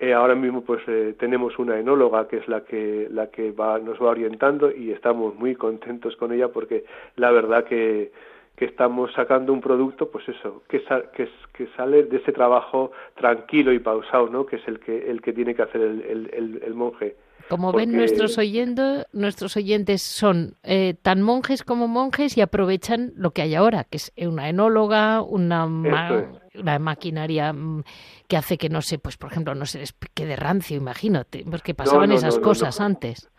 eh, 0.00 0.12
ahora 0.12 0.34
mismo 0.34 0.64
pues 0.64 0.82
tenemos 1.16 1.56
una 1.60 1.78
enóloga 1.78 2.26
que 2.26 2.38
es 2.38 2.48
la 2.48 2.64
que 2.64 3.06
la 3.08 3.28
que 3.28 3.52
va 3.52 3.78
nos 3.78 4.02
va 4.02 4.08
orientando 4.08 4.72
y 4.72 4.90
estamos 4.90 5.36
muy 5.36 5.54
contentos 5.54 6.16
con 6.16 6.32
ella 6.32 6.48
porque 6.48 6.84
la 7.14 7.30
verdad 7.30 7.66
que 7.66 8.10
que 8.56 8.64
estamos 8.64 9.12
sacando 9.12 9.52
un 9.52 9.60
producto 9.60 10.10
pues 10.10 10.28
eso 10.28 10.64
que, 10.68 10.82
que, 11.12 11.28
que 11.52 11.68
sale 11.76 12.02
de 12.02 12.16
ese 12.16 12.32
trabajo 12.32 12.90
tranquilo 13.14 13.72
y 13.72 13.78
pausado 13.78 14.28
no 14.28 14.44
que 14.44 14.56
es 14.56 14.66
el 14.66 14.80
que 14.80 15.08
el 15.08 15.22
que 15.22 15.32
tiene 15.32 15.54
que 15.54 15.62
hacer 15.62 15.82
el, 15.82 16.00
el, 16.32 16.62
el 16.64 16.74
monje 16.74 17.14
Como 17.48 17.72
ven 17.72 17.92
nuestros 17.92 18.36
oyentes, 18.36 19.06
nuestros 19.12 19.56
oyentes 19.56 20.02
son 20.02 20.54
eh, 20.62 20.94
tan 21.00 21.22
monjes 21.22 21.62
como 21.62 21.88
monjes 21.88 22.36
y 22.36 22.42
aprovechan 22.42 23.12
lo 23.16 23.30
que 23.30 23.42
hay 23.42 23.54
ahora, 23.54 23.84
que 23.84 23.96
es 23.96 24.12
una 24.16 24.48
enóloga, 24.48 25.22
una, 25.22 25.66
una 25.66 26.78
maquinaria 26.78 27.52
mm, 27.52 27.84
que 28.28 28.36
hace 28.36 28.58
que 28.58 28.68
no 28.68 28.82
sé, 28.82 28.98
pues 28.98 29.16
por 29.16 29.30
ejemplo, 29.30 29.54
no 29.54 29.64
se 29.66 29.78
les 29.78 29.94
quede 30.14 30.36
rancio, 30.36 30.76
imagínate, 30.76 31.44
porque 31.50 31.74
pasaban 31.74 32.12
esas 32.12 32.38
cosas 32.38 32.80
antes. 32.80 33.30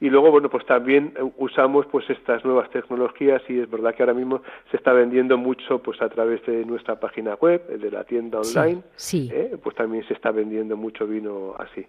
Y 0.00 0.10
luego, 0.10 0.30
bueno, 0.30 0.50
pues 0.50 0.66
también 0.66 1.14
eh, 1.16 1.30
usamos 1.38 1.86
pues 1.86 2.08
estas 2.10 2.44
nuevas 2.44 2.70
tecnologías 2.70 3.42
y 3.48 3.60
es 3.60 3.70
verdad 3.70 3.94
que 3.94 4.02
ahora 4.02 4.14
mismo 4.14 4.42
se 4.70 4.76
está 4.76 4.92
vendiendo 4.92 5.38
mucho 5.38 5.82
pues 5.82 6.00
a 6.02 6.08
través 6.08 6.44
de 6.46 6.64
nuestra 6.64 7.00
página 7.00 7.34
web, 7.34 7.66
de 7.66 7.90
la 7.90 8.04
tienda 8.04 8.40
online, 8.40 8.82
sí, 8.94 9.30
¿eh? 9.32 9.56
pues 9.62 9.74
también 9.74 10.06
se 10.06 10.14
está 10.14 10.30
vendiendo 10.30 10.76
mucho 10.76 11.06
vino 11.06 11.54
así. 11.58 11.86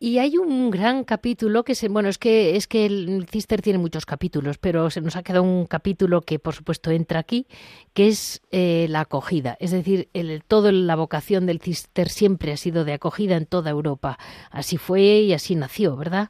Y 0.00 0.18
hay 0.18 0.38
un 0.38 0.70
gran 0.70 1.02
capítulo 1.02 1.64
que 1.64 1.74
se, 1.74 1.88
bueno, 1.88 2.08
es 2.08 2.18
que 2.18 2.54
es 2.54 2.68
que 2.68 2.86
el 2.86 3.26
Cister 3.28 3.60
tiene 3.60 3.80
muchos 3.80 4.06
capítulos, 4.06 4.56
pero 4.56 4.90
se 4.90 5.00
nos 5.00 5.16
ha 5.16 5.24
quedado 5.24 5.42
un 5.42 5.66
capítulo 5.66 6.20
que 6.20 6.38
por 6.38 6.54
supuesto 6.54 6.92
entra 6.92 7.18
aquí, 7.18 7.46
que 7.94 8.06
es 8.06 8.40
eh, 8.52 8.86
la 8.88 9.00
acogida. 9.00 9.56
Es 9.58 9.72
decir, 9.72 10.06
el, 10.14 10.44
todo 10.44 10.70
la 10.70 10.94
vocación 10.94 11.46
del 11.46 11.58
Cister 11.58 12.08
siempre 12.08 12.52
ha 12.52 12.56
sido 12.56 12.84
de 12.84 12.92
acogida 12.92 13.36
en 13.36 13.46
toda 13.46 13.70
Europa. 13.70 14.18
Así 14.52 14.76
fue 14.76 15.00
y 15.00 15.32
así 15.32 15.56
nació, 15.56 15.96
¿verdad? 15.96 16.28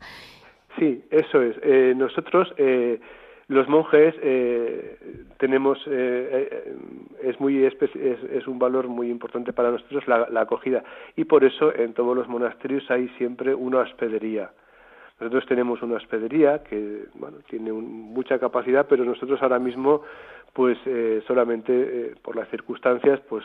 Sí, 0.78 1.02
eso 1.10 1.42
es. 1.42 1.56
Eh, 1.62 1.92
nosotros, 1.94 2.48
eh, 2.56 2.98
los 3.48 3.68
monjes, 3.68 4.14
eh, 4.22 4.98
tenemos, 5.38 5.78
es, 5.86 7.40
muy 7.40 7.64
es, 7.64 8.46
un 8.46 8.58
valor 8.58 8.88
muy 8.88 9.10
importante 9.10 9.52
para 9.52 9.70
nosotros 9.70 10.06
la, 10.06 10.40
acogida 10.40 10.84
y 11.16 11.24
por 11.24 11.44
eso 11.44 11.74
en 11.74 11.94
todos 11.94 12.14
los 12.14 12.28
monasterios 12.28 12.90
hay 12.90 13.08
siempre 13.16 13.54
una 13.54 13.78
hospedería. 13.78 14.50
Nosotros 15.18 15.46
tenemos 15.46 15.82
una 15.82 15.96
hospedería 15.96 16.62
que 16.62 17.06
bueno, 17.14 17.38
tiene 17.48 17.72
mucha 17.72 18.38
capacidad, 18.38 18.86
pero 18.88 19.04
nosotros 19.04 19.42
ahora 19.42 19.58
mismo, 19.58 20.02
pues 20.52 20.78
solamente 21.26 22.14
por 22.22 22.36
las 22.36 22.48
circunstancias, 22.50 23.18
pues 23.28 23.44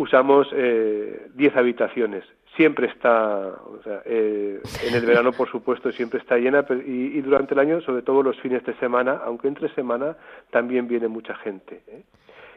usamos 0.00 0.48
10 0.50 1.56
habitaciones 1.56 2.24
siempre 2.56 2.88
está, 2.88 3.54
o 3.64 3.80
sea, 3.82 4.02
eh, 4.04 4.60
en 4.86 4.94
el 4.94 5.06
verano 5.06 5.32
por 5.32 5.48
supuesto 5.50 5.90
siempre 5.92 6.18
está 6.18 6.36
llena 6.36 6.64
y, 6.86 7.18
y, 7.18 7.20
durante 7.22 7.54
el 7.54 7.60
año, 7.60 7.80
sobre 7.80 8.02
todo 8.02 8.22
los 8.22 8.38
fines 8.40 8.64
de 8.64 8.74
semana, 8.74 9.20
aunque 9.24 9.48
entre 9.48 9.72
semana 9.74 10.16
también 10.50 10.88
viene 10.88 11.08
mucha 11.08 11.34
gente. 11.36 11.82
¿eh? 11.88 12.02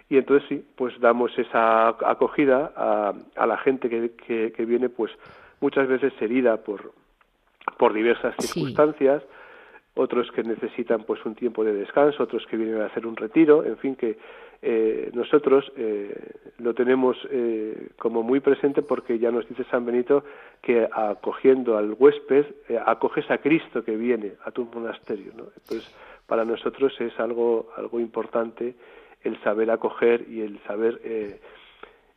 Y 0.10 0.18
entonces 0.18 0.48
sí, 0.50 0.66
pues 0.76 1.00
damos 1.00 1.38
esa 1.38 1.90
acogida 1.90 2.72
a, 2.76 3.14
a 3.36 3.48
la 3.48 3.58
gente 3.58 3.90
que, 3.90 4.52
que, 4.52 4.66
viene 4.66 4.90
pues 4.90 5.12
muchas 5.62 5.88
veces 5.88 6.14
herida 6.20 6.58
por, 6.58 6.92
por 7.78 7.94
diversas 7.94 8.36
circunstancias, 8.40 9.24
otros 9.96 10.32
que 10.32 10.44
necesitan 10.44 11.04
pues 11.04 11.24
un 11.24 11.36
tiempo 11.36 11.64
de 11.64 11.74
descanso, 11.74 12.24
otros 12.24 12.46
que 12.48 12.58
vienen 12.58 12.82
a 12.82 12.88
hacer 12.88 13.06
un 13.06 13.16
retiro, 13.16 13.64
en 13.64 13.78
fin, 13.78 13.96
que 13.96 14.18
eh, 14.66 15.12
nosotros 15.14 15.70
eh, 15.76 16.16
lo 16.60 16.74
tenemos 16.74 17.18
eh, 17.30 17.90
como 18.00 18.24
muy 18.24 18.40
presente 18.40 18.82
porque 18.82 19.20
ya 19.20 19.30
nos 19.30 19.46
dice 19.50 19.66
San 19.66 19.86
Benito 19.86 20.24
que 20.62 20.88
acogiendo 20.90 21.78
al 21.78 21.94
huésped 22.00 22.46
acoges 22.86 23.30
a 23.30 23.40
Cristo 23.40 23.84
que 23.84 23.98
viene 23.98 24.36
a 24.46 24.52
tu 24.52 24.64
monasterio. 24.64 25.34
¿no? 25.36 25.48
Entonces, 25.58 25.94
para 26.28 26.46
nosotros 26.46 26.94
es 27.02 27.20
algo, 27.20 27.74
algo 27.76 28.00
importante 28.00 28.76
el 29.22 29.38
saber 29.44 29.70
acoger 29.70 30.26
y 30.30 30.40
el 30.40 30.58
saber 30.64 31.02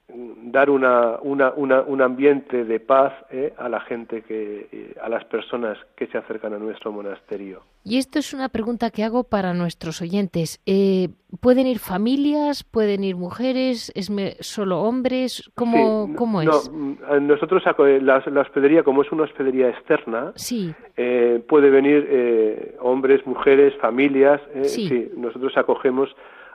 dar 0.08 0.70
una, 0.70 1.18
una, 1.22 1.50
un 1.52 2.00
ambiente 2.00 2.64
de 2.64 2.78
paz 2.78 3.12
eh, 3.30 3.52
a 3.58 3.68
la 3.68 3.80
gente 3.80 4.22
que 4.22 4.68
eh, 4.70 4.94
a 5.02 5.08
las 5.08 5.24
personas 5.24 5.76
que 5.96 6.06
se 6.06 6.16
acercan 6.16 6.54
a 6.54 6.58
nuestro 6.58 6.92
monasterio. 6.92 7.62
Y 7.82 7.98
esto 7.98 8.20
es 8.20 8.32
una 8.32 8.48
pregunta 8.48 8.90
que 8.90 9.02
hago 9.02 9.24
para 9.24 9.52
nuestros 9.52 10.00
oyentes. 10.00 10.60
Eh, 10.64 11.08
pueden 11.40 11.66
ir 11.66 11.80
familias 11.80 12.62
pueden 12.62 13.02
ir 13.02 13.16
mujeres 13.16 13.92
es 13.96 14.10
solo 14.40 14.80
hombres 14.82 15.50
cómo, 15.54 16.14
cómo 16.14 16.40
es 16.40 16.70
mm, 16.70 17.26
nosotros 17.26 17.64
la, 17.66 18.22
la, 18.24 18.40
hospedería 18.40 18.84
como 18.84 19.02
es 19.02 19.10
una 19.10 19.24
hospedería 19.24 19.68
externa 19.68 20.32
sí. 20.36 20.72
puede 21.48 21.68
venir 21.68 22.76
hombres 22.80 23.26
mujeres 23.26 23.74
familias 23.80 24.40
sí. 24.62 25.10
nosotros 25.16 25.52
acogemos 25.56 26.08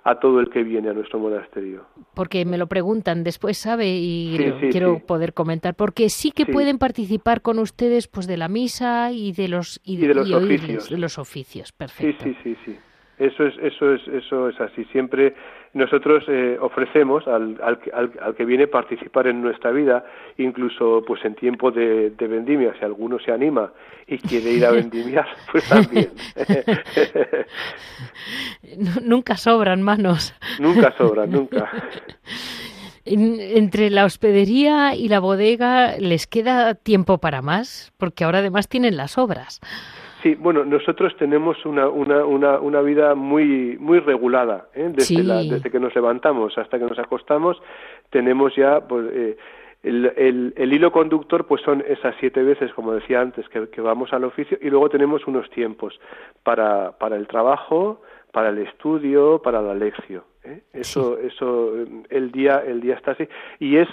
a 0.03 0.19
todo 0.19 0.39
el 0.39 0.49
que 0.49 0.63
viene 0.63 0.89
a 0.89 0.93
nuestro 0.93 1.19
monasterio. 1.19 1.85
Porque 2.15 2.43
me 2.45 2.57
lo 2.57 2.67
preguntan 2.67 3.23
después, 3.23 3.57
¿sabe? 3.57 3.87
Y 3.87 4.35
quiero 4.71 4.99
poder 4.99 5.33
comentar. 5.33 5.75
Porque 5.75 6.09
sí 6.09 6.31
que 6.31 6.45
pueden 6.45 6.79
participar 6.79 7.41
con 7.41 7.59
ustedes 7.59 8.07
pues 8.07 8.25
de 8.27 8.37
la 8.37 8.47
misa 8.47 9.11
y 9.11 9.31
de 9.31 9.47
los, 9.47 9.79
y, 9.83 9.97
de 9.97 10.13
los 10.13 10.31
oficios. 10.31 10.89
De 10.89 10.97
los 10.97 11.19
oficios, 11.19 11.71
perfecto. 11.71 12.25
Sí, 12.25 12.35
sí, 12.43 12.55
sí, 12.55 12.57
sí. 12.65 12.79
Eso 13.21 13.45
es, 13.45 13.53
eso 13.61 13.93
es, 13.93 14.01
eso 14.07 14.49
es 14.49 14.59
así. 14.59 14.83
Siempre 14.85 15.35
nosotros 15.73 16.23
eh, 16.27 16.57
ofrecemos 16.59 17.27
al, 17.27 17.55
al, 17.61 17.79
al, 18.19 18.35
que 18.35 18.45
viene 18.45 18.65
participar 18.65 19.27
en 19.27 19.43
nuestra 19.43 19.69
vida, 19.69 20.03
incluso 20.39 21.03
pues 21.05 21.23
en 21.23 21.35
tiempo 21.35 21.69
de, 21.69 22.09
de 22.09 22.27
vendimia, 22.27 22.73
si 22.79 22.83
alguno 22.83 23.19
se 23.19 23.31
anima 23.31 23.71
y 24.07 24.17
quiere 24.17 24.53
ir 24.53 24.65
a 24.65 24.71
vendimiar, 24.71 25.27
pues 25.51 25.69
también. 25.69 26.09
nunca 29.03 29.37
sobran 29.37 29.83
manos. 29.83 30.33
Nunca 30.59 30.91
sobran, 30.97 31.29
nunca. 31.29 31.69
entre 33.05 33.91
la 33.91 34.05
hospedería 34.05 34.95
y 34.95 35.09
la 35.09 35.19
bodega 35.19 35.95
les 35.99 36.25
queda 36.25 36.73
tiempo 36.73 37.19
para 37.19 37.43
más, 37.43 37.93
porque 37.97 38.23
ahora 38.23 38.39
además 38.39 38.67
tienen 38.67 38.97
las 38.97 39.19
obras. 39.19 39.61
Sí, 40.21 40.35
bueno, 40.35 40.63
nosotros 40.63 41.15
tenemos 41.17 41.65
una, 41.65 41.89
una, 41.89 42.25
una, 42.25 42.59
una 42.59 42.81
vida 42.81 43.15
muy, 43.15 43.77
muy 43.79 43.99
regulada, 43.99 44.67
¿eh? 44.75 44.91
desde, 44.93 45.23
desde 45.23 45.71
que 45.71 45.79
nos 45.79 45.95
levantamos 45.95 46.55
hasta 46.57 46.77
que 46.77 46.85
nos 46.85 46.99
acostamos, 46.99 47.61
tenemos 48.11 48.55
ya 48.55 48.81
pues, 48.81 49.07
eh, 49.13 49.37
el, 49.81 50.13
el, 50.15 50.53
el, 50.57 50.73
hilo 50.73 50.91
conductor, 50.91 51.47
pues 51.47 51.61
son 51.63 51.83
esas 51.87 52.15
siete 52.19 52.43
veces, 52.43 52.71
como 52.73 52.93
decía 52.93 53.19
antes, 53.19 53.49
que, 53.49 53.69
que 53.69 53.81
vamos 53.81 54.13
al 54.13 54.23
oficio, 54.23 54.59
y 54.61 54.69
luego 54.69 54.89
tenemos 54.89 55.25
unos 55.25 55.49
tiempos 55.49 55.99
para, 56.43 56.91
para 56.99 57.15
el 57.15 57.25
trabajo, 57.27 58.01
para 58.31 58.49
el 58.49 58.59
estudio, 58.59 59.41
para 59.41 59.61
la 59.61 59.73
lección. 59.73 60.23
¿Eh? 60.43 60.61
Eso, 60.73 61.17
eso, 61.17 61.73
el 62.09 62.31
día, 62.31 62.63
el 62.65 62.81
día 62.81 62.95
está 62.95 63.11
así 63.11 63.27
y 63.59 63.77
es 63.77 63.87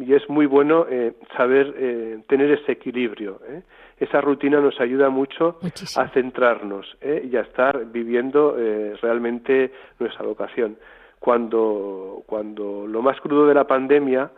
y 0.00 0.14
es 0.14 0.28
muy 0.28 0.46
bueno 0.46 0.86
eh, 0.88 1.12
saber 1.36 1.74
eh, 1.76 2.18
tener 2.28 2.50
ese 2.50 2.72
equilibrio. 2.72 3.40
¿eh? 3.48 3.62
Esa 3.98 4.20
rutina 4.20 4.60
nos 4.60 4.80
ayuda 4.80 5.08
mucho 5.08 5.58
a 5.96 6.08
centrarnos 6.08 6.96
¿eh? 7.00 7.28
y 7.30 7.36
a 7.36 7.42
estar 7.42 7.86
viviendo 7.86 8.56
eh, 8.58 8.96
realmente 9.00 9.72
nuestra 10.00 10.24
vocación. 10.24 10.76
Cuando, 11.20 12.22
cuando 12.26 12.86
lo 12.86 13.00
más 13.02 13.18
crudo 13.20 13.46
de 13.46 13.54
la 13.54 13.66
pandemia, 13.66 14.30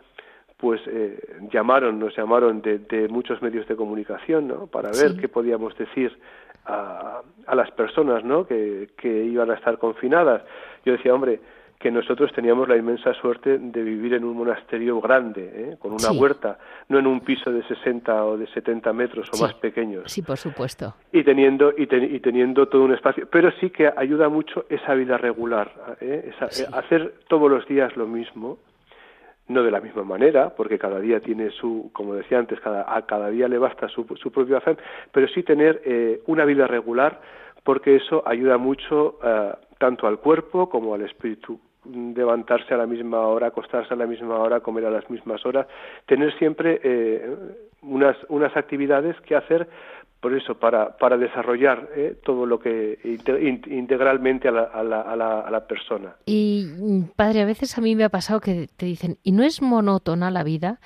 pues 0.57 0.79
eh, 0.87 1.19
llamaron, 1.51 1.99
nos 1.99 2.15
llamaron 2.15 2.61
de, 2.61 2.79
de, 2.79 3.07
muchos 3.09 3.41
medios 3.41 3.67
de 3.67 3.75
comunicación, 3.75 4.47
¿no? 4.47 4.67
Para 4.67 4.91
ver 4.91 5.17
qué 5.19 5.27
podíamos 5.27 5.77
decir 5.77 6.17
a, 6.65 7.21
a 7.45 7.55
las 7.55 7.69
personas, 7.71 8.23
¿no? 8.23 8.47
Que, 8.47 8.89
que 8.95 9.25
iban 9.25 9.51
a 9.51 9.55
estar 9.55 9.77
confinadas. 9.79 10.43
Yo 10.85 10.93
decía, 10.93 11.13
hombre, 11.13 11.39
que 11.79 11.91
nosotros 11.91 12.31
teníamos 12.33 12.67
la 12.67 12.75
inmensa 12.75 13.13
suerte 13.13 13.59
de 13.59 13.83
vivir 13.83 14.15
en 14.15 14.23
un 14.23 14.35
monasterio 14.35 14.99
grande, 14.99 15.51
¿eh? 15.53 15.77
con 15.77 15.93
una 15.93 16.11
huerta, 16.11 16.57
no 16.89 16.97
en 16.97 17.05
un 17.05 17.21
piso 17.21 17.51
de 17.51 17.63
60 17.67 18.25
o 18.25 18.37
de 18.37 18.47
70 18.47 18.91
metros 18.93 19.29
o 19.31 19.37
más 19.37 19.53
pequeños. 19.55 20.11
Sí, 20.11 20.23
por 20.23 20.37
supuesto. 20.37 20.95
Y 21.11 21.23
teniendo, 21.23 21.71
y, 21.77 21.83
y, 21.83 22.19
teniendo 22.19 22.67
todo 22.67 22.83
un 22.83 22.93
espacio. 22.93 23.27
Pero 23.29 23.51
sí 23.59 23.69
que 23.69 23.91
ayuda 23.95 24.27
mucho 24.27 24.65
esa 24.69 24.95
vida 24.95 25.17
regular, 25.17 25.71
¿eh? 26.01 26.33
Esa, 26.33 26.45
eh, 26.45 26.67
hacer 26.73 27.13
todos 27.27 27.49
los 27.49 27.67
días 27.67 27.95
lo 27.95 28.07
mismo, 28.07 28.57
no 29.47 29.61
de 29.61 29.69
la 29.69 29.79
misma 29.79 30.03
manera, 30.03 30.55
porque 30.55 30.79
cada 30.79 30.99
día 30.99 31.19
tiene 31.19 31.51
su, 31.51 31.91
como 31.93 32.15
decía 32.15 32.39
antes, 32.39 32.59
cada, 32.59 32.91
a 32.95 33.05
cada 33.05 33.29
día 33.29 33.47
le 33.47 33.59
basta 33.59 33.87
su, 33.87 34.03
su 34.19 34.31
propio 34.31 34.57
hacer, 34.57 34.77
pero 35.11 35.27
sí 35.27 35.43
tener 35.43 35.79
eh, 35.85 36.21
una 36.25 36.43
vida 36.43 36.65
regular, 36.65 37.21
porque 37.63 37.97
eso 37.97 38.23
ayuda 38.25 38.57
mucho 38.57 39.19
tanto 39.77 40.07
al 40.07 40.19
cuerpo 40.19 40.69
como 40.69 40.93
al 40.93 41.01
espíritu 41.01 41.59
levantarse 42.15 42.73
a 42.73 42.77
la 42.77 42.85
misma 42.85 43.21
hora, 43.21 43.47
acostarse 43.47 43.93
a 43.93 43.97
la 43.97 44.05
misma 44.05 44.37
hora, 44.37 44.59
comer 44.59 44.85
a 44.85 44.91
las 44.91 45.09
mismas 45.09 45.45
horas, 45.45 45.67
tener 46.05 46.37
siempre 46.37 46.79
eh, 46.83 47.35
unas, 47.81 48.17
unas 48.29 48.55
actividades 48.55 49.19
que 49.21 49.35
hacer 49.35 49.67
por 50.19 50.33
eso, 50.33 50.55
para, 50.55 50.97
para 50.97 51.15
desarrollar 51.15 51.89
eh, 51.95 52.17
todo 52.23 52.45
lo 52.45 52.59
que 52.59 52.97
integralmente 53.67 54.47
a 54.47 54.51
la, 54.51 54.63
a, 54.63 54.83
la, 54.83 55.01
a, 55.01 55.51
la, 55.51 55.67
persona. 55.67 56.15
Y, 56.25 56.65
padre, 57.15 57.41
a 57.41 57.45
veces 57.45 57.77
a 57.77 57.81
mí 57.81 57.95
me 57.95 58.03
ha 58.03 58.09
pasado 58.09 58.39
que 58.39 58.67
te 58.75 58.87
dicen, 58.87 59.19
¿y 59.21 59.31
no 59.31 59.43
es 59.43 59.61
monótona 59.61 60.31
la 60.31 60.43
vida? 60.43 60.79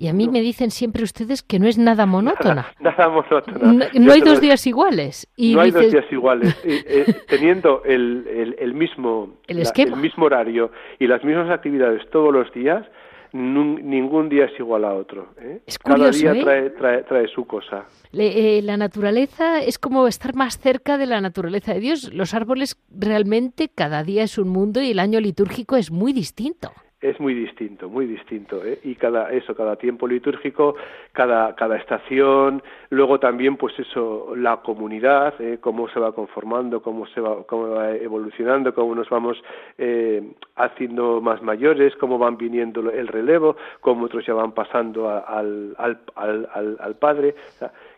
Y 0.00 0.06
a 0.06 0.12
mí 0.12 0.28
me 0.28 0.40
dicen 0.40 0.70
siempre 0.70 1.02
ustedes 1.02 1.42
que 1.42 1.58
no 1.58 1.66
es 1.66 1.76
nada 1.76 2.06
monótona. 2.06 2.68
Nada, 2.80 3.08
monótona. 3.08 3.88
No, 3.94 4.12
hay 4.12 4.20
dos 4.20 4.40
días 4.40 4.64
iguales. 4.64 5.26
Y 5.36 5.54
no 5.54 5.60
hay 5.60 5.72
dos 5.72 5.90
días 5.90 6.06
iguales. 6.10 6.56
Eh, 6.64 7.04
teniendo 7.26 7.82
el, 7.84 8.26
el, 8.28 8.56
el 8.58 8.74
mismo, 8.74 9.30
el, 9.46 9.58
esquema. 9.58 9.96
el 9.96 10.02
mismo 10.02 10.26
horario 10.26 10.70
y 10.98 11.06
las 11.06 11.24
mismas 11.24 11.50
actividades 11.50 12.08
todos 12.10 12.32
los 12.32 12.52
días, 12.52 12.84
ningún 13.32 14.28
día 14.28 14.44
es 14.44 14.58
igual 14.58 14.84
a 14.84 14.94
otro. 14.94 15.28
¿eh? 15.40 15.60
Cada 15.82 16.10
día 16.10 16.32
¿eh? 16.32 16.70
trae, 16.70 17.02
trae, 17.02 17.28
su 17.28 17.46
cosa. 17.46 17.86
Eh, 18.12 18.60
la 18.62 18.76
naturaleza 18.76 19.60
es 19.60 19.78
como 19.78 20.06
estar 20.06 20.34
más 20.34 20.58
cerca 20.58 20.98
de 20.98 21.06
la 21.06 21.20
naturaleza 21.20 21.74
de 21.74 21.80
Dios. 21.80 22.12
Los 22.14 22.34
árboles 22.34 22.76
realmente 22.90 23.68
cada 23.68 24.04
día 24.04 24.22
es 24.22 24.38
un 24.38 24.48
mundo 24.48 24.80
y 24.80 24.92
el 24.92 25.00
año 25.00 25.20
litúrgico 25.20 25.76
es 25.76 25.90
muy 25.90 26.12
distinto 26.12 26.70
es 27.00 27.20
muy 27.20 27.32
distinto, 27.32 27.88
muy 27.88 28.06
distinto, 28.06 28.64
¿eh? 28.64 28.80
y 28.82 28.96
cada 28.96 29.30
eso, 29.30 29.54
cada 29.54 29.76
tiempo 29.76 30.08
litúrgico, 30.08 30.74
cada 31.12 31.54
cada 31.54 31.76
estación, 31.76 32.60
luego 32.90 33.20
también, 33.20 33.56
pues 33.56 33.78
eso, 33.78 34.34
la 34.34 34.56
comunidad, 34.58 35.40
¿eh? 35.40 35.58
cómo 35.60 35.88
se 35.90 36.00
va 36.00 36.12
conformando, 36.12 36.82
cómo 36.82 37.06
se 37.06 37.20
va, 37.20 37.44
cómo 37.44 37.70
va 37.70 37.92
evolucionando, 37.92 38.74
cómo 38.74 38.96
nos 38.96 39.08
vamos 39.10 39.40
eh, 39.78 40.22
haciendo 40.56 41.20
más 41.20 41.40
mayores, 41.40 41.94
cómo 41.96 42.18
van 42.18 42.36
viniendo 42.36 42.80
el 42.90 43.06
relevo, 43.06 43.56
cómo 43.80 44.06
otros 44.06 44.26
ya 44.26 44.34
van 44.34 44.50
pasando 44.50 45.08
al 45.08 45.76
al, 45.78 46.00
al, 46.16 46.76
al, 46.80 46.96
padre, 46.96 47.36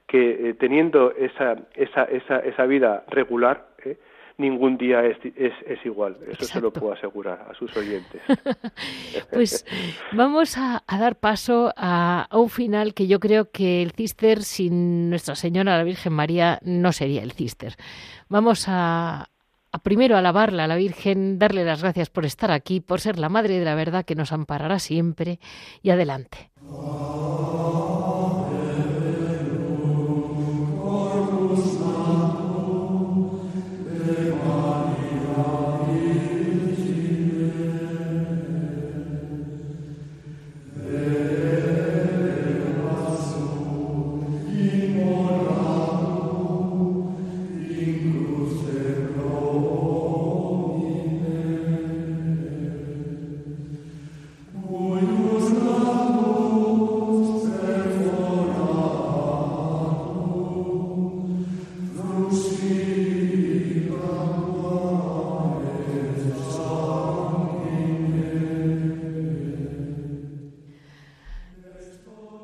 que 0.07 0.55
teniendo 0.59 1.12
esa 1.12 1.57
esa 1.74 2.05
esa 2.05 2.40
esa 2.40 2.66
vida 2.66 3.05
regular 3.09 3.70
ningún 4.41 4.76
día 4.76 5.05
es, 5.05 5.18
es, 5.36 5.86
igual. 5.86 6.16
Eso 6.28 6.45
se 6.45 6.61
lo 6.61 6.72
puedo 6.72 6.93
asegurar 6.93 7.47
a 7.51 7.55
sus 7.55 7.76
oyentes. 7.76 8.20
pues 9.32 9.64
vamos 10.12 10.57
a, 10.57 10.82
dar 10.88 11.16
paso 11.16 11.72
a, 11.76 12.28
un 12.32 12.49
final 12.49 12.95
que 12.95 13.07
yo 13.07 13.20
creo 13.20 13.51
que 13.51 13.82
el 13.82 13.93
cister 13.93 14.43
sin 14.43 15.11
Nuestra 15.11 15.34
Señora 15.34 15.76
la 15.76 15.84
Virgen 15.84 16.12
María 16.12 16.59
no 16.62 16.93
sería 16.93 17.22
el 17.22 17.32
cister. 17.32 17.76
Vamos 18.28 18.66
a, 18.68 19.28
a 19.72 19.78
primero 19.78 20.16
alabarla 20.16 20.64
a 20.64 20.68
la 20.68 20.76
Virgen, 20.76 21.38
darle 21.38 21.64
las 21.64 21.82
gracias 21.82 22.11
por 22.11 22.26
estar 22.26 22.51
aquí, 22.51 22.80
por 22.80 23.01
ser 23.01 23.18
la 23.18 23.28
Madre 23.28 23.59
de 23.59 23.64
la 23.64 23.74
verdad 23.74 24.05
que 24.05 24.14
nos 24.14 24.32
amparará 24.32 24.78
siempre 24.78 25.38
y 25.82 25.91
adelante. 25.91 26.51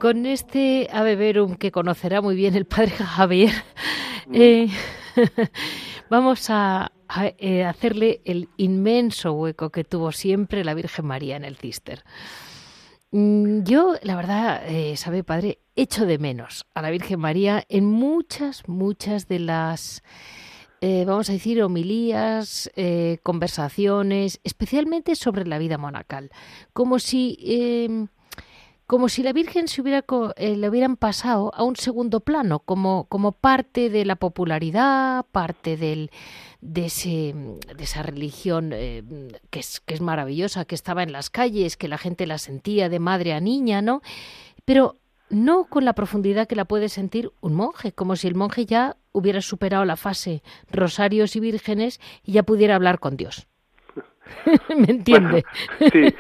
Con 0.07 0.25
este 0.25 0.89
Ave 0.93 1.17
Verum 1.17 1.57
que 1.57 1.73
conocerá 1.73 2.21
muy 2.21 2.37
bien 2.37 2.55
el 2.55 2.65
padre 2.65 2.91
Javier, 2.97 3.51
mm. 4.29 4.35
eh, 4.37 4.69
vamos 6.11 6.47
a, 6.49 6.93
eh, 7.39 7.65
hacerle 7.65 8.21
el 8.25 8.49
inmenso 8.57 9.33
hueco 9.33 9.71
que 9.71 9.83
tuvo 9.83 10.13
siempre 10.13 10.63
la 10.63 10.75
Virgen 10.75 11.07
María 11.07 11.35
en 11.35 11.45
el 11.45 11.57
cister. 11.57 12.05
Mm, 13.11 13.65
yo, 13.65 13.97
la 14.03 14.15
verdad, 14.15 14.63
eh, 14.69 14.97
sabe, 14.97 15.25
padre, 15.25 15.59
echo 15.75 16.07
de 16.07 16.19
menos 16.19 16.67
a 16.73 16.83
la 16.83 16.91
Virgen 16.91 17.19
María 17.19 17.65
en 17.69 17.87
muchas, 17.87 18.69
muchas 18.69 19.27
de 19.27 19.41
las, 19.41 20.05
vamos 20.81 21.29
a 21.31 21.33
decir, 21.33 21.61
homilías, 21.65 22.71
conversaciones, 23.25 24.39
especialmente 24.45 25.17
sobre 25.17 25.49
la 25.49 25.59
vida 25.59 25.79
monacal. 25.79 26.31
Como 26.73 27.01
si 27.01 27.39
em, 27.41 28.07
como 28.87 29.09
si 29.09 29.23
la 29.23 29.33
Virgen 29.33 29.67
se 29.67 29.83
hubiera, 29.83 30.05
eh, 30.37 30.57
le 30.57 30.69
hubieran 30.69 30.97
pasado 30.97 31.53
a 31.55 31.65
un 31.65 31.77
segundo 31.77 32.21
plano, 32.21 32.61
como, 32.61 33.07
como 33.09 33.33
parte 33.33 33.91
de 33.91 34.05
la 34.05 34.17
popularidad, 34.17 35.27
parte 35.33 35.77
del, 35.77 36.11
de, 36.61 36.87
ese, 36.87 37.35
de 37.77 37.85
esa 37.85 38.03
religión 38.03 38.71
eh, 38.73 39.03
que, 39.51 39.59
es, 39.59 39.81
que 39.81 39.95
es 39.95 40.01
maravillosa, 40.01 40.65
que 40.65 40.77
estaba 40.77 41.03
en 41.03 41.13
las 41.13 41.31
calles, 41.31 41.77
que 41.77 41.89
la 41.89 41.99
gente 41.99 42.27
la 42.27 42.39
sentía 42.39 42.89
de 42.89 43.01
madre 43.01 43.33
a 43.33 43.41
niña, 43.41 43.83
¿no? 43.83 44.03
Pero 44.65 44.97
no 45.31 45.65
con 45.65 45.85
la 45.85 45.95
profundidad 45.95 46.47
que 46.47 46.55
la 46.55 46.65
puede 46.65 46.89
sentir 46.89 47.33
un 47.41 47.55
monje, 47.55 47.93
como 47.93 48.15
si 48.15 48.29
el 48.29 48.37
monje 48.37 48.67
ya 48.67 48.97
hubiera 49.11 49.41
superado 49.41 49.85
la 49.85 49.97
fase 49.97 50.43
rosarios 50.71 51.35
y 51.35 51.41
vírgenes 51.41 52.01
y 52.23 52.33
ya 52.33 52.45
pudiera 52.45 52.77
hablar 52.77 53.01
con 53.01 53.17
Dios. 53.17 53.49
¿Me 54.77 54.91
entiende? 54.91 55.45
Bueno, 55.79 55.91
sí. 55.93 56.15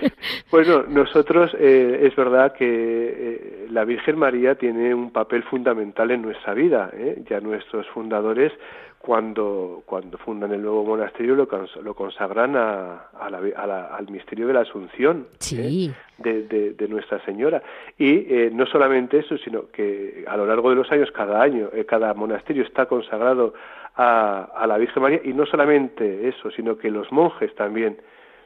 Bueno, 0.51 0.85
nosotros 0.89 1.53
eh, 1.59 2.01
es 2.03 2.17
verdad 2.17 2.53
que 2.53 2.67
eh, 2.67 3.67
la 3.71 3.85
Virgen 3.85 4.19
María 4.19 4.55
tiene 4.55 4.95
un 4.95 5.11
papel 5.11 5.43
fundamental 5.45 6.11
en 6.11 6.23
nuestra 6.23 6.55
vida. 6.55 6.91
¿eh? 6.95 7.23
Ya 7.29 7.41
nuestros 7.41 7.87
fundadores, 7.89 8.53
cuando, 8.99 9.83
cuando 9.87 10.19
fundan 10.19 10.53
el 10.53 10.63
nuevo 10.63 10.85
monasterio, 10.85 11.35
lo, 11.35 11.49
lo 11.83 11.95
consagran 11.95 12.57
a, 12.57 13.09
a 13.21 13.31
la, 13.31 13.87
al 13.97 14.11
misterio 14.11 14.47
de 14.47 14.55
la 14.55 14.61
Asunción 14.61 15.29
sí. 15.39 15.93
de, 16.19 16.43
de, 16.43 16.73
de, 16.73 16.89
Nuestra 16.89 17.25
Señora. 17.25 17.63
Y 17.99 18.27
no 18.53 18.67
solamente 18.67 19.19
eso, 19.19 19.39
sino 19.39 19.71
que 19.71 20.25
a 20.27 20.37
lo 20.37 20.47
largo 20.47 20.71
de 20.71 20.77
los 20.77 20.91
años, 20.91 21.11
cada 21.13 21.41
año, 21.41 21.71
cada 21.87 22.15
monasterio 22.15 22.65
está 22.65 22.87
consagrado 22.87 23.55
a, 23.97 24.66
la 24.66 24.78
Virgen 24.78 25.03
María 25.03 25.20
y 25.24 25.32
no 25.32 25.47
solamente 25.47 26.28
eso, 26.28 26.51
sino 26.51 26.76
que 26.76 26.90
los 26.90 27.11
monjes 27.12 27.55
también 27.55 27.99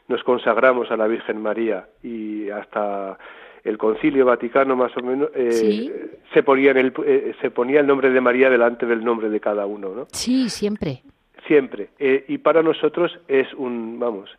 nos 0.08 0.22
consagramos 0.22 0.90
a 0.90 0.96
la 0.96 1.06
Virgen 1.06 1.42
María 1.42 1.86
y 2.02 2.50
hasta 2.50 3.18
el 3.64 3.76
Concilio 3.76 4.24
Vaticano 4.24 4.76
más 4.76 4.96
o 4.96 5.00
menos 5.02 5.30
eh, 5.34 6.18
se 6.32 6.42
ponía 6.42 6.70
el 6.72 6.92
eh, 7.04 7.34
se 7.40 7.50
ponía 7.50 7.80
el 7.80 7.86
nombre 7.86 8.10
de 8.10 8.20
María 8.20 8.48
delante 8.48 8.86
del 8.86 9.04
nombre 9.04 9.28
de 9.28 9.40
cada 9.40 9.66
uno, 9.66 9.94
¿no? 9.94 10.06
Sí, 10.12 10.48
siempre. 10.48 11.02
Siempre. 11.46 11.90
Eh, 11.98 12.24
y 12.28 12.38
para 12.38 12.62
nosotros 12.62 13.18
es 13.28 13.52
un 13.54 13.98
vamos 13.98 14.30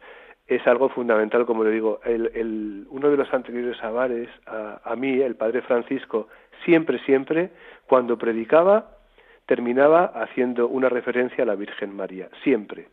es 0.47 0.65
algo 0.67 0.89
fundamental, 0.89 1.45
como 1.45 1.63
le 1.63 1.71
digo. 1.71 2.01
El, 2.03 2.29
el, 2.35 2.85
uno 2.89 3.09
de 3.09 3.15
los 3.15 3.33
anteriores 3.33 3.81
avares 3.81 4.27
a, 4.45 4.81
a 4.83 4.95
mí, 4.97 5.21
el 5.21 5.35
padre 5.35 5.61
Francisco, 5.61 6.27
siempre, 6.65 6.99
siempre, 7.05 7.51
cuando 7.87 8.17
predicaba, 8.17 8.97
terminaba 9.45 10.05
haciendo 10.05 10.67
una 10.67 10.89
referencia 10.89 11.43
a 11.43 11.47
la 11.47 11.55
Virgen 11.55 11.95
María, 11.95 12.29
siempre. 12.43 12.87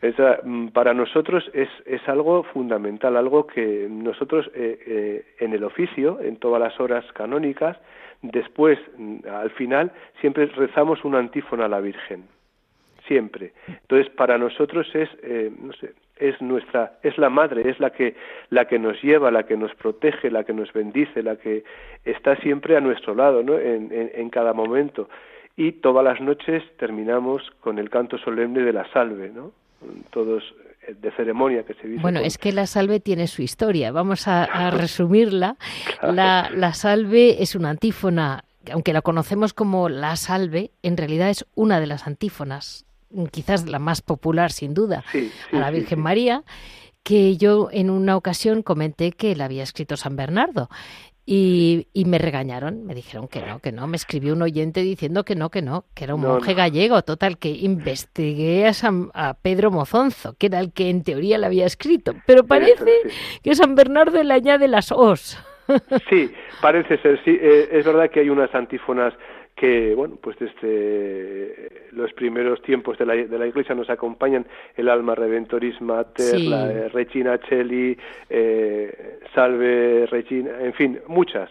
Mm, 0.00 0.68
para 0.68 0.94
nosotros 0.94 1.50
es, 1.52 1.68
es, 1.84 2.08
algo 2.08 2.44
fundamental, 2.44 3.16
algo 3.16 3.46
que 3.46 3.88
nosotros 3.90 4.48
eh, 4.54 4.78
eh, 4.86 5.24
en 5.40 5.52
el 5.52 5.64
oficio, 5.64 6.20
en 6.20 6.36
todas 6.36 6.60
las 6.60 6.78
horas 6.78 7.04
canónicas, 7.14 7.76
después, 8.22 8.78
mm, 8.96 9.16
al 9.28 9.50
final, 9.50 9.90
siempre 10.20 10.46
rezamos 10.46 11.04
una 11.04 11.18
antífona 11.18 11.64
a 11.64 11.68
la 11.68 11.80
Virgen, 11.80 12.24
siempre. 13.08 13.52
Entonces, 13.66 14.08
para 14.10 14.38
nosotros 14.38 14.86
es, 14.94 15.08
eh, 15.24 15.50
es 16.16 16.40
nuestra, 16.40 16.98
es 17.02 17.18
la 17.18 17.28
madre, 17.28 17.68
es 17.68 17.80
la 17.80 17.90
que, 17.90 18.14
la 18.50 18.66
que 18.66 18.78
nos 18.78 19.02
lleva, 19.02 19.32
la 19.32 19.46
que 19.46 19.56
nos 19.56 19.74
protege, 19.74 20.30
la 20.30 20.44
que 20.44 20.52
nos 20.52 20.72
bendice, 20.72 21.24
la 21.24 21.36
que 21.36 21.64
está 22.04 22.36
siempre 22.36 22.76
a 22.76 22.80
nuestro 22.80 23.16
lado, 23.16 23.42
¿no? 23.42 23.58
en, 23.58 23.90
en 23.90 24.30
cada 24.30 24.52
momento 24.52 25.08
y 25.58 25.72
todas 25.72 26.04
las 26.04 26.20
noches 26.20 26.62
terminamos 26.78 27.42
con 27.60 27.80
el 27.80 27.90
canto 27.90 28.16
solemne 28.16 28.60
de 28.60 28.72
la 28.72 28.88
salve, 28.92 29.28
¿no? 29.34 29.50
Todos 30.10 30.44
eh, 30.86 30.94
de 30.94 31.10
ceremonia 31.10 31.64
que 31.64 31.74
se 31.74 31.88
dice. 31.88 32.00
Bueno, 32.00 32.20
es 32.20 32.38
que 32.38 32.52
la 32.52 32.68
salve 32.68 33.00
tiene 33.00 33.26
su 33.26 33.42
historia. 33.42 33.90
Vamos 33.90 34.28
a, 34.28 34.70
resumirla. 34.70 35.56
La, 36.00 36.48
la 36.54 36.74
salve 36.74 37.42
es 37.42 37.56
una 37.56 37.70
antífona, 37.70 38.44
aunque 38.72 38.92
la 38.92 39.02
conocemos 39.02 39.52
como 39.52 39.88
la 39.88 40.14
salve, 40.14 40.70
en 40.84 40.96
realidad 40.96 41.28
es 41.28 41.44
una 41.56 41.80
de 41.80 41.88
las 41.88 42.06
antífonas, 42.06 42.86
quizás 43.32 43.68
la 43.68 43.80
más 43.80 44.00
popular 44.00 44.52
sin 44.52 44.74
duda, 44.74 45.02
a 45.52 45.56
la 45.56 45.72
Virgen 45.72 45.98
María 45.98 46.44
que 47.08 47.38
yo 47.38 47.70
en 47.72 47.88
una 47.88 48.18
ocasión 48.18 48.62
comenté 48.62 49.12
que 49.12 49.34
la 49.34 49.46
había 49.46 49.62
escrito 49.62 49.96
San 49.96 50.14
Bernardo. 50.14 50.68
Y, 51.30 52.04
me 52.06 52.16
regañaron, 52.16 52.86
me 52.86 52.94
dijeron 52.94 53.28
que 53.28 53.42
no, 53.42 53.58
que 53.58 53.70
no. 53.70 53.86
Me 53.86 53.96
escribió 53.96 54.32
un 54.32 54.40
oyente 54.40 54.80
diciendo 54.80 55.24
que 55.24 55.34
no, 55.34 55.50
que 55.50 55.60
no, 55.60 55.84
que 55.94 56.04
era 56.04 56.14
un 56.14 56.22
monje 56.22 56.54
gallego. 56.54 57.02
Total, 57.02 57.36
que 57.36 57.50
investigué 57.50 58.66
a, 58.66 58.72
San, 58.72 59.10
a 59.12 59.34
Pedro 59.34 59.70
Mozonzo, 59.70 60.36
que 60.38 60.46
era 60.46 60.58
el 60.58 60.72
que 60.72 60.88
en 60.88 61.04
teoría 61.04 61.36
la 61.36 61.48
había 61.48 61.66
escrito. 61.66 62.14
Pero 62.26 62.46
parece 62.46 62.92
que 63.42 63.54
San 63.54 63.74
Bernardo 63.74 64.22
le 64.22 64.32
añade 64.32 64.68
las 64.68 64.90
os. 64.90 65.36
Sí, 66.08 66.32
parece 66.62 66.96
ser, 67.02 67.22
sí. 67.26 67.38
Eh, 67.38 67.68
es 67.72 67.84
verdad 67.84 68.08
que 68.10 68.20
hay 68.20 68.30
unas 68.30 68.54
antífonas 68.54 69.12
que, 69.58 69.94
bueno, 69.94 70.16
pues 70.20 70.38
desde 70.38 71.88
los 71.90 72.12
primeros 72.12 72.62
tiempos 72.62 72.96
de 72.96 73.06
la, 73.06 73.14
de 73.14 73.38
la 73.38 73.46
Iglesia 73.46 73.74
nos 73.74 73.90
acompañan 73.90 74.46
el 74.76 74.88
Alma 74.88 75.14
Redentoris 75.14 75.80
Mater, 75.80 76.40
la 76.40 76.70
eh, 76.70 76.88
Regina 76.88 77.38
Cheli, 77.40 77.98
eh, 78.30 79.18
Salve 79.34 80.06
Regina, 80.06 80.60
en 80.60 80.72
fin, 80.74 81.00
muchas. 81.08 81.50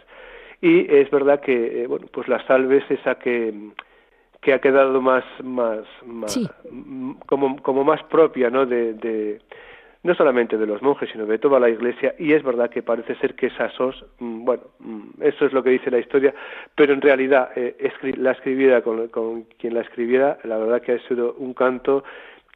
Y 0.62 0.91
es 0.91 1.12
verdad 1.12 1.41
que, 1.41 1.84
eh, 1.84 1.88
bueno, 1.88 2.08
pues 2.12 2.28
la 2.30 2.45
Salve 2.47 2.78
es 2.78 2.91
esa 2.91 3.16
que 3.16 3.53
que 4.41 4.53
ha 4.53 4.62
quedado 4.62 5.01
más 5.01 5.26
más, 5.43 5.84
más 6.05 6.39
como 7.26 7.62
como 7.62 7.84
más 7.84 8.01
propia 8.03 8.49
no 8.49 8.66
de, 8.66 8.93
de 8.93 9.41
no 10.04 10.16
solamente 10.16 10.58
de 10.58 10.68
los 10.68 10.82
monjes, 10.82 11.10
sino 11.12 11.26
de 11.26 11.39
toda 11.39 11.60
la 11.60 11.70
iglesia, 11.70 12.16
y 12.18 12.34
es 12.34 12.43
verdad 12.43 12.70
que 12.70 12.84
parece 12.84 13.16
ser 13.16 13.36
que 13.36 13.48
esa 13.48 13.70
SOS, 13.70 14.06
mm, 14.20 14.45
bueno, 14.45 14.64
mm, 14.80 15.22
eso 15.22 15.45
es 15.45 15.54
lo 15.54 15.64
que 15.64 15.72
dice 15.72 15.91
la 15.91 16.00
historia, 16.00 16.34
pero 16.76 16.93
en 16.93 17.02
realidad 17.02 17.50
eh, 17.56 17.76
la 18.18 18.32
escribiera 18.32 18.82
con, 18.82 19.08
con, 19.10 19.43
quien 19.58 19.74
la 19.74 19.82
escribiera, 19.82 20.38
la 20.43 20.58
verdad 20.58 20.82
que 20.82 20.93
ha 20.93 21.08
sido 21.08 21.34
un 21.38 21.54
canto 21.54 22.04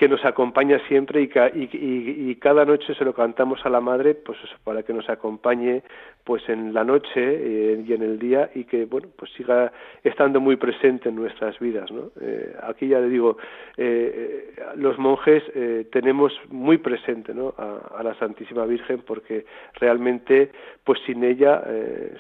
que 0.02 0.10
nos 0.10 0.26
acompaña 0.26 0.80
siempre 0.88 1.22
y, 1.22 1.30
y, 1.54 2.36
cada 2.38 2.66
noche 2.66 2.96
se 2.96 3.06
lo 3.06 3.14
cantamos 3.14 3.64
a 3.68 3.70
la 3.70 3.82
madre 3.82 4.16
pues 4.16 4.40
para 4.64 4.82
que 4.82 4.94
nos 4.94 5.08
acompañe 5.10 5.84
pues 6.24 6.42
en 6.50 6.74
la 6.74 6.84
noche 6.84 7.18
eh, 7.18 7.84
y 7.86 7.94
en 7.94 8.02
el 8.02 8.18
día 8.18 8.50
y 8.56 8.64
que 8.64 8.86
bueno 8.86 9.10
pues 9.16 9.30
siga 9.34 9.72
estando 10.04 10.40
muy 10.40 10.56
presente 10.56 11.10
en 11.10 11.16
nuestras 11.18 11.60
vidas 11.60 11.92
¿no? 11.92 12.10
Eh, 12.20 12.52
aquí 12.64 12.88
ya 12.88 13.00
le 13.00 13.10
digo 13.10 13.38
eh, 13.78 14.56
los 14.76 14.98
monjes 14.98 15.44
tenemos 15.92 16.34
muy 16.50 16.80
presente 16.80 17.36
¿no? 17.36 17.54
a, 17.56 18.02
la 18.02 18.16
Santísima 18.16 18.66
Virgen 18.66 19.04
porque 19.06 19.46
realmente 19.76 20.50
pues 20.84 21.00
sin 21.06 21.24
ella 21.24 21.64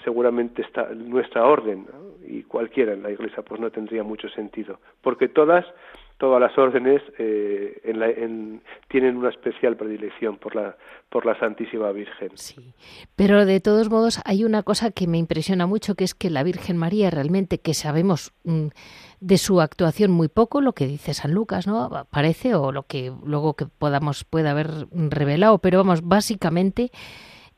seguramente 0.03 0.61
está 0.61 0.89
nuestra 0.93 1.47
orden 1.47 1.88
y 2.27 2.43
cualquiera 2.43 2.93
en 2.93 3.01
la 3.01 3.09
Iglesia 3.09 3.41
pues 3.41 3.59
no 3.59 3.71
tendría 3.71 4.03
mucho 4.03 4.29
sentido 4.29 4.79
porque 5.01 5.29
todas 5.29 5.65
todas 6.22 6.39
las 6.39 6.55
órdenes 6.55 7.01
eh, 7.17 7.82
en 7.84 8.61
tienen 8.89 9.17
una 9.17 9.30
especial 9.30 9.76
predilección 9.76 10.38
por 10.38 10.55
la, 10.55 10.78
por 11.09 11.26
la 11.26 11.38
Santísima 11.39 11.91
Virgen. 11.91 12.30
Sí, 12.36 12.76
pero 13.15 13.43
de 13.43 13.59
todos 13.59 13.89
modos 13.89 14.22
hay 14.24 14.43
una 14.43 14.61
cosa 14.61 14.91
que 14.91 15.07
me 15.07 15.17
impresiona 15.17 15.65
mucho, 15.65 15.95
que 15.95 16.03
es 16.03 16.13
que 16.13 16.30
la 16.30 16.43
Virgen 16.43 16.78
María 16.78 17.09
realmente, 17.09 17.57
que 17.57 17.74
sabemos 17.74 18.34
mm, 18.43 18.67
de 19.19 19.38
su 19.39 19.61
actuación 19.61 20.11
muy 20.11 20.28
poco, 20.28 20.61
lo 20.61 20.74
que 20.74 20.86
dice 20.86 21.15
San 21.15 21.34
Lucas, 21.34 21.65
¿no? 21.65 21.89
Parece, 22.11 22.53
o 22.53 22.72
lo 22.72 22.84
que 22.84 23.11
luego 23.26 23.55
que 23.55 23.65
podamos, 23.65 24.24
pueda 24.24 24.51
haber 24.51 24.67
revelado, 24.91 25.57
pero 25.57 25.80
vamos, 25.80 26.07
básicamente 26.07 26.91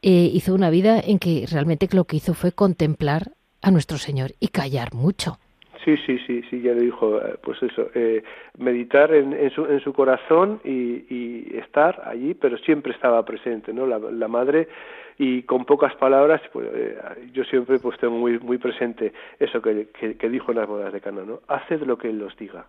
eh, 0.01 0.30
hizo 0.34 0.55
una 0.55 0.70
vida 0.70 1.01
en 1.01 1.20
que 1.20 1.45
realmente 1.51 1.89
lo 1.91 2.05
que 2.05 2.16
hizo 2.16 2.34
fue 2.34 2.53
contemplar 2.53 3.34
a 3.61 3.72
nuestro 3.72 3.97
Señor 3.97 4.36
y 4.39 4.47
callar 4.47 4.93
mucho. 4.93 5.38
Sí, 5.84 5.97
sí, 6.05 6.17
sí, 6.25 6.41
sí, 6.49 6.61
ya 6.61 6.73
le 6.73 6.81
dijo, 6.81 7.17
eh, 7.19 7.36
pues 7.41 7.61
eso, 7.61 7.89
eh, 7.93 8.23
meditar 8.57 9.13
en, 9.13 9.34
en, 9.34 9.49
su, 9.49 9.65
en 9.65 9.79
su 9.81 9.91
corazón 9.91 10.61
y, 10.63 11.05
y, 11.09 11.57
estar 11.57 12.01
allí, 12.05 12.34
pero 12.34 12.57
siempre 12.59 12.93
estaba 12.93 13.23
presente, 13.25 13.73
¿no? 13.73 13.86
La, 13.86 13.99
la 13.99 14.27
madre 14.27 14.69
y 15.17 15.43
con 15.43 15.65
pocas 15.65 15.93
palabras, 15.95 16.41
pues 16.51 16.67
eh, 16.73 16.97
yo 17.34 17.43
siempre 17.43 17.79
pues 17.79 17.97
tengo 17.99 18.15
muy 18.17 18.39
muy 18.39 18.57
presente 18.57 19.13
eso 19.39 19.61
que, 19.61 19.89
que, 19.89 20.29
dijo 20.29 20.51
en 20.51 20.57
las 20.57 20.67
bodas 20.67 20.93
de 20.93 21.01
Cana, 21.01 21.23
¿no? 21.23 21.41
Haced 21.47 21.81
lo 21.84 21.97
que 21.97 22.09
él 22.09 22.21
os 22.21 22.36
diga. 22.38 22.65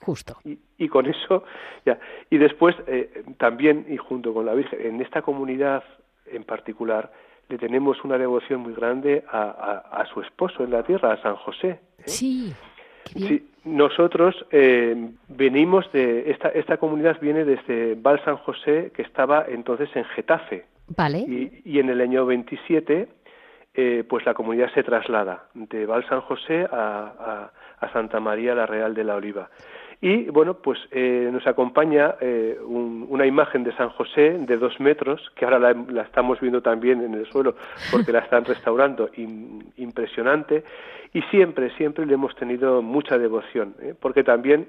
Justo. 0.00 0.36
Y, 0.44 0.58
y 0.76 0.88
con 0.88 1.06
eso, 1.06 1.44
ya. 1.86 1.98
Y 2.30 2.38
después, 2.38 2.76
eh, 2.86 3.24
también, 3.38 3.86
y 3.88 3.96
junto 3.96 4.34
con 4.34 4.44
la 4.44 4.54
Virgen, 4.54 4.80
en 4.86 5.00
esta 5.00 5.22
comunidad 5.22 5.82
en 6.26 6.44
particular, 6.44 7.10
le 7.48 7.58
tenemos 7.58 8.02
una 8.04 8.18
devoción 8.18 8.60
muy 8.60 8.74
grande 8.74 9.24
a, 9.30 9.82
a, 9.90 10.06
su 10.06 10.20
esposo 10.20 10.64
en 10.64 10.70
la 10.70 10.82
tierra, 10.82 11.12
a 11.12 11.22
San 11.22 11.36
José. 11.36 11.80
¿eh? 11.98 12.02
Sí. 12.06 12.52
Sí, 13.14 13.48
nosotros 13.64 14.34
eh, 14.50 15.12
venimos 15.28 15.90
de 15.92 16.30
esta 16.30 16.48
esta 16.50 16.76
comunidad 16.76 17.18
viene 17.20 17.42
desde 17.46 17.94
Val 17.94 18.22
San 18.22 18.36
José 18.36 18.92
que 18.94 19.00
estaba 19.00 19.46
entonces 19.48 19.88
en 19.94 20.04
Getafe. 20.04 20.66
Vale. 20.94 21.20
Y, 21.20 21.62
y 21.64 21.78
en 21.78 21.88
el 21.88 22.02
año 22.02 22.26
27 22.26 23.08
eh, 23.74 24.04
pues 24.08 24.26
la 24.26 24.34
comunidad 24.34 24.72
se 24.74 24.82
traslada 24.82 25.44
de 25.54 25.86
Val 25.86 26.06
San 26.08 26.20
José 26.20 26.66
a, 26.70 27.50
a, 27.80 27.86
a 27.86 27.92
Santa 27.92 28.20
María 28.20 28.54
la 28.54 28.66
Real 28.66 28.92
de 28.92 29.04
la 29.04 29.14
Oliva. 29.14 29.48
Y 30.00 30.30
bueno, 30.30 30.54
pues 30.54 30.78
eh, 30.92 31.28
nos 31.32 31.44
acompaña 31.48 32.14
eh, 32.20 32.56
una 32.64 33.26
imagen 33.26 33.64
de 33.64 33.74
San 33.74 33.88
José 33.90 34.38
de 34.38 34.56
dos 34.56 34.78
metros, 34.78 35.20
que 35.34 35.44
ahora 35.44 35.58
la, 35.58 36.02
estamos 36.02 36.40
viendo 36.40 36.62
también 36.62 37.02
en 37.02 37.14
el 37.14 37.26
suelo 37.26 37.56
porque 37.90 38.12
la 38.12 38.20
están 38.20 38.44
restaurando, 38.44 39.10
impresionante. 39.76 40.62
Y 41.12 41.22
siempre, 41.22 41.74
siempre 41.76 42.06
le 42.06 42.14
hemos 42.14 42.36
tenido 42.36 42.80
mucha 42.80 43.18
devoción, 43.18 43.74
¿eh? 43.80 43.94
porque 43.98 44.22
también 44.22 44.68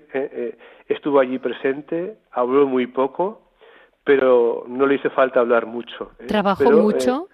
estuvo 0.87 1.19
allí 1.19 1.37
presente, 1.37 2.15
habló 2.31 2.65
muy 2.65 2.87
poco, 2.87 3.41
pero 4.05 4.63
no 4.67 4.87
le 4.87 4.95
hizo 4.95 5.11
falta 5.11 5.41
hablar 5.41 5.67
mucho. 5.67 6.11
¿Trabajó 6.27 6.71
mucho? 6.71 7.27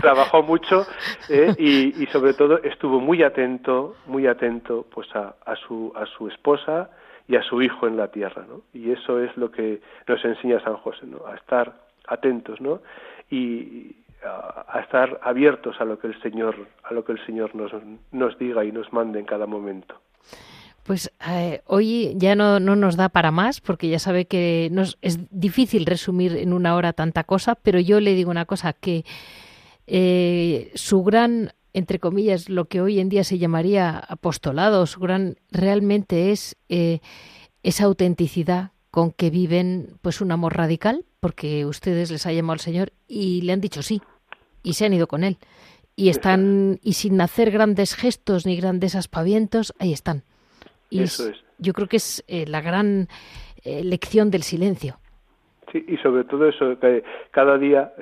trabajó 0.00 0.42
mucho 0.42 0.86
y, 1.58 2.02
y, 2.02 2.06
sobre 2.06 2.32
todo 2.32 2.58
estuvo 2.62 2.98
muy 2.98 3.22
atento, 3.22 3.94
muy 4.06 4.26
atento 4.26 4.86
pues 4.92 5.06
a, 5.14 5.36
a, 5.44 5.54
su, 5.54 5.92
a 5.94 6.06
su 6.06 6.28
esposa 6.28 6.90
y 7.28 7.36
a 7.36 7.42
su 7.42 7.60
hijo 7.62 7.86
en 7.86 7.96
la 7.96 8.08
tierra, 8.08 8.46
¿no? 8.48 8.62
Y 8.72 8.90
eso 8.90 9.22
es 9.22 9.36
lo 9.36 9.50
que 9.50 9.80
nos 10.06 10.24
enseña 10.24 10.60
San 10.60 10.76
José, 10.76 11.06
¿no? 11.06 11.26
A 11.26 11.34
estar 11.36 11.74
atentos, 12.06 12.60
¿no? 12.60 12.80
Y 13.30 13.96
a, 14.24 14.80
estar 14.80 15.20
abiertos 15.22 15.76
a 15.80 15.84
lo 15.84 15.98
que 15.98 16.08
el 16.08 16.20
Señor, 16.22 16.56
a 16.82 16.94
lo 16.94 17.04
que 17.04 17.12
el 17.12 17.24
Señor 17.26 17.54
nos, 17.54 17.70
nos 18.12 18.38
diga 18.38 18.64
y 18.64 18.72
nos 18.72 18.92
mande 18.92 19.20
en 19.20 19.26
cada 19.26 19.46
momento. 19.46 20.00
Pues 20.84 21.12
eh, 21.28 21.60
hoy 21.66 22.14
ya 22.16 22.34
no, 22.34 22.60
no, 22.60 22.74
nos 22.74 22.96
da 22.96 23.10
para 23.10 23.30
más, 23.30 23.60
porque 23.60 23.90
ya 23.90 23.98
sabe 23.98 24.24
que 24.24 24.70
es 25.02 25.18
difícil 25.30 25.84
resumir 25.84 26.34
en 26.34 26.54
una 26.54 26.74
hora 26.74 26.94
tanta 26.94 27.24
cosa, 27.24 27.56
pero 27.56 27.78
yo 27.78 28.00
le 28.00 28.14
digo 28.14 28.30
una 28.30 28.46
cosa, 28.46 28.72
que 28.72 29.04
eh, 29.86 30.70
su 30.74 31.04
gran 31.04 31.52
entre 31.72 31.98
comillas, 31.98 32.48
lo 32.48 32.66
que 32.66 32.80
hoy 32.80 33.00
en 33.00 33.08
día 33.08 33.24
se 33.24 33.38
llamaría 33.38 33.98
apostolado, 33.98 34.86
su 34.86 35.00
gran 35.00 35.36
realmente 35.50 36.30
es 36.30 36.56
eh, 36.68 37.00
esa 37.62 37.84
autenticidad 37.84 38.72
con 38.90 39.12
que 39.12 39.30
viven 39.30 39.98
pues 40.02 40.20
un 40.20 40.32
amor 40.32 40.56
radical, 40.56 41.04
porque 41.20 41.66
ustedes 41.66 42.10
les 42.10 42.26
ha 42.26 42.32
llamado 42.32 42.54
al 42.54 42.60
Señor 42.60 42.92
y 43.06 43.42
le 43.42 43.52
han 43.52 43.60
dicho 43.60 43.82
sí, 43.82 44.00
y 44.62 44.74
se 44.74 44.86
han 44.86 44.94
ido 44.94 45.06
con 45.06 45.24
él. 45.24 45.38
Y 45.94 46.10
están, 46.10 46.78
y 46.82 46.92
sin 46.92 47.20
hacer 47.20 47.50
grandes 47.50 47.94
gestos 47.94 48.46
ni 48.46 48.56
grandes 48.56 48.94
aspavientos, 48.94 49.74
ahí 49.80 49.92
están. 49.92 50.22
Y 50.90 51.02
Eso 51.02 51.28
es. 51.28 51.36
yo 51.58 51.72
creo 51.72 51.88
que 51.88 51.96
es 51.96 52.24
eh, 52.28 52.46
la 52.46 52.60
gran 52.60 53.08
eh, 53.64 53.82
lección 53.82 54.30
del 54.30 54.42
silencio. 54.42 54.98
Sí, 55.72 55.84
y 55.86 55.96
sobre 55.98 56.24
todo 56.24 56.48
eso, 56.48 56.78
que 56.78 57.02
cada 57.30 57.58
día 57.58 57.92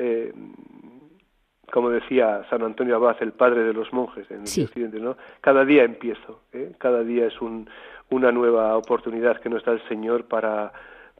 como 1.72 1.90
decía 1.90 2.44
San 2.48 2.62
Antonio 2.62 2.96
Abad, 2.96 3.16
el 3.20 3.32
padre 3.32 3.62
de 3.62 3.72
los 3.72 3.92
monjes 3.92 4.30
en 4.30 4.38
el 4.38 4.42
Occidente, 4.42 5.00
¿no? 5.00 5.16
Cada 5.40 5.64
día 5.64 5.84
empiezo, 5.84 6.40
¿eh? 6.52 6.72
cada 6.78 7.02
día 7.02 7.26
es 7.26 7.40
un, 7.40 7.68
una 8.10 8.32
nueva 8.32 8.76
oportunidad 8.76 9.40
que 9.40 9.48
nos 9.48 9.64
da 9.64 9.72
el 9.72 9.86
Señor 9.88 10.24
para 10.24 10.72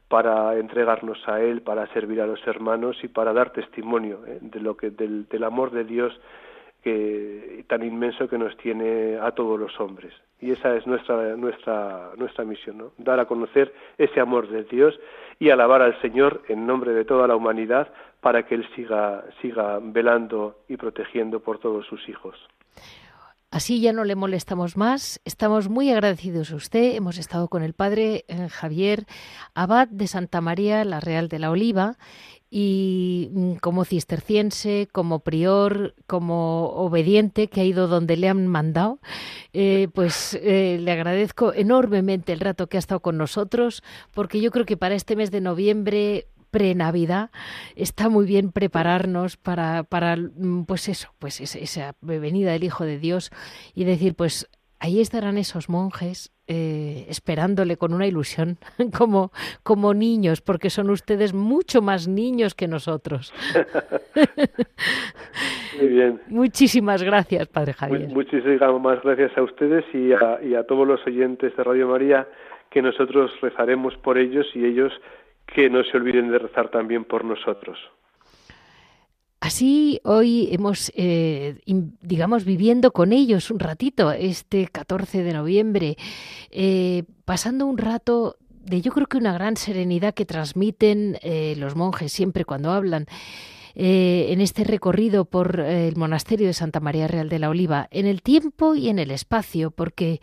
para 0.07 0.55
entregarnos 0.57 1.19
a 1.27 1.41
Él, 1.41 1.61
para 1.61 1.85
servir 1.87 2.21
a 2.21 2.27
los 2.27 2.39
hermanos 2.47 2.97
y 3.03 3.09
para 3.09 3.33
dar 3.33 3.51
testimonio 3.51 4.25
¿eh? 4.25 4.39
de 4.41 4.59
lo 4.61 4.77
que 4.77 4.89
del, 4.89 5.27
del 5.27 5.43
amor 5.43 5.71
de 5.71 5.83
Dios 5.83 6.17
tan 7.67 7.83
inmenso 7.83 8.27
que 8.27 8.37
nos 8.37 8.55
tiene 8.57 9.17
a 9.17 9.31
todos 9.31 9.59
los 9.59 9.79
hombres. 9.79 10.13
Y 10.39 10.51
esa 10.51 10.75
es 10.75 10.85
nuestra 10.85 11.35
nuestra 11.35 12.11
nuestra 12.17 12.45
misión, 12.45 12.77
¿no? 12.77 12.91
Dar 12.97 13.19
a 13.19 13.25
conocer 13.25 13.73
ese 13.97 14.19
amor 14.19 14.47
de 14.49 14.63
Dios 14.63 14.99
y 15.39 15.49
alabar 15.49 15.81
al 15.81 15.99
Señor 16.01 16.43
en 16.47 16.65
nombre 16.65 16.93
de 16.93 17.05
toda 17.05 17.27
la 17.27 17.35
humanidad 17.35 17.91
para 18.21 18.43
que 18.43 18.55
Él 18.55 18.67
siga, 18.75 19.23
siga 19.41 19.79
velando 19.81 20.59
y 20.67 20.77
protegiendo 20.77 21.39
por 21.39 21.59
todos 21.59 21.85
sus 21.87 22.07
hijos. 22.09 22.35
Así 23.49 23.79
ya 23.79 23.93
no 23.93 24.03
le 24.03 24.15
molestamos 24.15 24.75
más. 24.75 25.21
Estamos 25.23 25.69
muy 25.69 25.89
agradecidos 25.89 26.51
a 26.51 26.57
usted. 26.57 26.95
Hemos 26.95 27.17
estado 27.17 27.47
con 27.47 27.63
el 27.63 27.73
padre 27.73 28.25
eh, 28.27 28.49
Javier 28.49 29.05
Abad 29.55 29.87
de 29.87 30.07
Santa 30.07 30.41
María, 30.41 30.83
la 30.83 30.99
Real 30.99 31.29
de 31.29 31.39
la 31.39 31.49
Oliva, 31.49 31.95
y 32.49 33.29
mm, 33.33 33.53
como 33.55 33.85
cisterciense, 33.85 34.87
como 34.91 35.19
prior, 35.19 35.95
como 36.07 36.67
obediente 36.69 37.49
que 37.49 37.61
ha 37.61 37.65
ido 37.65 37.87
donde 37.87 38.17
le 38.17 38.29
han 38.29 38.47
mandado, 38.47 38.99
eh, 39.53 39.87
pues 39.93 40.37
eh, 40.41 40.77
le 40.81 40.91
agradezco 40.91 41.53
enormemente 41.53 42.33
el 42.33 42.39
rato 42.39 42.67
que 42.67 42.77
ha 42.77 42.79
estado 42.79 43.01
con 43.01 43.17
nosotros, 43.17 43.83
porque 44.13 44.41
yo 44.41 44.51
creo 44.51 44.65
que 44.65 44.77
para 44.77 44.95
este 44.95 45.15
mes 45.15 45.31
de 45.31 45.41
noviembre 45.41 46.27
pre-Navidad, 46.51 47.29
está 47.75 48.09
muy 48.09 48.25
bien 48.25 48.51
prepararnos 48.51 49.37
para, 49.37 49.83
para 49.83 50.15
mm, 50.15 50.63
pues 50.65 50.87
eso, 50.87 51.13
pues 51.19 51.41
esa, 51.41 51.95
venida 52.01 52.51
del 52.51 52.63
Hijo 52.63 52.85
de 52.85 52.99
Dios 52.99 53.31
y 53.75 53.83
decir, 53.83 54.15
pues 54.15 54.47
ahí 54.79 55.01
estarán 55.01 55.37
esos 55.37 55.69
monjes 55.69 56.31
eh, 56.47 57.05
esperándole 57.09 57.77
con 57.77 57.93
una 57.93 58.07
ilusión, 58.07 58.57
como, 58.97 59.31
como 59.63 59.93
niños, 59.93 60.41
porque 60.41 60.69
son 60.69 60.89
ustedes 60.89 61.33
mucho 61.33 61.81
más 61.81 62.07
niños 62.07 62.55
que 62.55 62.67
nosotros. 62.67 63.33
Muy 65.77 65.87
bien. 65.87 66.21
Muchísimas 66.27 67.03
gracias, 67.03 67.47
Padre 67.47 67.73
Javier. 67.73 68.09
muchísimas 68.09 69.03
gracias 69.03 69.37
a 69.37 69.43
ustedes 69.43 69.85
y 69.93 70.13
a, 70.13 70.39
y 70.41 70.55
a 70.55 70.63
todos 70.63 70.87
los 70.87 71.05
oyentes 71.05 71.55
de 71.55 71.63
Radio 71.63 71.89
María, 71.89 72.27
que 72.69 72.81
nosotros 72.81 73.31
rezaremos 73.41 73.95
por 73.97 74.17
ellos 74.17 74.47
y 74.53 74.65
ellos 74.65 74.91
que 75.45 75.69
no 75.69 75.83
se 75.83 75.97
olviden 75.97 76.31
de 76.31 76.39
rezar 76.39 76.69
también 76.69 77.03
por 77.03 77.23
nosotros. 77.23 77.77
Así 79.47 80.01
hoy 80.03 80.49
hemos, 80.51 80.91
eh, 80.93 81.61
digamos, 82.01 82.43
viviendo 82.43 82.91
con 82.91 83.13
ellos 83.13 83.49
un 83.49 83.59
ratito, 83.59 84.11
este 84.11 84.67
14 84.67 85.23
de 85.23 85.31
noviembre, 85.31 85.97
eh, 86.51 87.05
pasando 87.23 87.65
un 87.65 87.77
rato 87.77 88.35
de 88.49 88.81
yo 88.81 88.91
creo 88.91 89.07
que 89.07 89.15
una 89.15 89.31
gran 89.31 89.55
serenidad 89.55 90.13
que 90.13 90.25
transmiten 90.25 91.17
eh, 91.21 91.55
los 91.57 91.77
monjes 91.77 92.11
siempre 92.11 92.43
cuando 92.43 92.73
hablan. 92.73 93.05
En 93.79 94.41
este 94.41 94.63
recorrido 94.63 95.25
por 95.25 95.59
el 95.59 95.95
monasterio 95.97 96.47
de 96.47 96.53
Santa 96.53 96.79
María 96.79 97.07
Real 97.07 97.29
de 97.29 97.37
la 97.37 97.49
Oliva, 97.49 97.87
en 97.91 98.07
el 98.07 98.23
tiempo 98.23 98.73
y 98.73 98.89
en 98.89 98.97
el 98.97 99.11
espacio, 99.11 99.69
porque 99.71 100.19